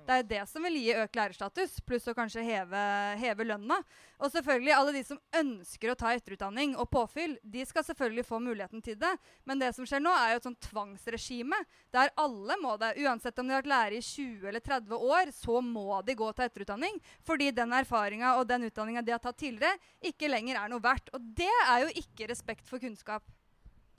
Det 0.08 0.14
er 0.16 0.24
det 0.24 0.44
som 0.48 0.64
vil 0.64 0.78
gi 0.80 0.94
økt 0.96 1.18
lærerstatus, 1.18 1.72
pluss 1.84 2.06
å 2.08 2.14
kanskje 2.16 2.40
heve, 2.40 2.82
heve 3.20 3.44
lønna. 3.44 3.76
Og 4.16 4.30
selvfølgelig 4.32 4.72
alle 4.72 4.94
de 4.94 5.02
som 5.04 5.18
ønsker 5.36 5.92
å 5.92 5.96
ta 6.00 6.14
etterutdanning 6.16 6.72
og 6.80 6.88
påfyll, 6.88 7.34
de 7.44 7.66
skal 7.68 7.84
selvfølgelig 7.84 8.24
få 8.24 8.38
muligheten 8.40 8.80
til 8.86 8.96
det. 8.96 9.10
Men 9.44 9.60
det 9.60 9.74
som 9.76 9.84
skjer 9.84 10.00
nå, 10.00 10.14
er 10.16 10.32
jo 10.32 10.40
et 10.40 10.48
sånt 10.48 10.70
tvangsregime 10.70 11.60
der 11.92 12.14
alle 12.24 12.56
må 12.62 12.78
det. 12.80 12.94
Uansett 13.04 13.36
om 13.36 13.50
de 13.50 13.52
har 13.52 13.60
vært 13.60 13.70
lærer 13.74 13.98
i 13.98 14.00
20 14.08 14.48
eller 14.48 14.64
30 14.70 15.06
år, 15.10 15.34
så 15.42 15.60
må 15.68 16.00
de 16.08 16.16
gå 16.22 16.30
til 16.32 16.48
etterutdanning. 16.48 16.98
Fordi 17.28 17.52
den 17.60 17.76
erfaringa 17.82 18.32
og 18.40 18.48
den 18.48 18.64
utdanninga 18.70 19.04
de 19.04 19.12
har 19.18 19.20
tatt 19.28 19.42
tidligere, 19.44 19.76
ikke 20.00 20.32
lenger 20.32 20.62
er 20.62 20.72
noe 20.72 20.88
verdt. 20.88 21.12
Og 21.12 21.30
det 21.36 21.52
er 21.66 21.84
jo 21.84 21.92
ikke 22.00 22.32
respekt 22.32 22.64
for 22.72 22.80
kunnskap. 22.80 23.28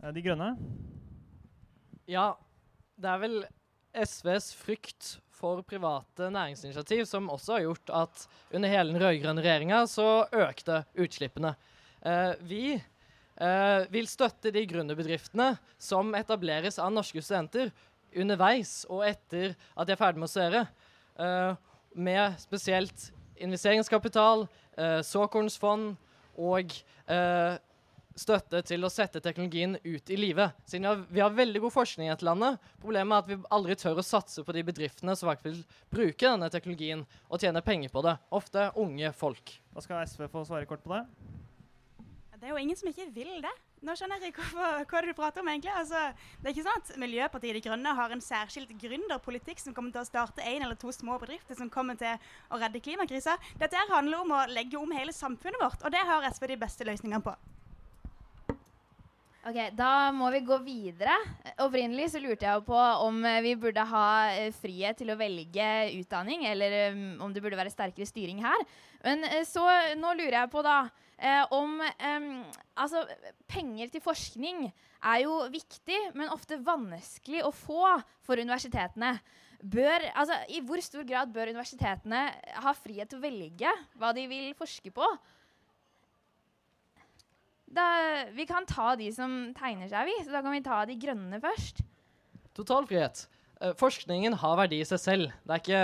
Eh, 0.01 0.09
De 0.09 0.25
Grønne. 0.25 0.55
Ja, 2.09 2.31
det 2.97 3.13
er 3.13 3.25
vel 3.27 3.43
SVs 3.93 4.55
frykt 4.57 5.19
for 5.39 5.63
private 5.67 6.29
næringsinitiativ 6.33 7.05
som 7.07 7.29
også 7.31 7.57
har 7.57 7.65
gjort 7.67 7.93
at 8.01 8.23
under 8.53 8.71
hele 8.71 8.93
den 8.93 9.01
rød-grønne 9.01 9.43
regjeringa 9.43 9.83
så 9.87 10.25
økte 10.35 10.83
utslippene. 10.99 11.53
Eh, 12.03 12.33
vi 12.49 12.63
eh, 12.75 13.85
vil 13.93 14.09
støtte 14.11 14.51
de 14.55 14.65
gründerbedriftene 14.67 15.53
som 15.79 16.11
etableres 16.19 16.79
av 16.79 16.91
norske 16.93 17.23
studenter 17.23 17.71
underveis 18.15 18.83
og 18.89 19.05
etter 19.07 19.55
at 19.75 19.87
de 19.87 19.95
er 19.95 20.01
ferdig 20.01 20.21
med 20.21 20.29
å 20.29 20.33
studere, 20.33 20.65
eh, 21.19 21.55
med 21.95 22.37
spesielt 22.41 23.09
investeringskapital, 23.39 24.47
eh, 24.77 24.99
såkornsfond 25.05 25.95
og 26.39 26.75
eh, 27.07 27.57
støtte 28.17 28.61
til 28.67 28.83
å 28.85 28.91
sette 28.91 29.21
teknologien 29.23 29.77
ut 29.83 30.11
i 30.11 30.17
livet. 30.19 30.57
Siden 30.65 30.85
vi 30.85 30.89
har, 30.89 31.03
vi 31.09 31.23
har 31.23 31.35
veldig 31.35 31.61
god 31.65 31.75
forskning 31.75 32.09
i 32.09 32.13
dette 32.13 32.27
landet. 32.27 32.59
Problemet 32.81 33.15
er 33.15 33.23
at 33.23 33.31
vi 33.31 33.49
aldri 33.57 33.77
tør 33.79 34.01
å 34.01 34.05
satse 34.05 34.43
på 34.45 34.55
de 34.55 34.65
bedriftene 34.67 35.15
som 35.15 35.29
faktisk 35.31 35.49
vil 35.49 35.63
bruke 35.93 36.25
denne 36.25 36.51
teknologien 36.53 37.05
og 37.29 37.41
tjene 37.41 37.63
penger 37.65 37.93
på 37.93 38.05
det. 38.05 38.17
Ofte 38.35 38.69
unge 38.79 39.13
folk. 39.17 39.55
Da 39.75 39.85
skal 39.85 40.05
SV 40.07 40.27
få 40.31 40.45
svare 40.47 40.69
kort 40.69 40.83
på 40.85 40.95
det. 40.95 41.03
Det 42.39 42.47
er 42.47 42.53
jo 42.55 42.61
ingen 42.61 42.77
som 42.79 42.87
ikke 42.87 43.09
vil 43.11 43.41
det. 43.43 43.51
Nå 43.83 43.93
skjønner 43.95 44.19
jeg 44.19 44.33
ikke 44.33 44.45
hva, 44.53 44.69
hva 44.87 45.01
du 45.03 45.09
prater 45.15 45.43
om, 45.43 45.49
egentlig. 45.51 45.71
Altså, 45.75 45.99
det 46.39 46.49
er 46.49 46.53
ikke 46.53 46.65
sånn 46.65 46.81
at 46.81 46.91
Miljøpartiet 46.99 47.55
De 47.55 47.61
Grønne 47.63 47.93
har 47.95 48.15
en 48.15 48.23
særskilt 48.23 48.71
gründerpolitikk 48.79 49.59
som 49.59 49.75
kommer 49.75 49.95
til 49.95 50.03
å 50.03 50.07
starte 50.07 50.43
én 50.47 50.63
eller 50.63 50.79
to 50.79 50.91
små 50.95 51.15
bedrifter 51.19 51.59
som 51.59 51.71
kommer 51.71 51.99
til 51.99 52.31
å 52.51 52.59
redde 52.59 52.83
klimakrisa. 52.83 53.37
Dette 53.59 53.87
handler 53.91 54.23
om 54.23 54.35
å 54.35 54.41
legge 54.51 54.79
om 54.79 54.91
hele 54.95 55.15
samfunnet 55.15 55.63
vårt, 55.63 55.83
og 55.83 55.95
det 55.95 56.03
har 56.11 56.27
SV 56.31 56.47
de 56.51 56.59
beste 56.63 56.87
løsningene 56.87 57.23
på. 57.23 57.35
Ok, 59.47 59.55
Da 59.71 60.11
må 60.11 60.27
vi 60.33 60.41
gå 60.43 60.57
videre. 60.65 61.13
Opprinnelig 61.63 62.09
så 62.11 62.19
lurte 62.19 62.43
jeg 62.43 62.63
på 62.67 62.75
om 62.75 63.21
eh, 63.23 63.39
vi 63.45 63.53
burde 63.55 63.85
ha 63.87 64.07
eh, 64.33 64.49
frihet 64.51 64.99
til 64.99 65.13
å 65.13 65.15
velge 65.19 65.67
utdanning, 65.95 66.43
eller 66.49 66.75
eh, 66.81 66.97
om 67.23 67.31
det 67.31 67.39
burde 67.45 67.55
være 67.55 67.71
sterkere 67.71 68.07
styring 68.09 68.41
her. 68.43 68.65
Men 69.05 69.23
så 69.47 69.63
nå 69.95 70.11
lurer 70.19 70.41
jeg 70.41 70.51
på 70.51 70.63
da 70.65 70.81
om 71.55 71.79
Altså, 72.79 73.01
penger 73.47 73.89
til 73.91 74.03
forskning 74.03 74.61
er 74.67 75.17
jo 75.23 75.33
viktig, 75.51 75.97
men 76.19 76.31
ofte 76.31 76.59
vanskelig 76.63 77.41
å 77.43 77.51
få 77.55 77.95
for 78.23 78.39
universitetene. 78.39 79.17
Bør, 79.59 80.03
altså, 80.15 80.35
I 80.51 80.61
hvor 80.63 80.79
stor 80.83 81.07
grad 81.07 81.31
bør 81.35 81.51
universitetene 81.51 82.27
ha 82.63 82.75
frihet 82.75 83.11
til 83.11 83.19
å 83.19 83.23
velge 83.23 83.73
hva 83.99 84.13
de 84.15 84.27
vil 84.31 84.55
forske 84.59 84.91
på? 84.95 85.11
Da, 87.69 87.87
vi 88.33 88.47
kan 88.49 88.65
ta 88.69 88.95
de 88.97 89.11
som 89.13 89.33
tegner 89.57 89.89
seg, 89.91 90.09
vi. 90.09 90.15
Så 90.25 90.33
da 90.33 90.41
kan 90.45 90.55
vi 90.55 90.63
ta 90.65 90.81
de 90.89 90.95
grønne 90.99 91.41
først. 91.43 91.83
Totalfrihet. 92.57 93.25
frihet. 93.27 93.77
forskningen 93.79 94.33
har 94.41 94.57
verdi 94.57 94.81
i 94.81 94.87
seg 94.87 94.99
selv. 94.99 95.35
Det 95.45 95.55
er 95.55 95.61
ikke 95.63 95.83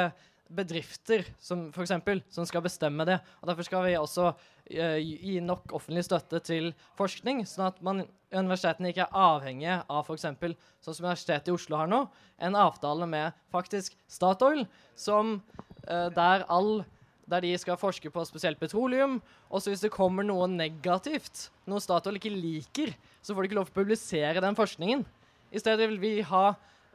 bedrifter 0.55 1.25
som, 1.41 1.69
for 1.73 1.85
eksempel, 1.85 2.21
som 2.29 2.45
skal 2.47 2.63
bestemme 2.65 3.05
det. 3.07 3.17
Og 3.41 3.49
Derfor 3.49 3.67
skal 3.67 3.85
vi 3.85 3.95
også 3.97 4.27
eh, 4.69 4.99
gi 5.01 5.39
nok 5.41 5.73
offentlig 5.73 6.05
støtte 6.05 6.41
til 6.45 6.71
forskning, 6.99 7.43
sånn 7.49 7.69
at 7.69 7.81
man, 7.85 8.03
universitetene 8.35 8.91
ikke 8.91 9.07
er 9.07 9.21
avhengige 9.25 9.79
av 9.89 10.05
f.eks. 10.05 10.27
sånn 10.85 10.97
som 10.97 11.07
Universitetet 11.07 11.49
i 11.49 11.55
Oslo 11.55 11.79
har 11.79 11.89
nå, 11.89 12.03
en 12.37 12.59
avtale 12.59 13.07
med 13.09 13.37
faktisk 13.53 13.97
Statoil, 14.11 14.65
som, 14.95 15.39
eh, 15.87 16.09
der, 16.13 16.45
all, 16.51 16.83
der 17.29 17.41
de 17.45 17.53
skal 17.57 17.79
forske 17.81 18.11
på 18.13 18.23
spesielt 18.27 18.59
petroleum. 18.61 19.17
Og 19.49 19.61
så 19.61 19.71
hvis 19.71 19.83
det 19.85 19.93
kommer 19.93 20.25
noe 20.25 20.47
negativt, 20.51 21.49
noe 21.69 21.81
Statoil 21.83 22.19
ikke 22.19 22.33
liker, 22.33 22.93
så 23.21 23.33
får 23.33 23.43
de 23.45 23.49
ikke 23.49 23.59
lov 23.59 23.69
til 23.69 23.75
å 23.75 23.81
publisere 23.81 24.43
den 24.43 24.57
forskningen. 24.57 25.05
I 25.55 25.61
stedet 25.61 25.89
vil 25.89 26.01
vi 26.01 26.13
ha 26.27 26.45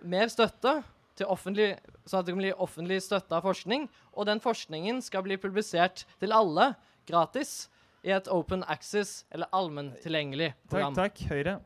mer 0.06 0.30
støtte 0.32 0.80
til 1.18 1.28
offentlig, 1.28 1.74
sånn 2.08 2.22
at 2.22 2.28
det 2.28 2.34
kan 2.34 2.42
bli 2.42 2.54
offentlig 2.54 3.00
støtta 3.04 3.42
forskning. 3.44 3.88
Og 4.16 4.28
den 4.30 4.40
forskningen 4.42 5.02
skal 5.04 5.26
bli 5.26 5.38
publisert 5.40 6.06
til 6.22 6.32
alle 6.36 6.72
gratis 7.08 7.68
i 8.06 8.14
et 8.16 8.30
open 8.32 8.64
access 8.70 9.24
eller 9.34 9.50
allmenntilgjengelig 9.52 10.54
Takk, 10.54 10.70
program. 10.72 10.96
takk. 10.96 11.22
Høyre. 11.28 11.58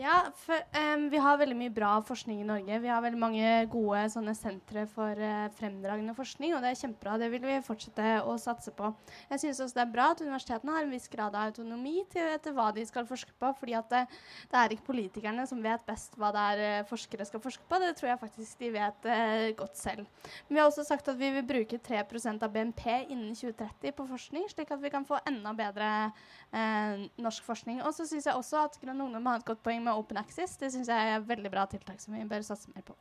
Ja, 0.00 0.30
for, 0.32 0.56
um, 0.94 1.02
vi 1.12 1.18
har 1.20 1.36
veldig 1.36 1.54
mye 1.60 1.72
bra 1.76 1.90
forskning 2.08 2.38
i 2.40 2.44
Norge. 2.48 2.78
Vi 2.80 2.88
har 2.88 3.02
veldig 3.04 3.18
mange 3.20 3.48
gode 3.68 4.06
sånne 4.08 4.32
sentre 4.32 4.86
for 4.88 5.18
uh, 5.20 5.50
fremdragende 5.58 6.14
forskning, 6.16 6.54
og 6.56 6.62
det 6.64 6.70
er 6.70 6.78
kjempebra. 6.80 7.18
Det 7.20 7.26
vil 7.34 7.42
vi 7.44 7.56
fortsette 7.66 8.14
å 8.24 8.36
satse 8.40 8.72
på. 8.72 8.88
Jeg 9.28 9.42
synes 9.42 9.60
også 9.60 9.76
det 9.76 9.82
er 9.82 9.90
bra 9.92 10.06
at 10.14 10.22
universitetene 10.24 10.72
har 10.72 10.86
en 10.86 10.94
viss 10.94 11.08
grad 11.12 11.36
av 11.36 11.50
autonomi 11.50 12.06
til 12.14 12.30
etter 12.32 12.54
hva 12.56 12.70
de 12.72 12.84
skal 12.88 13.04
forske 13.10 13.34
på, 13.36 13.50
fordi 13.58 13.74
at 13.76 13.90
det, 13.92 14.00
det 14.48 14.62
er 14.62 14.72
ikke 14.72 14.86
politikerne 14.86 15.44
som 15.50 15.60
vet 15.66 15.84
best 15.90 16.16
hva 16.16 16.32
det 16.32 16.46
er 16.54 16.64
eh, 16.64 16.88
forskere 16.88 17.28
skal 17.28 17.44
forske 17.44 17.68
på. 17.68 17.82
Det 17.84 17.92
tror 18.00 18.12
jeg 18.14 18.22
faktisk 18.24 18.64
de 18.64 18.72
vet 18.78 19.10
uh, 19.10 19.50
godt 19.60 19.76
selv. 19.82 20.08
Men 20.48 20.56
vi 20.56 20.62
har 20.62 20.70
også 20.70 20.86
sagt 20.88 21.12
at 21.12 21.20
vi 21.20 21.28
vil 21.36 21.44
bruke 21.52 21.76
3% 21.90 22.48
av 22.48 22.56
BNP 22.56 22.86
innen 23.02 23.36
2030 23.36 23.98
på 24.00 24.08
forskning, 24.14 24.48
slik 24.48 24.72
at 24.72 24.80
vi 24.80 24.94
kan 24.96 25.04
få 25.04 25.20
enda 25.28 25.52
bedre 25.60 25.92
uh, 26.08 27.06
norsk 27.20 27.52
forskning. 27.52 27.84
Og 27.84 27.92
så 27.92 28.08
syns 28.08 28.32
jeg 28.32 28.40
også 28.40 28.64
at 28.64 28.80
Grønn 28.80 29.04
Ungdom 29.04 29.28
har 29.28 29.44
et 29.44 29.48
godt 29.52 29.60
poeng 29.60 29.84
med 29.84 29.89
Open 29.98 30.20
Access. 30.20 30.56
Det 30.60 30.70
syns 30.74 30.90
jeg 30.90 31.08
er 31.10 31.18
et 31.18 31.28
veldig 31.28 31.50
bra 31.52 31.66
tiltak 31.70 32.00
som 32.02 32.14
vi 32.16 32.26
bør 32.28 32.44
satse 32.46 32.70
mer 32.74 32.84
på. 32.86 32.96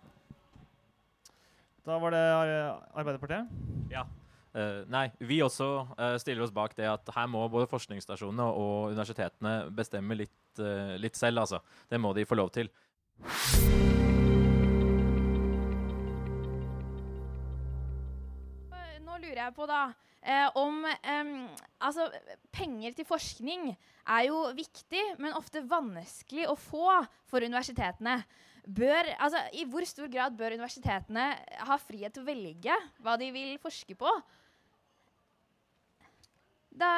Da 1.88 1.98
var 2.02 2.14
det 2.14 2.24
Arbeiderpartiet. 2.94 3.50
Ja. 3.92 4.06
Uh, 4.50 4.82
nei, 4.90 5.06
vi 5.22 5.40
også 5.46 5.66
uh, 5.94 6.16
stiller 6.18 6.42
oss 6.42 6.54
bak 6.54 6.74
det 6.78 6.88
at 6.90 7.10
her 7.14 7.28
må 7.30 7.44
både 7.54 7.70
forskningsstasjonene 7.70 8.48
og 8.58 8.96
universitetene 8.96 9.54
bestemme 9.78 10.18
litt, 10.18 10.34
uh, 10.58 10.96
litt 10.98 11.18
selv, 11.18 11.44
altså. 11.46 11.62
Det 11.90 12.02
må 12.02 12.16
de 12.18 12.26
få 12.26 12.38
lov 12.40 12.50
til. 12.56 12.72
Nå 19.06 19.22
lurer 19.22 19.44
jeg 19.44 19.56
på 19.58 19.70
da 19.70 19.84
eh, 20.24 20.48
om 20.60 20.86
eh, 20.86 21.32
Altså, 21.80 22.10
penger 22.52 22.96
til 22.98 23.08
forskning 23.08 23.70
er 23.72 24.26
jo 24.28 24.50
viktig, 24.58 25.04
men 25.22 25.38
ofte 25.38 25.64
vanskelig 25.64 26.50
å 26.50 26.58
få 26.60 26.90
for 27.30 27.46
universitetene. 27.46 28.18
Bør, 28.68 29.08
altså, 29.16 29.46
I 29.56 29.64
hvor 29.70 29.86
stor 29.88 30.10
grad 30.12 30.36
bør 30.38 30.58
universitetene 30.58 31.32
ha 31.70 31.78
frihet 31.80 32.14
til 32.14 32.26
å 32.26 32.28
velge 32.28 32.76
hva 33.00 33.16
de 33.22 33.30
vil 33.34 33.56
forske 33.64 33.96
på? 33.98 34.12
Da, 36.80 36.90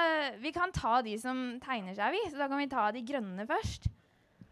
vi 0.41 0.51
kan 0.53 0.73
ta 0.73 0.99
de 1.05 1.13
som 1.21 1.37
tegner 1.63 1.95
seg, 1.97 2.13
vi. 2.13 2.23
Så 2.29 2.41
da 2.41 2.49
kan 2.49 2.59
vi 2.61 2.69
ta 2.71 2.89
de 2.93 3.05
grønne 3.05 3.45
først. 3.49 3.87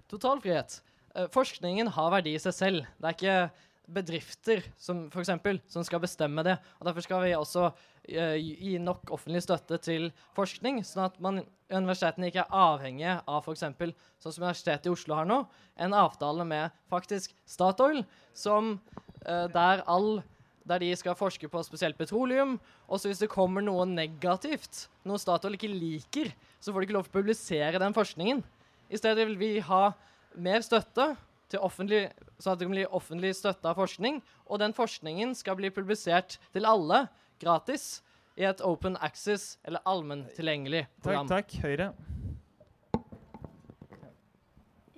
Totalfrihet. 0.10 0.80
Eh, 1.16 1.28
forskningen 1.34 1.92
har 1.98 2.14
verdi 2.14 2.36
i 2.38 2.42
seg 2.42 2.56
selv. 2.56 2.88
Det 2.98 3.10
er 3.10 3.18
ikke 3.18 3.68
bedrifter 3.94 4.64
som, 4.78 5.08
for 5.14 5.24
eksempel, 5.24 5.60
som 5.72 5.86
skal 5.86 6.02
bestemme 6.04 6.44
det. 6.46 6.58
Og 6.80 6.88
Derfor 6.88 7.06
skal 7.06 7.24
vi 7.26 7.36
også 7.38 7.70
uh, 7.70 8.38
gi 8.38 8.78
nok 8.82 9.12
offentlig 9.16 9.44
støtte 9.46 9.80
til 9.84 10.10
forskning, 10.38 10.82
sånn 10.88 11.08
at 11.08 11.20
man, 11.24 11.42
universitetene 11.70 12.30
ikke 12.30 12.46
er 12.46 12.58
avhengige 12.64 13.16
av 13.30 13.46
f.eks. 13.46 13.66
sånn 13.66 14.34
som 14.34 14.46
Universitetet 14.46 14.90
i 14.90 14.94
Oslo 14.94 15.20
har 15.20 15.30
nå, 15.30 15.44
en 15.80 15.96
avtale 15.98 16.48
med 16.48 16.76
faktisk 16.92 17.36
Statoil, 17.50 18.04
som, 18.38 18.76
uh, 19.26 19.48
der, 19.54 19.84
all, 19.90 20.22
der 20.70 20.84
de 20.84 20.92
skal 21.00 21.18
forske 21.18 21.50
på 21.52 21.64
spesielt 21.66 21.98
petroleum. 22.00 22.58
Og 22.88 23.02
så 23.02 23.12
hvis 23.12 23.24
det 23.24 23.32
kommer 23.34 23.66
noe 23.66 23.88
negativt, 23.90 24.88
noe 25.08 25.22
Statoil 25.22 25.58
ikke 25.58 25.72
liker, 25.74 26.34
så 26.60 26.74
får 26.74 26.82
de 26.82 26.90
ikke 26.90 27.00
lov 27.00 27.08
til 27.10 27.16
å 27.16 27.20
publisere 27.22 27.82
den 27.82 27.98
forskningen. 27.98 28.44
I 28.90 28.98
stedet 28.98 29.28
vil 29.30 29.38
vi 29.38 29.52
ha 29.62 29.90
mer 30.38 30.64
støtte 30.66 31.12
til 31.50 31.64
offentlig, 31.66 32.06
sånn 32.38 32.54
at 32.54 32.62
det 32.62 32.68
kan 32.70 32.76
bli 32.76 32.86
offentlig 33.00 33.34
støtta 33.38 33.74
forskning. 33.78 34.22
Og 34.48 34.62
den 34.62 34.76
forskningen 34.78 35.36
skal 35.38 35.58
bli 35.60 35.74
publisert 35.74 36.38
til 36.54 36.70
alle 36.70 37.08
gratis 37.42 38.00
i 38.40 38.48
et 38.48 38.64
open 38.64 38.96
access 39.04 39.58
eller 39.68 39.84
allmenntilgjengelig 39.90 40.86
program. 41.04 41.28
Takk, 41.32 41.52
takk. 41.52 41.62
Høyre. 41.66 41.92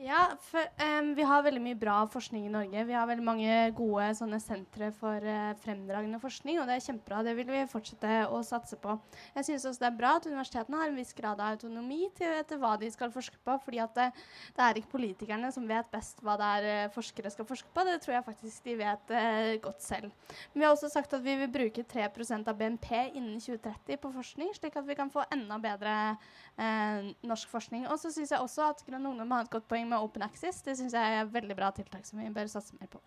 Ja, 0.01 0.31
for, 0.41 0.65
um, 0.99 1.11
vi 1.13 1.21
har 1.29 1.43
veldig 1.45 1.61
mye 1.61 1.77
bra 1.77 1.99
forskning 2.09 2.47
i 2.47 2.49
Norge. 2.49 2.83
Vi 2.89 2.93
har 2.97 3.05
veldig 3.05 3.21
mange 3.21 3.57
gode 3.77 4.07
sånne 4.17 4.39
sentre 4.41 4.87
for 4.97 5.21
uh, 5.21 5.51
fremdragende 5.61 6.17
forskning, 6.17 6.57
og 6.57 6.65
det 6.65 6.79
er 6.79 6.85
kjempebra. 6.87 7.19
Det 7.27 7.35
vil 7.37 7.51
vi 7.53 7.59
fortsette 7.69 8.15
å 8.33 8.39
satse 8.41 8.79
på. 8.81 8.95
Jeg 9.35 9.45
synes 9.45 9.67
også 9.69 9.83
det 9.83 9.87
er 9.91 9.99
bra 9.99 10.15
at 10.17 10.25
universitetene 10.25 10.79
har 10.79 10.89
en 10.89 10.97
viss 10.97 11.13
grad 11.13 11.37
av 11.37 11.53
autonomi 11.53 12.07
til 12.17 12.33
etter 12.33 12.57
hva 12.57 12.71
de 12.81 12.89
skal 12.89 13.13
forske 13.13 13.37
på, 13.45 13.59
fordi 13.61 13.81
at 13.83 13.93
det, 13.99 14.07
det 14.57 14.63
er 14.65 14.79
ikke 14.81 14.95
politikerne 14.95 15.51
som 15.53 15.69
vet 15.69 15.93
best 15.93 16.25
hva 16.25 16.33
det 16.41 16.49
er 16.55 16.67
eh, 16.71 16.89
forskere 16.97 17.33
skal 17.35 17.49
forske 17.51 17.69
på. 17.69 17.85
Det 17.85 17.99
tror 18.01 18.15
jeg 18.17 18.27
faktisk 18.31 18.71
de 18.71 18.77
vet 18.81 19.13
uh, 19.13 19.51
godt 19.67 19.85
selv. 19.85 20.09
Men 20.55 20.63
vi 20.63 20.65
har 20.65 20.73
også 20.73 20.89
sagt 20.95 21.13
at 21.13 21.21
vi 21.27 21.37
vil 21.43 21.53
bruke 21.59 21.85
3% 21.93 22.49
av 22.49 22.57
BNP 22.57 22.89
innen 23.11 23.37
2030 23.37 24.01
på 24.01 24.13
forskning, 24.17 24.49
slik 24.57 24.81
at 24.81 24.89
vi 24.89 24.97
kan 24.97 25.13
få 25.13 25.29
enda 25.29 25.61
bedre 25.61 25.95
eh, 26.57 27.13
norsk 27.21 27.53
forskning. 27.53 27.85
Og 27.85 28.01
så 28.01 28.09
syns 28.09 28.33
jeg 28.33 28.41
også 28.41 28.65
at 28.71 28.85
Grønn 28.89 29.05
Ungdom 29.13 29.37
har 29.37 29.45
et 29.45 29.53
godt 29.53 29.69
poeng 29.69 29.90
med 29.91 29.99
Open 29.99 30.23
Access. 30.25 30.61
Det 30.65 30.77
syns 30.79 30.95
jeg 30.97 31.17
er 31.17 31.25
et 31.25 31.33
veldig 31.33 31.57
bra 31.57 31.71
tiltak 31.75 32.07
som 32.07 32.21
vi 32.21 32.29
bør 32.33 32.49
satse 32.51 32.77
mer 32.79 32.89
på. 32.91 33.01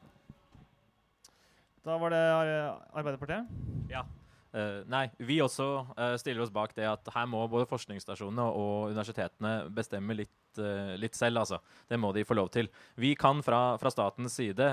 Da 1.85 1.97
var 2.01 2.15
det 2.15 2.21
Arbeiderpartiet. 2.97 3.49
Ja. 3.93 4.05
Uh, 4.55 4.85
nei, 4.87 5.09
vi 5.19 5.41
også 5.43 5.65
uh, 5.99 6.15
stiller 6.21 6.45
oss 6.45 6.53
bak 6.55 6.77
det 6.77 6.87
at 6.87 7.09
her 7.11 7.27
må 7.27 7.41
både 7.51 7.67
forskningsstasjonene 7.67 8.45
og 8.55 8.93
universitetene 8.93 9.55
bestemme 9.75 10.15
litt, 10.15 10.37
uh, 10.61 10.95
litt 11.01 11.19
selv, 11.19 11.43
altså. 11.43 11.59
Det 11.91 11.99
må 11.99 12.13
de 12.15 12.23
få 12.25 12.37
lov 12.39 12.53
til. 12.55 12.71
Vi 13.03 13.17
kan 13.19 13.43
fra, 13.43 13.75
fra 13.83 13.91
statens 13.91 14.39
side 14.39 14.69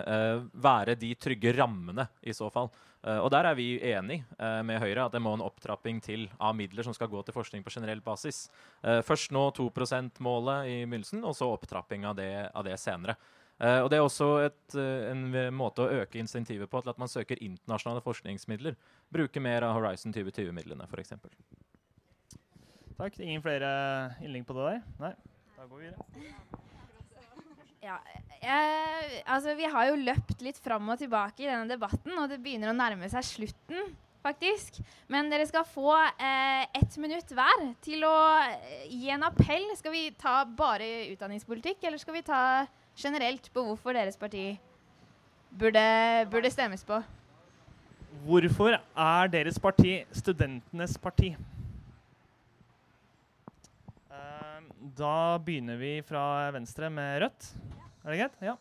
være 0.53 0.95
de 1.01 1.15
trygge 1.17 1.55
rammene, 1.57 2.05
i 2.21 2.35
så 2.37 2.51
fall. 2.53 2.69
Eh, 3.01 3.17
og 3.17 3.31
der 3.33 3.47
er 3.49 3.57
vi 3.57 3.79
enig 3.91 4.19
uh, 4.37 4.61
med 4.65 4.77
Høyre 4.81 5.07
at 5.07 5.15
det 5.15 5.21
må 5.23 5.33
en 5.33 5.41
opptrapping 5.41 6.01
til 6.05 6.27
av 6.37 6.53
midler 6.57 6.85
som 6.85 6.93
skal 6.93 7.09
gå 7.09 7.23
til 7.25 7.33
forskning 7.33 7.63
på 7.65 7.73
generell 7.73 8.01
basis. 8.05 8.45
Uh, 8.85 8.99
først 9.05 9.33
nå 9.33 9.47
2 9.57 9.69
%-målet 9.73 10.69
i 10.69 10.75
begynnelsen, 10.85 11.23
og 11.25 11.33
så 11.37 11.49
opptrapping 11.55 12.05
av 12.05 12.17
det, 12.19 12.31
av 12.53 12.67
det 12.67 12.77
senere. 12.81 13.17
Og 13.61 13.91
Det 13.93 13.97
er 13.99 14.01
også 14.01 14.27
et, 14.41 14.73
en 14.73 15.27
måte 15.53 15.83
å 15.83 15.99
øke 16.01 16.17
insentivet 16.17 16.65
på 16.65 16.79
til 16.81 16.89
at 16.89 16.97
man 16.97 17.11
søker 17.11 17.37
internasjonale 17.45 18.01
forskningsmidler. 18.01 18.73
Bruke 19.13 19.37
mer 19.37 19.61
av 19.67 19.75
Horizon 19.77 20.15
2020-midlene, 20.15 20.87
f.eks. 20.89 21.13
Takk. 22.97 23.21
Ingen 23.21 23.45
flere 23.45 23.69
innlegg 24.25 24.49
på 24.49 24.57
det 24.57 24.65
der? 24.65 24.83
Nei. 25.05 25.13
Da 25.59 25.69
går 25.69 25.77
vi 25.77 25.91
videre. 25.91 26.70
Ja, 27.81 27.95
jeg, 28.43 29.21
altså 29.25 29.55
Vi 29.57 29.65
har 29.73 29.87
jo 29.89 29.97
løpt 29.97 30.43
litt 30.45 30.59
fram 30.61 30.89
og 30.93 30.99
tilbake 31.01 31.41
i 31.41 31.49
denne 31.49 31.65
debatten, 31.69 32.13
og 32.13 32.29
det 32.29 32.37
begynner 32.43 32.69
å 32.69 32.77
nærme 32.77 33.09
seg 33.09 33.25
slutten, 33.25 33.87
faktisk. 34.21 34.77
Men 35.09 35.31
dere 35.33 35.47
skal 35.49 35.65
få 35.65 35.95
eh, 35.97 36.67
ett 36.77 36.97
minutt 37.01 37.33
hver 37.33 37.63
til 37.81 38.05
å 38.05 38.17
eh, 38.45 38.85
gi 38.85 39.09
en 39.09 39.25
appell. 39.25 39.65
Skal 39.79 39.95
vi 39.95 40.03
ta 40.13 40.43
bare 40.45 41.07
utdanningspolitikk, 41.09 41.81
eller 41.89 42.01
skal 42.01 42.19
vi 42.19 42.23
ta 42.27 42.43
generelt 43.01 43.49
på 43.49 43.65
hvorfor 43.65 43.97
deres 43.97 44.19
parti 44.19 44.51
burde, 45.49 45.81
burde 46.29 46.53
stemmes 46.53 46.85
på? 46.85 47.01
Hvorfor 48.27 48.77
er 48.77 49.33
deres 49.33 49.57
parti 49.57 50.03
studentenes 50.13 50.99
parti? 51.01 51.33
Eh, 54.13 54.61
da 54.97 55.39
begynner 55.43 55.79
vi 55.79 55.93
fra 56.05 56.51
venstre 56.55 56.89
med 56.93 57.21
Rødt. 57.23 57.49
Er 58.03 58.13
det 58.13 58.19
greit? 58.21 58.37
Ja. 58.41 58.57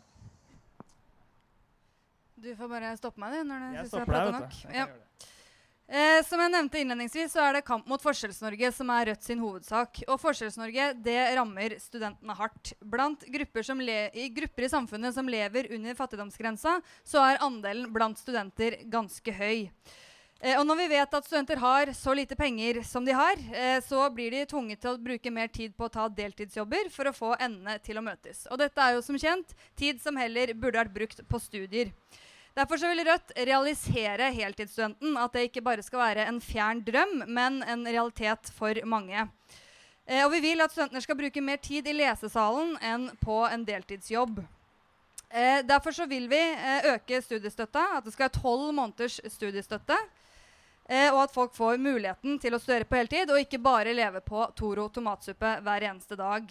Du 2.41 2.49
får 2.57 2.71
bare 2.73 2.97
stoppe 2.97 3.21
meg 3.21 3.35
du, 3.35 3.43
når 3.49 3.61
du 3.67 3.79
syns 3.83 3.97
jeg 3.99 4.09
prata 4.09 4.33
nok. 4.39 4.59
Jeg 4.65 4.81
Ja. 4.81 4.89
Eh, 5.91 6.23
som 6.23 6.39
jeg 6.39 6.53
nevnte 6.55 6.79
innledningsvis, 6.79 7.33
så 7.35 7.43
er 7.43 7.57
det 7.57 7.65
kamp 7.67 7.89
mot 7.91 8.01
Forskjells-Norge 8.01 8.69
som 8.73 8.93
er 8.95 9.09
Rødt 9.11 9.25
sin 9.27 9.41
hovedsak. 9.43 10.05
Og 10.07 10.21
Forskjells-Norge 10.23 11.03
det 11.03 11.17
rammer 11.35 11.75
studentene 11.83 12.37
hardt. 12.39 12.73
Blant 12.79 13.25
grupper, 13.27 13.67
i 14.15 14.29
grupper 14.31 14.69
i 14.69 14.71
samfunnet 14.71 15.17
som 15.17 15.27
lever 15.27 15.67
under 15.75 15.99
fattigdomsgrensa, 15.99 16.77
så 17.03 17.25
er 17.27 17.43
andelen 17.43 17.91
blant 17.93 18.23
studenter 18.23 18.79
ganske 18.87 19.35
høy. 19.35 19.67
Eh, 20.41 20.57
og 20.57 20.65
når 20.65 20.79
vi 20.79 20.87
vet 20.95 21.15
at 21.17 21.27
studenter 21.27 21.61
har 21.61 21.91
så 21.93 22.15
lite 22.17 22.37
penger 22.37 22.81
som 22.89 23.05
de 23.05 23.13
har, 23.13 23.37
eh, 23.53 23.77
så 23.85 24.07
blir 24.09 24.33
de 24.33 24.47
tvunget 24.49 24.81
til 24.81 24.95
å 24.95 25.01
bruke 25.01 25.31
mer 25.31 25.49
tid 25.53 25.75
på 25.77 25.85
å 25.85 25.93
ta 25.93 26.09
deltidsjobber 26.09 26.89
for 26.91 27.05
å 27.11 27.13
få 27.13 27.35
endene 27.37 27.77
til 27.85 28.01
å 28.01 28.05
møtes. 28.05 28.47
Og 28.51 28.57
dette 28.59 28.81
er 28.81 28.95
jo 28.97 29.03
som 29.05 29.19
kjent 29.21 29.53
tid 29.77 30.01
som 30.01 30.17
heller 30.17 30.55
burde 30.55 30.81
vært 30.81 30.95
brukt 30.95 31.21
på 31.29 31.41
studier. 31.41 31.93
Derfor 32.57 32.81
så 32.81 32.89
vil 32.89 33.05
Rødt 33.05 33.35
realisere 33.37 34.33
heltidsstudenten. 34.33 35.17
At 35.21 35.33
det 35.33 35.51
ikke 35.51 35.63
bare 35.63 35.85
skal 35.85 36.01
være 36.01 36.25
en 36.27 36.41
fjern 36.41 36.81
drøm, 36.83 37.29
men 37.29 37.63
en 37.63 37.85
realitet 37.85 38.49
for 38.57 38.75
mange. 38.85 39.29
Eh, 40.09 40.25
og 40.25 40.33
vi 40.33 40.41
vil 40.41 40.65
at 40.65 40.73
studentene 40.73 41.03
skal 41.05 41.21
bruke 41.21 41.45
mer 41.45 41.61
tid 41.61 41.87
i 41.87 41.93
lesesalen 41.93 42.79
enn 42.81 43.11
på 43.21 43.45
en 43.45 43.65
deltidsjobb. 43.65 44.41
Derfor 45.31 45.95
så 45.95 46.09
vil 46.11 46.25
vi 46.27 46.41
øke 46.91 47.21
studiestøtta, 47.23 47.85
at 47.99 48.05
det 48.05 48.11
skal 48.13 48.27
være 48.27 48.41
tolv 48.43 48.73
måneders 48.75 49.21
studiestøtte. 49.31 49.95
Eh, 50.91 51.07
og 51.13 51.21
at 51.23 51.35
folk 51.35 51.53
får 51.55 51.79
muligheten 51.79 52.39
til 52.43 52.57
å 52.57 52.59
studere 52.59 52.89
på 52.89 52.99
heltid, 52.99 53.31
og 53.31 53.39
ikke 53.39 53.61
bare 53.63 53.95
leve 53.95 54.23
på 54.27 54.43
Toro 54.59 54.89
tomatsuppe 54.91 55.61
hver 55.63 55.87
eneste 55.87 56.19
dag. 56.19 56.51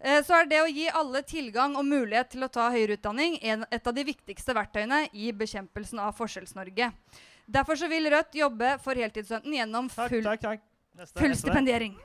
Eh, 0.00 0.22
så 0.24 0.38
er 0.38 0.48
det 0.48 0.62
å 0.62 0.70
gi 0.70 0.86
alle 0.88 1.20
tilgang 1.28 1.76
og 1.76 1.84
mulighet 1.84 2.32
til 2.32 2.46
å 2.46 2.50
ta 2.52 2.70
høyere 2.72 2.96
utdanning 2.96 3.36
en, 3.44 3.66
et 3.68 3.86
av 3.86 3.96
de 3.96 4.06
viktigste 4.08 4.56
verktøyene 4.56 5.04
i 5.12 5.28
bekjempelsen 5.36 6.00
av 6.00 6.16
Forskjells-Norge. 6.16 6.88
Derfor 7.46 7.76
så 7.76 7.88
vil 7.92 8.08
Rødt 8.10 8.40
jobbe 8.40 8.74
for 8.82 8.96
heltidsstudenten 8.98 9.60
gjennom 9.60 9.92
full, 9.92 10.22
takk, 10.24 10.42
takk. 10.42 10.66
Neste, 10.96 11.20
full 11.20 11.34
neste 11.34 11.44
stipendiering. 11.44 11.98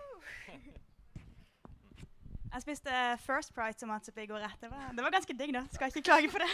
Jeg 2.51 2.65
spiste 2.65 3.03
First 3.24 3.55
Pride-tomatsuppe 3.55 4.26
i 4.26 4.28
går 4.28 4.43
rett. 4.43 4.59
Det 4.59 4.67
var, 4.67 4.89
det 4.91 5.05
var 5.05 5.13
ganske 5.15 5.36
digg, 5.39 5.55
da. 5.55 5.63
Skal 5.72 5.88
ikke 5.88 6.03
klage 6.11 6.32
på 6.34 6.43
det. 6.43 6.51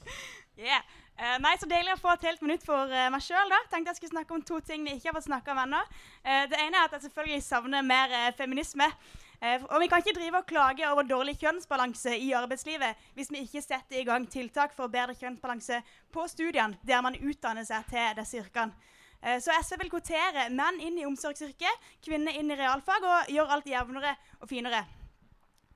yeah. 0.64 0.80
Eh, 1.16 1.36
nei, 1.40 1.54
Så 1.56 1.64
deilig 1.68 1.94
å 1.94 2.00
få 2.00 2.12
et 2.12 2.26
helt 2.28 2.42
minutt 2.44 2.64
for 2.66 2.90
uh, 2.92 3.06
meg 3.12 3.22
sjøl. 3.24 3.52
Tenkte 3.72 3.94
jeg 3.94 4.00
skulle 4.00 4.12
snakke 4.12 4.34
om 4.36 4.42
to 4.44 4.58
ting 4.60 4.82
vi 4.84 4.98
ikke 4.98 5.08
har 5.08 5.16
fått 5.16 5.30
snakka 5.30 5.54
om 5.54 5.62
ennå. 5.62 5.78
Uh, 6.20 6.42
det 6.50 6.58
ene 6.60 6.76
er 6.76 6.90
at 6.90 6.96
jeg 6.96 7.06
selvfølgelig 7.06 7.44
savner 7.46 7.86
mer 7.86 8.12
feminisme. 8.36 8.90
Og 9.36 9.82
vi 9.82 9.86
kan 9.92 10.00
ikke 10.00 10.14
drive 10.16 10.38
og 10.40 10.46
klage 10.48 10.86
over 10.88 11.04
dårlig 11.04 11.34
kjønnsbalanse 11.42 12.14
i 12.24 12.30
arbeidslivet 12.32 13.02
hvis 13.18 13.28
vi 13.28 13.42
ikke 13.44 13.60
setter 13.60 13.98
i 14.00 14.06
gang 14.08 14.24
tiltak 14.32 14.72
for 14.72 14.88
bedre 14.88 15.12
kjønnsbalanse 15.12 15.82
på 16.08 16.24
studiene, 16.32 16.80
der 16.88 17.04
man 17.04 17.20
utdanner 17.20 17.68
seg 17.68 17.84
til 17.92 18.16
disse 18.16 18.40
yrkene. 18.40 18.72
Så 19.44 19.52
SV 19.60 19.82
vil 19.82 19.92
kvotere 19.92 20.48
menn 20.56 20.80
inn 20.80 20.96
i 21.02 21.04
omsorgsyrket, 21.04 21.88
kvinner 22.08 22.32
inn 22.32 22.48
i 22.48 22.56
realfag 22.56 23.04
og 23.04 23.34
gjøre 23.36 23.58
alt 23.58 23.68
jevnere 23.68 24.16
og 24.40 24.48
finere. 24.48 24.86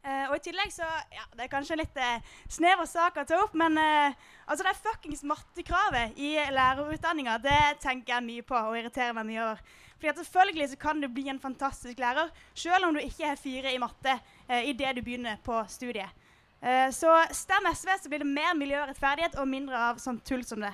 Eh, 0.01 0.31
og 0.31 0.39
i 0.39 0.43
tillegg 0.47 0.73
så 0.73 0.87
Ja, 1.13 1.27
det 1.37 1.45
er 1.45 1.53
kanskje 1.53 1.75
en 1.77 1.83
litt 1.83 1.99
eh, 2.01 2.23
snever 2.49 2.89
sak 2.89 3.19
å 3.21 3.27
ta 3.29 3.43
opp, 3.43 3.53
men 3.59 3.77
eh, 3.77 4.17
altså 4.47 4.65
det 4.65 4.79
fuckings 4.81 5.23
mattekravet 5.29 6.17
i 6.17 6.33
lærerutdanninga, 6.55 7.37
det 7.45 7.61
tenker 7.83 8.17
jeg 8.17 8.27
mye 8.31 8.47
på 8.49 8.57
og 8.57 8.79
irriterer 8.81 9.13
meg 9.17 9.29
mye 9.29 9.45
over. 9.45 9.63
Fordi 10.01 10.09
at 10.15 10.21
selvfølgelig 10.23 10.69
så 10.71 10.77
kan 10.81 11.01
du 11.03 11.09
bli 11.13 11.27
en 11.29 11.43
fantastisk 11.43 11.99
lærer, 12.01 12.31
selv 12.57 12.87
om 12.89 12.97
du 12.97 13.03
ikke 13.05 13.29
har 13.29 13.37
fire 13.37 13.75
i 13.75 13.81
matte 13.83 14.15
eh, 14.49 14.71
idet 14.73 14.95
du 14.97 15.03
begynner 15.05 15.37
på 15.45 15.59
studiet. 15.69 16.17
Eh, 16.61 16.89
så 16.97 17.13
stem 17.37 17.69
SV, 17.69 17.91
så 18.01 18.09
blir 18.09 18.25
det 18.25 18.29
mer 18.29 18.57
miljø 18.57 18.81
og 18.81 18.89
rettferdighet 18.89 19.37
og 19.41 19.49
mindre 19.49 19.77
av 19.91 20.01
sånn 20.01 20.23
tull 20.25 20.47
som 20.49 20.65
det. 20.65 20.73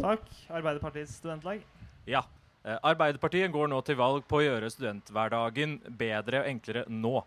Takk. 0.00 0.24
Arbeiderpartiets 0.48 1.18
studentlag. 1.20 1.60
Ja. 2.08 2.24
Eh, 2.64 2.78
Arbeiderpartiet 2.80 3.52
går 3.52 3.68
nå 3.68 3.82
til 3.84 4.00
valg 4.00 4.24
på 4.28 4.40
å 4.40 4.46
gjøre 4.46 4.72
studenthverdagen 4.72 5.76
bedre 6.00 6.40
og 6.40 6.48
enklere 6.54 6.86
nå. 6.88 7.20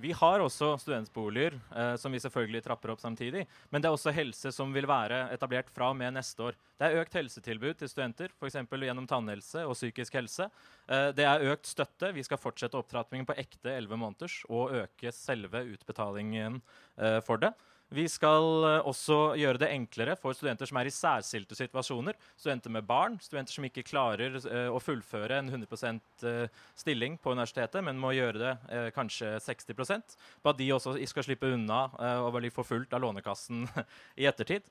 Vi 0.00 0.12
har 0.16 0.40
også 0.40 0.72
studentboliger, 0.80 1.58
eh, 1.76 1.94
som 2.00 2.12
vi 2.12 2.20
selvfølgelig 2.22 2.62
trapper 2.64 2.94
opp 2.94 3.02
samtidig. 3.02 3.44
Men 3.68 3.82
det 3.82 3.90
er 3.90 3.96
også 3.96 4.14
helse 4.16 4.52
som 4.54 4.72
vil 4.72 4.88
være 4.88 5.26
etablert 5.34 5.68
fra 5.74 5.90
og 5.92 5.98
med 5.98 6.14
neste 6.16 6.46
år. 6.46 6.56
Det 6.80 6.88
er 6.88 7.02
økt 7.02 7.16
helsetilbud 7.18 7.76
til 7.76 7.90
studenter, 7.92 8.32
f.eks. 8.40 8.56
gjennom 8.56 9.08
tannhelse 9.10 9.66
og 9.68 9.76
psykisk 9.76 10.16
helse. 10.16 10.48
Eh, 10.88 11.10
det 11.16 11.26
er 11.28 11.44
økt 11.52 11.68
støtte. 11.68 12.14
Vi 12.16 12.24
skal 12.24 12.40
fortsette 12.40 12.80
opptrappingen 12.80 13.28
på 13.28 13.36
ekte 13.40 13.76
11 13.76 14.00
måneders 14.00 14.38
og 14.48 14.72
øke 14.80 15.12
selve 15.12 15.66
utbetalingen 15.74 16.62
eh, 16.96 17.20
for 17.26 17.42
det. 17.42 17.52
Vi 17.90 18.04
skal 18.06 18.64
eh, 18.68 18.86
også 18.86 19.34
gjøre 19.40 19.58
det 19.58 19.70
enklere 19.74 20.14
for 20.18 20.34
studenter 20.36 20.68
som 20.70 20.78
er 20.78 20.86
i 20.86 20.94
særskilte 20.94 21.56
situasjoner. 21.58 22.14
Studenter 22.38 22.70
med 22.70 22.86
barn, 22.86 23.16
studenter 23.22 23.56
som 23.56 23.66
ikke 23.66 23.82
klarer 23.86 24.36
eh, 24.38 24.68
å 24.70 24.78
fullføre 24.78 25.40
en 25.40 25.50
100 25.50 25.98
eh, 26.30 26.60
stilling 26.78 27.16
på 27.18 27.34
universitetet, 27.34 27.82
men 27.86 27.98
må 27.98 28.12
gjøre 28.14 28.38
det 28.38 28.52
kanskje 28.94 29.32
60 29.42 29.74
på 29.74 30.52
at 30.52 30.58
de 30.58 30.68
også 30.72 30.94
skal 31.10 31.26
slippe 31.26 31.50
unna 31.50 31.80
og 32.22 32.36
bli 32.36 32.50
forfulgt 32.54 32.94
av 32.94 33.02
Lånekassen 33.02 33.66
i 34.20 34.26
ettertid. 34.28 34.66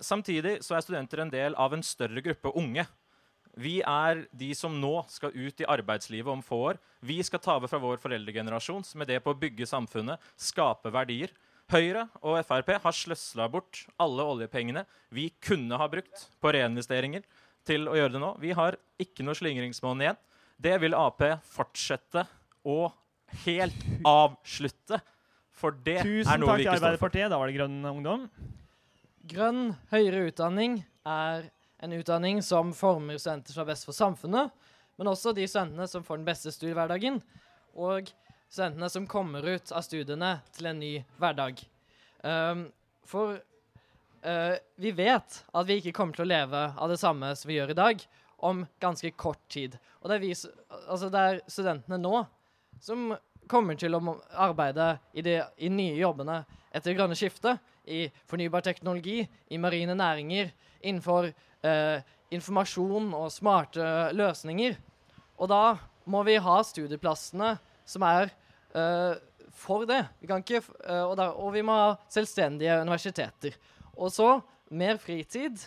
Samtidig 0.00 0.58
så 0.64 0.76
er 0.76 0.84
studenter 0.84 1.22
en 1.22 1.32
del 1.32 1.56
av 1.60 1.74
en 1.76 1.84
større 1.84 2.22
gruppe 2.24 2.52
unge. 2.58 2.86
Vi 3.60 3.80
er 3.86 4.24
de 4.32 4.50
som 4.56 4.74
nå 4.80 5.04
skal 5.12 5.34
ut 5.34 5.60
i 5.60 5.68
arbeidslivet 5.68 6.32
om 6.32 6.42
få 6.44 6.60
år. 6.72 6.80
Vi 7.04 7.20
skal 7.26 7.42
ta 7.42 7.58
over 7.58 7.70
fra 7.70 7.80
vår 7.82 8.00
foreldregenerasjon 8.02 8.86
med 9.00 9.10
det 9.10 9.20
på 9.24 9.34
å 9.34 9.38
bygge 9.38 9.68
samfunnet, 9.68 10.22
skape 10.38 10.92
verdier. 10.94 11.34
Høyre 11.70 12.08
og 12.26 12.40
Frp 12.46 12.72
har 12.82 12.94
sløsla 12.96 13.46
bort 13.50 13.84
alle 14.02 14.24
oljepengene 14.26 14.82
vi 15.14 15.28
kunne 15.42 15.78
ha 15.78 15.86
brukt 15.90 16.24
på 16.42 16.52
reinvesteringer, 16.56 17.22
til 17.66 17.86
å 17.90 17.94
gjøre 17.94 18.14
det 18.16 18.22
nå. 18.22 18.30
Vi 18.40 18.50
har 18.56 18.78
ikke 19.00 19.22
noe 19.26 19.36
slingringsmonn 19.36 20.00
igjen. 20.02 20.18
Det 20.60 20.74
vil 20.82 20.96
Ap 20.96 21.20
fortsette 21.46 22.24
å 22.66 22.90
helt 23.44 23.84
avslutte. 24.08 24.98
For 25.60 25.76
det 25.76 26.00
Tusen 26.02 26.32
er 26.32 26.40
noe 26.40 26.54
takk 26.54 26.62
vi 26.62 26.64
ikke 26.64 26.78
står 26.78 26.80
for. 26.80 26.86
Arbeiderpartiet. 26.88 27.30
Da 27.30 27.38
var 27.40 27.50
det 27.50 27.58
Grønn 27.58 27.78
ungdom. 27.90 28.26
Grønn 29.30 29.62
høyere 29.92 30.24
utdanning 30.30 30.80
er 31.06 31.50
en 31.84 31.96
utdanning 31.96 32.40
som 32.44 32.72
former 32.76 33.20
studenter 33.20 33.54
som 33.54 33.64
er 33.64 33.70
best 33.72 33.86
for 33.88 33.96
samfunnet, 33.96 34.50
men 35.00 35.12
også 35.12 35.32
de 35.36 35.46
studentene 35.48 35.86
som 35.88 36.04
får 36.04 36.20
den 36.20 36.26
beste 36.28 36.52
studiehverdagen, 36.52 37.20
og 37.76 38.10
studentene 38.50 38.90
som 38.90 39.06
kommer 39.06 39.46
ut 39.46 39.72
av 39.72 39.84
studiene 39.86 40.32
til 40.56 40.70
en 40.70 40.82
ny 40.82 40.92
hverdag. 41.20 41.62
Um, 42.26 42.66
for 43.06 43.38
uh, 43.38 44.56
vi 44.76 44.92
vet 44.96 45.38
at 45.54 45.68
vi 45.68 45.78
ikke 45.80 45.94
kommer 45.96 46.18
til 46.18 46.26
å 46.26 46.32
leve 46.32 46.64
av 46.74 46.90
det 46.90 46.98
samme 47.00 47.30
som 47.38 47.50
vi 47.50 47.60
gjør 47.60 47.74
i 47.74 47.78
dag, 47.78 48.04
om 48.40 48.64
ganske 48.80 49.12
kort 49.20 49.42
tid. 49.52 49.76
Og 50.00 50.08
det 50.08 50.16
er, 50.16 50.22
vi, 50.24 50.32
altså 50.88 51.10
det 51.12 51.20
er 51.20 51.42
studentene 51.46 52.00
nå 52.00 52.22
som 52.80 53.12
kommer 53.50 53.76
til 53.78 53.96
å 53.96 54.00
arbeide 54.38 54.94
i 55.12 55.24
de 55.26 55.36
i 55.60 55.68
nye 55.72 55.98
jobbene 55.98 56.40
etter 56.72 56.94
grønne 56.96 57.18
skiftet, 57.18 57.58
i 57.90 58.04
fornybar 58.30 58.62
teknologi, 58.62 59.24
i 59.50 59.58
marine 59.58 59.96
næringer, 59.98 60.52
innenfor 60.86 61.26
eh, 61.26 62.02
informasjon 62.30 63.08
og 63.18 63.32
smarte 63.34 64.12
løsninger. 64.14 64.76
Og 65.40 65.50
da 65.50 65.64
må 66.10 66.22
vi 66.28 66.36
ha 66.40 66.60
studieplassene 66.64 67.56
som 67.88 68.04
er 68.06 68.30
uh, 68.74 69.16
for 69.56 69.84
det. 69.88 70.00
Vi 70.22 70.28
kan 70.30 70.44
ikke, 70.44 70.62
eh, 70.86 71.02
og, 71.02 71.16
der, 71.18 71.34
og 71.36 71.52
vi 71.52 71.62
må 71.66 71.74
ha 71.74 71.88
selvstendige 72.08 72.78
universiteter. 72.80 73.56
Og 73.98 74.12
så 74.14 74.28
mer 74.70 75.00
fritid 75.02 75.58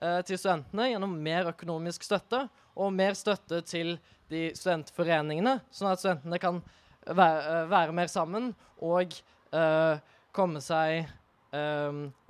uh, 0.00 0.22
til 0.24 0.38
studentene 0.38 0.92
gjennom 0.92 1.16
mer 1.26 1.50
økonomisk 1.50 2.06
støtte 2.06 2.44
og 2.74 2.94
mer 2.94 3.18
støtte 3.18 3.60
til 3.68 3.98
de 4.32 4.46
studentforeningene, 4.56 5.58
sånn 5.74 5.90
at 5.92 6.00
studentene 6.00 6.40
kan 6.40 6.62
være, 7.04 7.66
være 7.70 7.94
mer 7.94 8.08
sammen 8.10 8.54
og 8.82 9.12
komme 10.34 10.62
seg 10.64 11.04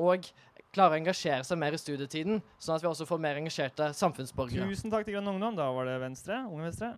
og 0.03 0.27
klare 0.75 0.97
å 0.97 0.99
engasjere 0.99 1.47
seg 1.47 1.61
mer 1.61 1.77
i 1.77 1.81
studietiden, 1.81 2.43
sånn 2.59 2.77
at 2.77 2.85
vi 2.85 2.91
også 2.91 3.07
får 3.09 3.23
mer 3.23 3.41
engasjerte 3.41 3.91
samfunnsborgere. 3.97 4.67
Tusen 4.71 4.93
takk 4.93 5.07
til 5.07 5.17
Grønn 5.17 5.31
ungdom. 5.37 5.57
Da 5.59 5.71
var 5.75 5.89
det 5.89 5.97
Venstre. 6.03 6.43
Unge 6.51 6.69
Venstre. 6.69 6.95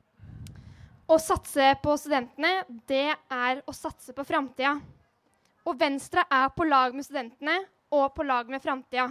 Å 1.07 1.21
satse 1.23 1.69
på 1.79 1.93
studentene, 2.03 2.65
det 2.91 3.13
er 3.15 3.61
å 3.63 3.73
satse 3.75 4.11
på 4.11 4.25
framtida. 4.27 4.73
Og 5.67 5.79
Venstre 5.79 6.25
er 6.27 6.49
på 6.51 6.65
lag 6.67 6.97
med 6.99 7.07
studentene 7.07 7.61
og 7.95 8.09
på 8.17 8.25
lag 8.27 8.49
med 8.51 8.63
framtida. 8.63 9.05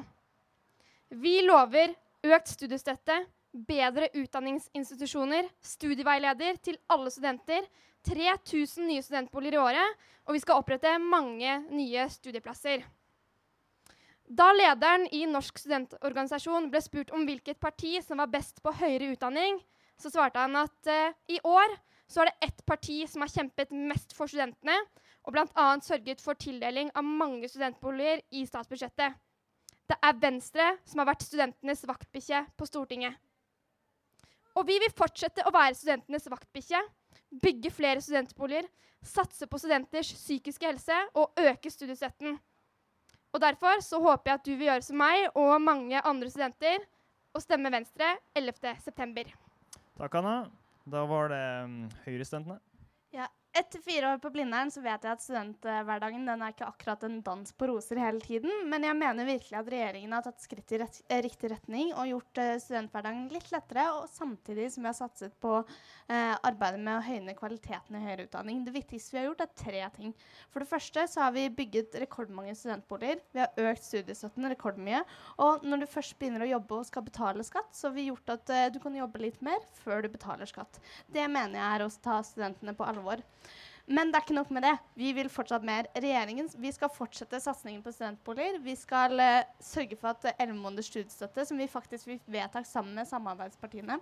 Vi 1.16 1.38
lover 1.46 1.94
økt 2.28 2.52
studiestøtte, 2.52 3.22
bedre 3.56 4.10
utdanningsinstitusjoner, 4.12 5.48
studieveileder 5.64 6.60
til 6.68 6.76
alle 6.92 7.14
studenter, 7.14 7.64
3000 8.04 8.90
nye 8.90 9.04
studentboliger 9.06 9.56
i 9.56 9.62
året, 9.64 10.02
og 10.28 10.36
vi 10.36 10.42
skal 10.44 10.60
opprette 10.60 10.98
mange 11.00 11.62
nye 11.70 12.10
studieplasser. 12.12 12.84
Da 14.26 14.50
lederen 14.52 15.08
i 15.16 15.24
Norsk 15.30 15.64
studentorganisasjon 15.64 16.68
ble 16.74 16.84
spurt 16.84 17.16
om 17.16 17.24
hvilket 17.24 17.62
parti 17.62 17.94
som 18.04 18.20
var 18.20 18.34
best 18.36 18.60
på 18.66 18.74
høyere 18.82 19.14
utdanning, 19.14 19.62
så 20.02 20.12
svarte 20.12 20.42
han 20.42 20.56
at 20.60 20.92
uh, 20.92 21.16
i 21.32 21.40
år 21.44 21.76
så 22.12 22.22
er 22.22 22.30
det 22.30 22.50
ett 22.50 22.66
parti 22.66 23.02
som 23.10 23.24
har 23.24 23.32
kjempet 23.34 23.72
mest 23.74 24.14
for 24.14 24.30
studentene, 24.30 24.78
og 25.26 25.34
bl.a. 25.34 25.68
sørget 25.82 26.22
for 26.22 26.38
tildeling 26.38 26.92
av 26.94 27.06
mange 27.06 27.50
studentboliger 27.50 28.22
i 28.38 28.44
statsbudsjettet. 28.46 29.16
Det 29.90 29.98
er 30.02 30.20
Venstre 30.22 30.68
som 30.86 31.02
har 31.02 31.10
vært 31.10 31.26
studentenes 31.26 31.82
vaktbikkje 31.86 32.44
på 32.58 32.68
Stortinget. 32.70 33.18
Og 34.56 34.68
vi 34.70 34.78
vil 34.80 34.94
fortsette 34.96 35.44
å 35.46 35.54
være 35.54 35.76
studentenes 35.78 36.30
vaktbikkje, 36.32 36.80
bygge 37.42 37.72
flere 37.74 38.02
studentboliger, 38.02 38.68
satse 39.06 39.50
på 39.50 39.60
studenters 39.62 40.14
psykiske 40.16 40.66
helse 40.66 41.00
og 41.14 41.42
øke 41.42 41.72
studiestøtten. 41.74 42.38
Og 43.36 43.42
Derfor 43.42 43.82
så 43.84 44.00
håper 44.00 44.32
jeg 44.32 44.40
at 44.40 44.46
du 44.46 44.54
vil 44.56 44.70
gjøre 44.70 44.86
som 44.86 45.02
meg 45.02 45.28
og 45.36 45.58
mange 45.62 46.02
andre 46.02 46.30
studenter 46.32 46.86
og 47.36 47.44
stemme 47.44 47.74
Venstre 47.74 48.16
11.9. 48.40 49.45
Takk, 49.96 50.16
Anna. 50.20 50.50
Da 50.92 51.06
var 51.08 51.30
det 51.32 51.44
um, 51.64 51.76
Høyrestudentene. 52.04 52.58
Etter 53.56 53.80
fire 53.80 54.10
år 54.12 54.18
på 54.20 54.30
Blindern 54.36 54.68
så 54.68 54.82
vet 54.84 55.06
jeg 55.06 55.16
at 55.16 55.22
studenthverdagen 55.24 56.26
den 56.28 56.42
er 56.44 56.52
ikke 56.52 56.66
akkurat 56.68 57.06
en 57.08 57.22
dans 57.24 57.54
på 57.56 57.70
roser 57.70 58.02
hele 58.04 58.20
tiden, 58.20 58.52
men 58.68 58.84
jeg 58.84 58.98
mener 59.00 59.30
virkelig 59.30 59.56
at 59.56 59.70
regjeringen 59.72 60.12
har 60.12 60.26
tatt 60.26 60.44
skritt 60.44 60.74
i 60.76 60.80
rett, 60.82 60.98
eh, 61.08 61.22
riktig 61.24 61.54
retning 61.54 61.94
og 61.94 62.10
gjort 62.10 62.42
eh, 62.44 62.58
studenthverdagen 62.60 63.30
litt 63.32 63.48
lettere, 63.54 63.86
og 63.96 64.10
samtidig 64.12 64.66
som 64.74 64.84
vi 64.84 64.90
har 64.90 64.98
satset 64.98 65.38
på 65.40 65.54
eh, 65.62 66.34
arbeidet 66.36 66.82
med 66.84 66.98
å 66.98 67.06
høyne 67.06 67.38
kvaliteten 67.38 67.96
i 67.96 68.02
høyere 68.04 68.26
utdanning. 68.28 68.60
Det 68.68 68.74
viktigste 68.76 69.16
vi 69.16 69.22
har 69.22 69.30
gjort, 69.30 69.46
er 69.46 69.64
tre 69.64 69.86
ting. 69.96 70.12
For 70.52 70.60
det 70.60 70.70
første 70.74 71.08
så 71.14 71.24
har 71.24 71.32
vi 71.38 71.48
bygget 71.62 71.96
rekordmange 72.04 72.58
studentboliger. 72.60 73.24
Vi 73.32 73.40
har 73.46 73.72
økt 73.72 73.88
studiestøtten 73.88 74.50
rekordmye. 74.52 75.00
Og 75.48 75.64
når 75.64 75.86
du 75.86 75.88
først 75.96 76.20
begynner 76.20 76.44
å 76.44 76.52
jobbe 76.58 76.82
og 76.82 76.92
skal 76.92 77.08
betale 77.08 77.48
skatt, 77.48 77.72
så 77.72 77.88
har 77.88 77.96
vi 77.96 78.10
gjort 78.10 78.36
at 78.36 78.52
eh, 78.52 78.68
du 78.76 78.84
kan 78.84 79.00
jobbe 79.00 79.24
litt 79.24 79.40
mer 79.40 79.64
før 79.80 80.04
du 80.04 80.12
betaler 80.12 80.52
skatt. 80.52 80.84
Det 81.08 81.24
mener 81.32 81.62
jeg 81.62 81.68
er 81.72 81.88
å 81.88 81.92
ta 82.04 82.20
studentene 82.28 82.76
på 82.76 82.92
alvor. 82.92 83.24
Men 83.86 84.10
det 84.10 84.18
er 84.18 84.24
ikke 84.26 84.34
nok 84.34 84.50
med 84.56 84.64
det. 84.66 84.74
Vi 84.98 85.12
vil 85.14 85.28
fortsatt 85.30 85.66
mer. 85.66 85.86
Regjeringen, 85.94 86.48
vi 86.58 86.72
skal 86.74 86.90
fortsette 86.90 87.38
satsingen 87.42 87.84
på 87.86 87.92
studentboliger. 87.94 88.58
Vi 88.66 88.74
skal 88.80 89.14
uh, 89.22 89.46
sørge 89.62 89.98
for 90.00 90.10
at 90.10 90.26
elleve 90.42 90.58
måneders 90.58 90.90
studiestøtte, 90.90 91.46
som 91.46 91.62
vi 91.62 91.68
faktisk 91.70 92.10
fikk 92.10 92.24
vedtak 92.34 92.66
sammen 92.66 92.98
med 92.98 93.06
samarbeidspartiene, 93.12 94.00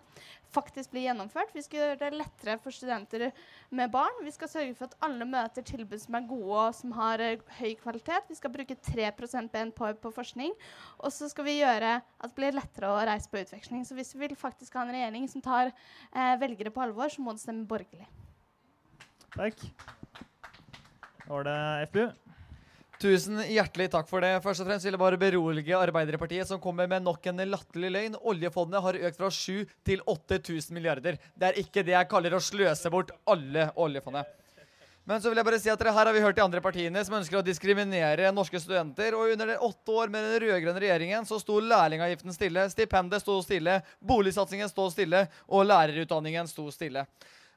faktisk 0.55 0.93
blir 0.93 1.09
gjennomført. 1.09 1.51
Vi 1.51 1.65
skal 1.65 1.81
gjøre 1.81 1.99
det 1.99 2.13
lettere 2.15 2.57
for 2.63 2.75
studenter 2.75 3.27
med 3.75 3.91
barn. 3.91 4.23
Vi 4.23 4.31
skal 4.31 4.53
sørge 4.53 4.79
for 4.79 4.87
at 4.87 4.97
alle 5.03 5.27
møter 5.27 5.67
tilbud 5.67 5.99
som 5.99 6.15
er 6.15 6.31
gode 6.31 6.63
og 6.63 6.79
som 6.79 6.95
har 6.95 7.27
uh, 7.27 7.45
høy 7.59 7.75
kvalitet. 7.83 8.31
Vi 8.31 8.39
skal 8.39 8.55
bruke 8.55 8.79
3% 8.87 9.51
BNP 9.51 9.85
på 9.99 10.15
forskning. 10.15 10.55
Og 11.03 11.11
så 11.11 11.27
skal 11.27 11.49
vi 11.49 11.59
gjøre 11.59 11.97
at 11.99 12.29
det 12.31 12.39
blir 12.39 12.55
lettere 12.55 12.87
å 12.87 13.03
reise 13.03 13.27
på 13.27 13.43
utveksling. 13.43 13.83
Så 13.83 13.99
hvis 13.99 14.15
vi 14.15 14.29
vil 14.29 14.39
faktisk 14.39 14.79
ha 14.79 14.87
en 14.87 14.95
regjering 14.95 15.27
som 15.27 15.43
tar 15.43 15.75
uh, 15.75 16.35
velgere 16.39 16.71
på 16.71 16.87
alvor, 16.87 17.11
så 17.11 17.19
må 17.19 17.35
det 17.35 17.43
stemme 17.43 17.67
borgerlig. 17.67 18.07
Takk. 19.33 19.63
Da 21.23 21.31
var 21.31 21.47
det 21.47 21.87
FBU. 21.89 22.11
Tusen 23.01 23.39
hjertelig 23.49 23.89
takk 23.91 24.07
for 24.07 24.23
det. 24.23 24.35
Først 24.43 24.61
og 24.61 24.67
fremst 24.69 24.85
vil 24.85 24.93
jeg 24.93 25.01
bare 25.01 25.17
berolige 25.19 25.75
Arbeiderpartiet, 25.75 26.47
som 26.47 26.61
kommer 26.61 26.87
med 26.87 27.03
nok 27.03 27.25
en 27.27 27.41
latterlig 27.49 27.89
løgn. 27.91 28.19
Oljefondet 28.29 28.83
har 28.85 28.99
økt 29.09 29.19
fra 29.19 29.31
7 29.33 29.65
til 29.83 30.05
8000 30.07 30.77
milliarder. 30.77 31.17
Det 31.33 31.49
er 31.49 31.59
ikke 31.59 31.83
det 31.83 31.97
jeg 31.97 32.09
kaller 32.13 32.37
å 32.37 32.43
sløse 32.43 32.93
bort 32.93 33.11
alle 33.27 33.71
oljefondet. 33.75 34.29
Men 35.03 35.19
så 35.19 35.27
vil 35.27 35.41
jeg 35.41 35.49
bare 35.49 35.59
si 35.59 35.71
at 35.73 35.81
dere 35.81 35.91
her 35.97 36.07
har 36.07 36.15
vi 36.15 36.23
hørt 36.23 36.37
de 36.37 36.45
andre 36.45 36.61
partiene 36.63 37.01
som 37.03 37.17
ønsker 37.17 37.41
å 37.41 37.43
diskriminere 37.43 38.29
norske 38.31 38.61
studenter. 38.61 39.17
Og 39.17 39.33
under 39.33 39.51
de 39.51 39.59
åtte 39.67 39.99
år 39.99 40.13
med 40.13 40.23
den 40.23 40.39
rød-grønne 40.45 40.85
regjeringen 40.85 41.27
så 41.27 41.41
sto 41.41 41.57
lærlingavgiften 41.59 42.37
stille, 42.37 42.69
stipendet 42.71 43.25
sto 43.25 43.41
stille, 43.43 43.81
boligsatsingen 43.99 44.71
sto 44.71 44.87
stille, 44.93 45.25
og 45.49 45.67
lærerutdanningen 45.67 46.47
sto 46.47 46.69
stille. 46.71 47.03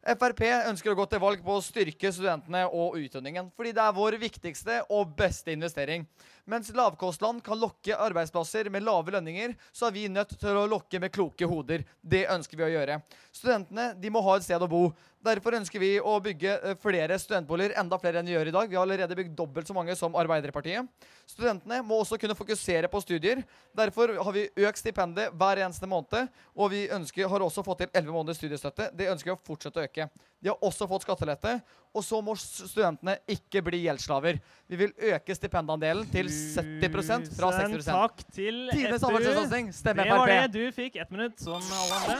Frp 0.06 0.44
ønsker 0.70 0.92
å 0.92 0.98
gå 1.00 1.04
til 1.10 1.18
valg 1.18 1.40
på 1.42 1.56
å 1.58 1.62
styrke 1.64 2.12
studentene 2.14 2.62
og 2.70 2.94
utdanningen, 3.00 3.48
fordi 3.58 3.72
det 3.74 3.82
er 3.82 3.96
vår 3.96 4.16
viktigste 4.22 4.76
og 4.94 5.16
beste 5.18 5.50
investering. 5.50 6.04
Mens 6.46 6.68
lavkostland 6.74 7.42
kan 7.42 7.58
lokke 7.58 7.96
arbeidsplasser 7.98 8.68
med 8.70 8.84
lave 8.86 9.10
lønninger, 9.10 9.56
så 9.74 9.88
er 9.88 9.94
vi 9.96 10.04
nødt 10.06 10.36
til 10.38 10.54
å 10.54 10.68
lokke 10.70 11.00
med 11.02 11.10
kloke 11.10 11.48
hoder. 11.50 11.82
Det 11.98 12.22
ønsker 12.30 12.60
vi 12.60 12.62
å 12.68 12.70
gjøre. 12.70 13.00
Studentene 13.34 13.88
de 13.98 14.12
må 14.14 14.22
ha 14.22 14.36
et 14.38 14.46
sted 14.46 14.62
å 14.62 14.68
bo. 14.70 14.84
Derfor 15.26 15.56
ønsker 15.58 15.82
vi 15.82 15.96
å 15.98 16.12
bygge 16.22 16.52
eh, 16.54 16.76
flere 16.78 17.16
studentboliger, 17.18 17.74
enda 17.80 17.98
flere 17.98 18.20
enn 18.20 18.30
vi 18.30 18.36
gjør 18.36 18.52
i 18.52 18.54
dag. 18.54 18.70
Vi 18.70 18.78
har 18.78 18.86
allerede 18.86 19.16
bygd 19.18 19.34
dobbelt 19.34 19.66
så 19.66 19.74
mange 19.74 19.96
som 19.98 20.14
Arbeiderpartiet. 20.14 20.86
Studentene 21.26 21.80
må 21.82 21.98
også 22.04 22.18
kunne 22.22 22.38
fokusere 22.38 22.86
på 22.92 23.02
studier. 23.02 23.42
Derfor 23.74 24.14
har 24.14 24.36
vi 24.36 24.46
økt 24.68 24.78
stipendet 24.78 25.34
hver 25.34 25.64
eneste 25.64 25.90
måned, 25.90 26.30
og 26.54 26.70
vi 26.70 26.84
ønsker, 26.94 27.26
har 27.26 27.42
også 27.42 27.66
fått 27.66 27.82
til 27.82 27.90
11 27.90 28.14
måneders 28.14 28.38
studiestøtte. 28.38 28.92
Det 28.94 29.10
ønsker 29.10 29.32
vi 29.32 29.34
å 29.34 29.42
fortsette 29.50 29.82
å 29.82 29.88
øke. 29.88 30.06
De 30.38 30.52
har 30.52 30.62
også 30.62 30.86
fått 30.86 31.08
skattelette, 31.08 31.56
og 31.96 32.04
så 32.04 32.20
må 32.24 32.34
studentene 32.36 33.16
ikke 33.30 33.62
bli 33.64 33.80
gjeldsslaver. 33.86 34.38
Vi 34.68 34.78
vil 34.82 34.92
øke 35.14 35.34
stipendandelen 35.36 36.04
til 36.12 36.28
70% 36.28 37.30
fra 37.38 37.52
60 37.56 37.76
Tusen 37.76 37.92
takk 37.94 38.22
til 38.36 38.58
Tidenes 38.72 39.00
samferdselssatsing. 39.00 39.72
Stem 39.72 40.02
Det 40.02 40.08
var 40.10 40.32
det 40.32 40.52
du 40.52 40.64
fikk. 40.76 40.98
Ett 41.00 41.10
minutt, 41.14 41.40
som 41.40 41.62
alle 41.80 41.94
andre. 42.02 42.16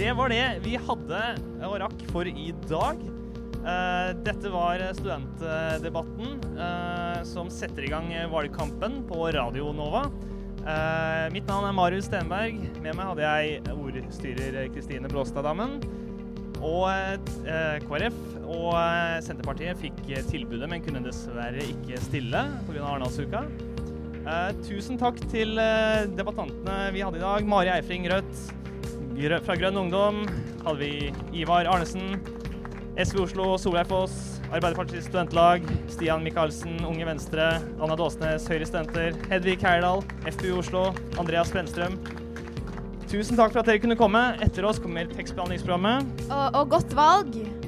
Det 0.00 0.12
var 0.16 0.32
det 0.32 0.44
vi 0.64 0.76
hadde 0.88 1.22
og 1.68 1.78
rakk 1.84 2.04
for 2.14 2.24
i 2.30 2.50
dag. 2.70 3.06
Uh, 3.60 4.16
dette 4.24 4.48
var 4.48 4.80
studentdebatten 4.96 6.38
uh, 6.56 7.20
som 7.28 7.50
setter 7.52 7.84
i 7.84 7.92
gang 7.92 8.08
valgkampen 8.32 9.02
på 9.10 9.26
Radio 9.36 9.74
Nova. 9.76 10.06
Eh, 10.60 11.26
mitt 11.32 11.46
navn 11.48 11.68
er 11.68 11.76
Marius 11.76 12.10
Stenberg. 12.10 12.60
Med 12.82 12.92
meg 12.92 13.12
hadde 13.12 13.24
jeg 13.24 13.62
ordstyrer 13.72 14.60
Kristine 14.74 15.08
Bråstad-Dammen. 15.08 15.80
Og 16.60 16.84
uh, 16.84 17.76
KrF 17.88 18.16
og 18.50 18.74
eh, 18.74 19.18
Senterpartiet 19.24 19.78
fikk 19.80 20.00
eh, 20.10 20.24
tilbudet, 20.26 20.66
men 20.70 20.82
kunne 20.84 21.02
dessverre 21.04 21.62
ikke 21.62 22.00
stille 22.04 22.42
pga. 22.66 22.82
Arendalsuka. 22.84 23.44
Uh, 24.20 24.50
tusen 24.66 24.98
takk 25.00 25.16
til 25.32 25.56
eh, 25.62 26.04
debattantene 26.18 26.90
vi 26.94 27.04
hadde 27.04 27.20
i 27.20 27.24
dag. 27.24 27.46
Mari 27.48 27.72
Eifring, 27.72 28.08
Rødt. 28.10 28.42
Fra 29.44 29.56
Grønn 29.58 29.76
Ungdom 29.76 30.22
hadde 30.64 30.78
vi 30.80 30.92
Ivar 31.42 31.68
Arnesen. 31.68 32.18
SV 33.00 33.24
Oslo, 33.26 33.54
Solveig 33.60 33.88
Foss. 33.88 34.39
Arbeiderpartiets 34.50 35.06
studentlag. 35.06 35.62
Stian 35.88 36.24
Michaelsen, 36.26 36.80
Unge 36.84 37.06
Venstre. 37.06 37.60
Anna 37.80 37.96
Dåsnes, 37.96 38.48
Høyre 38.50 38.66
Studenter. 38.66 39.14
Hedvig 39.30 39.60
Heyerdahl, 39.62 40.02
FPU 40.26 40.58
Oslo. 40.58 40.88
Andreas 41.22 41.52
Brennstrøm. 41.54 41.98
Tusen 43.10 43.38
takk 43.38 43.54
for 43.54 43.62
at 43.62 43.70
dere 43.70 43.82
kunne 43.82 43.98
komme. 43.98 44.22
Etter 44.42 44.66
oss 44.66 44.82
kommer 44.82 45.08
tekstbehandlingsprogrammet. 45.14 46.26
Og, 46.28 46.46
og 46.62 46.76
godt 46.76 46.94
valg. 46.98 47.59